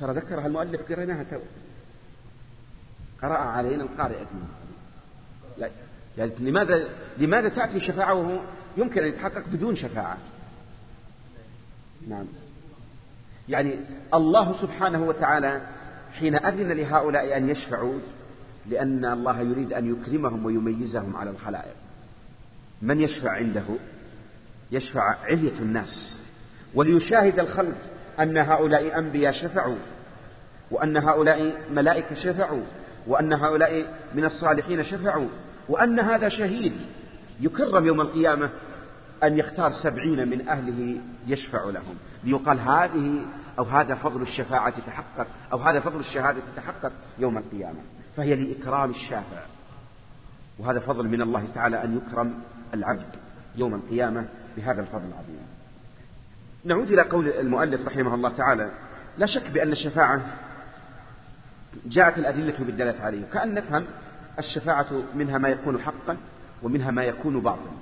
[0.00, 1.40] ترى ذكرها المؤلف قريناها تو.
[3.22, 4.24] قرأ علينا القارئ
[6.18, 8.40] يعني لماذا لماذا تأتي شفاعة وهو
[8.76, 10.18] يمكن أن يتحقق بدون شفاعة؟
[12.08, 12.26] نعم.
[13.48, 13.80] يعني
[14.14, 15.66] الله سبحانه وتعالى
[16.12, 17.98] حين أذن لهؤلاء أن يشفعوا
[18.70, 21.74] لأن الله يريد أن يكرمهم ويميزهم على الخلائق.
[22.82, 23.64] من يشفع عنده؟
[24.72, 26.18] يشفع علية الناس.
[26.74, 27.95] وليشاهد الخلق.
[28.20, 29.78] أن هؤلاء أنبياء شفعوا
[30.70, 32.62] وأن هؤلاء ملائكة شفعوا
[33.06, 35.28] وأن هؤلاء من الصالحين شفعوا
[35.68, 36.72] وأن هذا شهيد
[37.40, 38.50] يكرم يوم القيامة
[39.22, 41.94] أن يختار سبعين من أهله يشفع لهم.
[42.24, 43.26] ليقال هذه
[43.58, 47.78] أو هذا فضل الشفاعة تحقق أو هذا فضل الشهادة تحقق يوم القيامة.
[48.16, 49.42] فهي لإكرام الشافع.
[50.58, 52.40] وهذا فضل من الله تعالى أن يكرم
[52.74, 53.16] العبد
[53.56, 55.55] يوم القيامة بهذا الفضل العظيم.
[56.66, 58.70] نعود إلى قول المؤلف رحمه الله تعالى
[59.18, 60.20] لا شك بأن الشفاعة
[61.86, 63.84] جاءت الأدلة بالدلالة عليه كأن نفهم
[64.38, 66.16] الشفاعة منها ما يكون حقا
[66.62, 67.72] ومنها ما يكون باطلا.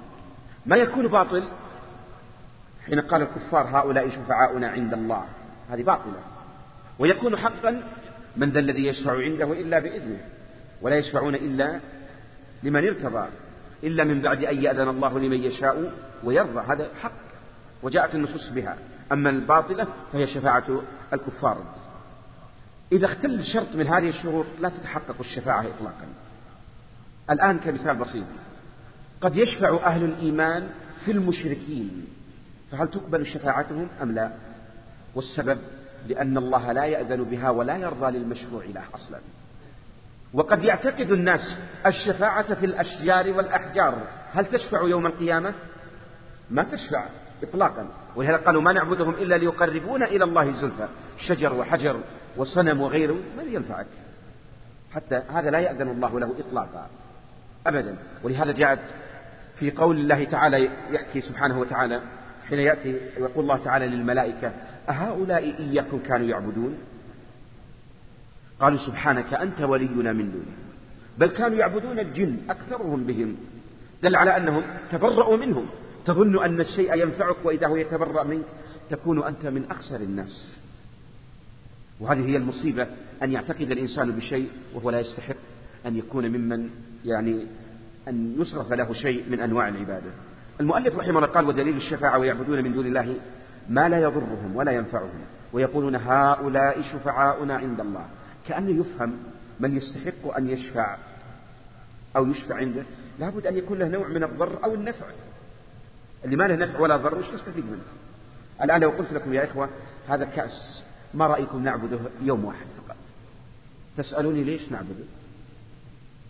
[0.67, 1.49] ما يكون باطل
[2.87, 5.25] حين قال الكفار هؤلاء شفعاؤنا عند الله
[5.71, 6.19] هذه باطلة.
[6.99, 7.83] ويكون حقا
[8.37, 10.21] من ذا الذي يشفع عنده إلا بإذنه
[10.83, 11.81] ولا يشفعون إلا
[12.63, 13.29] لمن ارتضى
[13.85, 15.93] إلا من بعد أن يأذن الله لمن يشاء
[16.25, 16.61] ويرضى.
[16.61, 17.24] هذا حق.
[17.83, 18.77] وجاءت النصوص بها.
[19.13, 20.83] أما الباطلة فهي شفاعة
[21.13, 21.63] الكفار.
[22.93, 26.07] إذا اختل شرط من هذه الشروط لا تتحقق الشفاعة إطلاقا.
[27.31, 28.25] الآن كمثال بسيط.
[29.21, 30.69] قد يشفع أهل الإيمان
[31.05, 32.07] في المشركين.
[32.71, 34.33] فهل تقبل شفاعتهم أم لا؟
[35.15, 35.59] والسبب
[36.09, 39.19] لأن الله لا يأذن بها ولا يرضى للمشروع له أصلا.
[40.35, 41.57] وقد يعتقد الناس
[41.87, 44.07] الشفاعة في الأشجار والأحجار.
[44.33, 45.55] هل تشفع يوم القيامة؟
[46.51, 47.07] ما تشفع.
[47.43, 47.87] إطلاقا.
[48.17, 50.89] ولهذا قالوا ما نعبدهم إلا ليقربونا إلى الله زلفى.
[51.19, 52.01] شجر وحجر
[52.37, 53.87] وصنم وغيره من ينفعك.
[54.93, 56.89] حتى هذا لا يأذن الله له إطلاقا.
[57.67, 57.97] أبدا.
[58.23, 58.81] ولهذا جاءت
[59.57, 62.01] في قول الله تعالى يحكي سبحانه وتعالى
[62.49, 64.53] حين يأتي يقول الله تعالى للملائكة
[64.89, 66.79] أهؤلاء إياكم كانوا يعبدون؟
[68.61, 70.57] قالوا سبحانك أنت ولينا من دونه
[71.19, 73.37] بل كانوا يعبدون الجن أكثرهم بهم.
[74.03, 74.63] دل على أنهم
[74.93, 75.67] تبرأوا منهم.
[76.05, 78.45] تظن أن الشيء ينفعك وإذا هو يتبرأ منك
[78.91, 80.59] تكون أنت من أخسر الناس.
[82.01, 82.87] وهذه هي المصيبة
[83.23, 85.37] أن يعتقد الإنسان بشيء وهو لا يستحق
[85.87, 86.71] أن يكون ممن
[87.05, 87.47] يعني
[88.09, 90.11] أن يصرف له شيء من أنواع العبادة.
[90.61, 93.17] المؤلف رحمه الله قال ودليل الشفاعة ويعبدون من دون الله
[93.69, 95.25] ما لا يضرهم ولا ينفعهم.
[95.53, 98.07] ويقولون هؤلاء شفعاؤنا عند الله.
[98.49, 99.17] كأنه يفهم
[99.61, 100.97] من يستحق أن يشفع
[102.17, 102.83] أو يشفع عنده
[103.19, 105.07] لابد أن يكون له نوع من الضر أو النفع.
[106.25, 107.83] اللي ما له نفع ولا ضر وش تستفيد منه.
[108.63, 109.71] الآن لو قلت لكم يا إخوة
[110.09, 110.83] هذا كأس
[111.15, 112.97] ما رأيكم نعبده يوم واحد فقط.
[113.97, 115.05] تسألوني ليش نعبده؟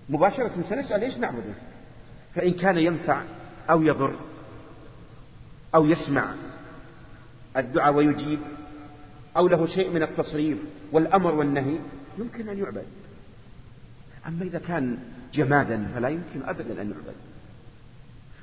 [0.08, 1.54] مباشرة سنسأل ليش نعبده؟
[2.34, 3.22] فإن كان ينفع
[3.70, 4.16] أو يضر
[5.74, 6.34] أو يسمع
[7.56, 8.40] الدعاء ويجيب
[9.36, 10.58] أو له شيء من التصريف
[10.92, 11.78] والأمر والنهي
[12.18, 12.86] يمكن أن يعبد.
[14.28, 14.98] أما إذا كان
[15.34, 17.14] جمادا فلا يمكن أبدا أن يعبد.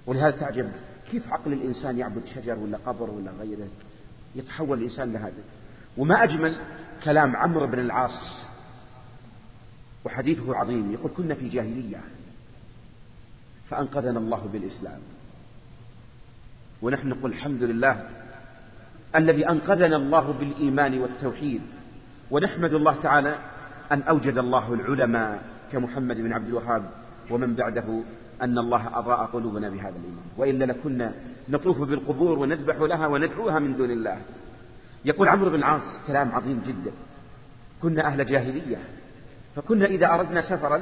[0.06, 0.72] ولهذا تعجب
[1.12, 3.68] كيف عقل الإنسان يعبد شجر ولا قبر ولا غيره؟
[4.36, 5.44] يتحول الإنسان لهذا.
[5.98, 6.58] وما أجمل
[7.04, 8.46] كلام عمرو بن العاص
[10.06, 12.02] وحديثه عظيم يقول كنا في جاهلية
[13.70, 15.00] فأنقذنا الله بالإسلام.
[16.82, 18.10] ونحن نقول الحمد لله
[19.16, 21.62] الذي أنقذنا الله بالإيمان والتوحيد
[22.32, 23.38] ونحمد الله تعالى
[23.92, 26.90] أن أوجد الله العلماء كمحمد بن عبد الوهاب
[27.30, 28.02] ومن بعده
[28.42, 30.26] أن الله أضاء قلوبنا بهذا الإيمان.
[30.38, 31.14] وإلا لكنا
[31.50, 34.22] نطوف بالقبور ونذبح لها وندعوها من دون الله.
[35.06, 36.92] يقول عمرو بن العاص كلام عظيم جدا.
[37.82, 38.78] كنا أهل جاهلية.
[39.56, 40.82] فكنا إذا أردنا سفرا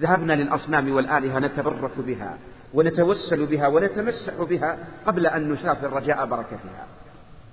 [0.00, 2.38] ذهبنا للأصنام والآلهة نتبرك بها
[2.74, 6.86] ونتوسل بها ونتمسح بها قبل أن نسافر رجاء بركتها.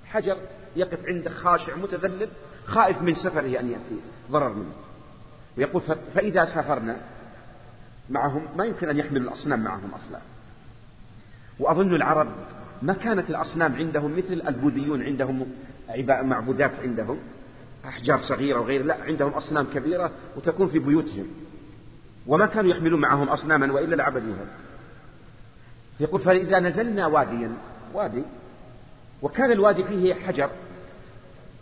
[0.04, 0.36] حجر
[0.76, 2.28] يقف عندك خاشع متذلل
[2.66, 4.00] خائف من سفره أن يأتي.
[4.30, 4.72] ضرر منه.
[5.58, 5.82] ويقول
[6.14, 6.96] فإذا سافرنا
[8.10, 10.18] معهم ما يمكن أن يحملوا الأصنام معهم أصلا.
[11.58, 12.28] وأظن العرب
[12.82, 15.46] ما كانت الأصنام عندهم مثل البوذيون عندهم
[16.08, 17.18] معبودات عندهم
[17.84, 21.26] أحجار صغيرة وغير لا عندهم أصنام كبيرة وتكون في بيوتهم.
[22.26, 24.46] وما كانوا يحملون معهم أصناما وإلا لعبدوها
[26.00, 27.52] يقول فإذا نزلنا واديا
[27.94, 28.22] وادي
[29.22, 30.50] وكان الوادي فيه حجر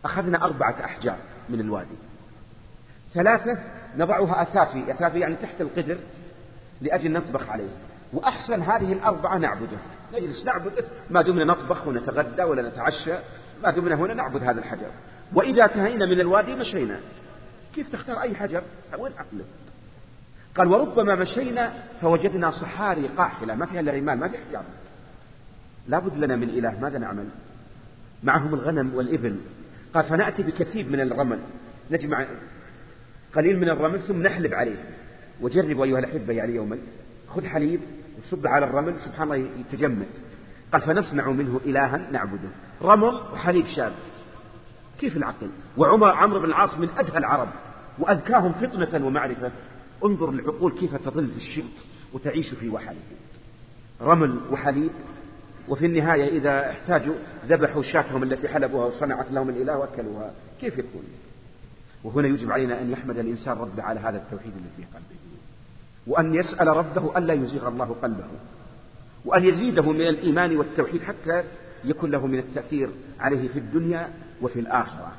[0.04, 1.16] أخذنا أربعة أحجار
[1.48, 1.94] من الوادي.
[3.14, 3.58] ثلاثة
[3.96, 5.98] نضعها أثافي أثافي يعني تحت القدر.
[6.82, 7.70] لأجل نطبخ عليه.
[8.12, 9.78] وأحسن هذه الأربعة نعبده.
[10.14, 10.84] نجلس نعبده.
[11.10, 13.14] ما دمنا نطبخ ونتغدى ولا نتعشى.
[13.62, 14.90] ما دمنا هنا نعبد هذا الحجر.
[15.34, 17.00] وإذا انتهينا من الوادي مشينا.
[17.74, 18.62] كيف تختار أي حجر؟
[18.98, 19.44] وين عقلك
[20.56, 24.64] قال وربما مشينا فوجدنا صحاري قاحلة ما فيها إلا رمال ما في حجار
[25.88, 26.80] لابد لنا من إله.
[26.80, 27.28] ماذا نعمل؟
[28.22, 29.36] معهم الغنم والإبل.
[29.94, 31.38] قال فنأتي بكثير من الرمل.
[31.90, 32.26] نجمع
[33.34, 34.76] قليل من الرمل ثم نحلب عليه.
[35.42, 36.78] وجربوا أيها الأحبة يعني يوما
[37.28, 37.80] خذ حليب
[38.18, 40.08] وصب على الرمل سبحان الله يتجمد.
[40.72, 42.48] قال فنصنع منه إلها نعبده.
[42.82, 43.92] رمل وحليب شاب.
[44.98, 47.48] كيف العقل؟ وعمر عمرو بن العاص من أدهى العرب
[47.98, 49.52] وأذكاهم فطنة ومعرفة.
[50.04, 51.74] انظر العقول كيف تظل في الشرك
[52.12, 52.96] وتعيش في وحله
[54.00, 54.90] رمل وحليب
[55.68, 57.14] وفي النهاية إذا احتاجوا
[57.46, 60.32] ذبحوا شاتهم التي حلبوها وصنعت لهم الإله وأكلوها.
[60.60, 61.02] كيف يكون؟
[62.04, 65.21] وهنا يجب علينا أن يحمد الإنسان ربه على هذا التوحيد الذي في قلبه.
[66.06, 68.24] وأن يسأل ربه ألا يزيغ الله قلبه
[69.24, 71.44] وأن يزيده من الإيمان والتوحيد حتى
[71.84, 74.08] يكون له من التأثير عليه في الدنيا
[74.42, 75.12] وفي الآخرة.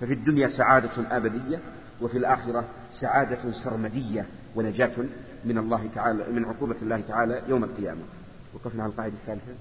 [0.00, 1.60] ففي الدنيا سعادة أبدية
[2.00, 2.64] وفي الآخرة
[3.00, 4.92] سعادة سرمدية ونجاة
[5.44, 8.02] من الله تعالى من عقوبة الله تعالى يوم القيامة.
[8.54, 9.52] وقفنا على القاعدة الثالثة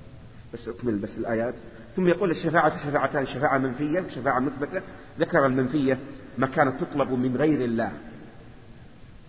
[0.53, 1.55] بس أكمل بس الآيات.
[1.95, 4.81] ثم يقول الشفاعة شفاعتان شفاعة منفية وشفاعة مثبتة.
[5.19, 5.99] ذكر المنفية
[6.37, 7.91] ما كانت تطلب من غير الله.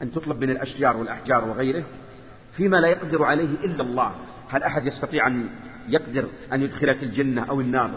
[0.03, 1.85] أن تطلب من الأشجار والأحجار وغيره
[2.57, 4.13] فيما لا يقدر عليه إلا الله.
[4.49, 5.49] هل أحد يستطيع أن
[5.89, 7.91] يقدر أن يدخلك الجنة أو النار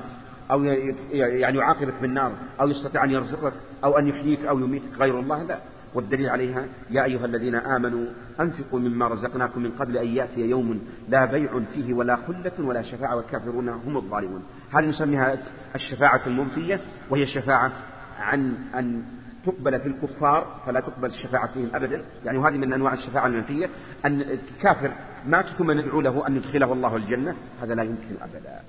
[0.51, 3.53] أو يعني يعاقبك بالنار أو يستطيع أن يرزقك
[3.83, 5.59] أو أن يحييك أو يميتك؟ غير الله لا.
[5.93, 8.05] والدليل عليها يا أيها الذين آمنوا
[8.39, 13.15] أنفقوا مما رزقناكم من قبل أن يأتي يوم لا بيع فيه ولا خلة ولا شفاعة
[13.15, 14.43] والكافرون هم الظالمون.
[14.71, 15.37] هذه نسميها
[15.75, 16.79] الشفاعة المنفية
[17.09, 17.71] وهي شفاعة
[18.19, 19.03] عن أن
[19.45, 22.03] تقبل في الكفار فلا تقبل الشفاعة فيهم أبدا.
[22.25, 23.69] يعني وهذه من أنواع الشفاعة المنفية.
[24.05, 24.91] أن الكافر
[25.25, 28.59] مات ثم ندعو له أن يدخله الله الجنة هذا لا يمكن أبدا.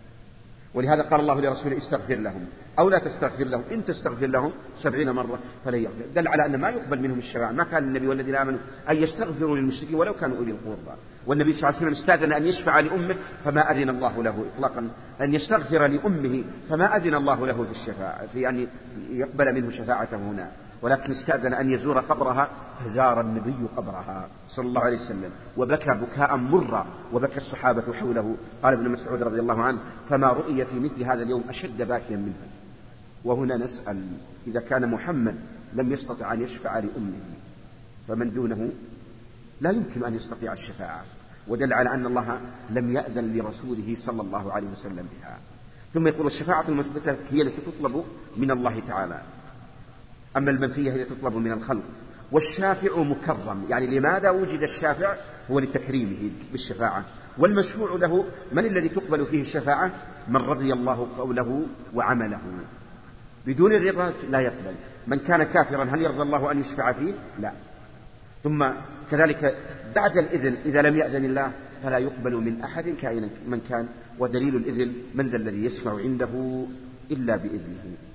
[0.75, 2.47] ولهذا قال الله لرسوله استغفر لهم
[2.79, 6.05] أو لا تستغفر لهم إن تستغفر لهم سبعين مرة فلن يغفر.
[6.15, 8.59] دل على أن ما يقبل منهم الشفاعة ما كان النبي والذين آمنوا
[8.91, 10.99] أن يستغفروا للمشركين ولو كانوا أولي القربى.
[11.27, 14.91] والنبي صلى الله عليه وسلم استأذن أن يشفع لأمه فما أذن الله له إطلاقا.
[15.21, 18.67] أن يستغفر لأمه فما أذن الله له في الشفاعة في أن
[19.11, 20.51] يقبل منه شفاعته هنا.
[20.83, 22.49] ولكن استأذن أن يزور قبرها
[22.85, 24.29] فزار النبي قبرها.
[24.49, 25.31] صلى الله عليه وسلم.
[25.57, 28.37] وبكى بكاء مرا وبكى الصحابة حوله.
[28.63, 29.79] قال ابن مسعود رضي الله عنه
[30.09, 32.47] فما رؤي في مثل هذا اليوم أشد باكيا منه.
[33.25, 34.07] وهنا نسأل
[34.47, 35.37] إذا كان محمد
[35.75, 37.21] لم يستطع أن يشفع لأمه
[38.09, 38.71] فمن دونه؟
[39.61, 41.03] لا يمكن أن يستطيع الشفاعة.
[41.49, 42.41] ودل على أن الله
[42.71, 45.39] لم يأذن لرسوله صلى الله عليه وسلم بها.
[45.95, 48.05] ثم يقول الشفاعة المثبتة هي التي تطلب
[48.37, 49.23] من الله تعالى.
[50.37, 51.83] أما المنفية هي تطلب من الخلق.
[52.33, 53.65] والشافع مكرم.
[53.69, 55.17] يعني لماذا وجد الشافع؟
[55.51, 57.05] هو لتكريمه بالشفاعة.
[57.39, 59.91] والمشفوع له من الذي تقبل فيه الشفاعة؟
[60.29, 62.41] من رضي الله قوله وعمله.
[63.47, 64.75] بدون الرضا لا يقبل.
[65.07, 67.53] من كان كافرا هل يرضى الله أن يشفع فيه؟ لا.
[68.45, 68.71] ثم
[69.11, 69.57] كذلك
[69.95, 71.53] بعد الإذن إذا لم يأذن الله
[71.83, 73.89] فلا يقبل من أحد كائنا من كان.
[74.19, 76.65] ودليل الإذن من ذا الذي يشفع عنده
[77.11, 78.12] إلا بإذنه.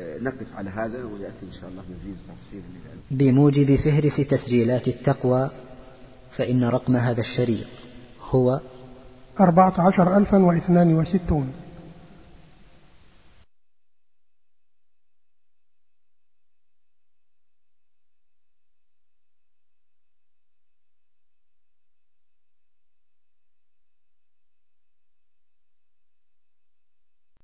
[0.00, 2.62] نقف على هذا ويأتي إن شاء الله مزيد تفصيل
[3.10, 5.50] بموجب فهرس تسجيلات التقوى
[6.36, 7.66] فإن رقم هذا الشريط
[8.30, 8.60] هو
[9.40, 11.52] 14062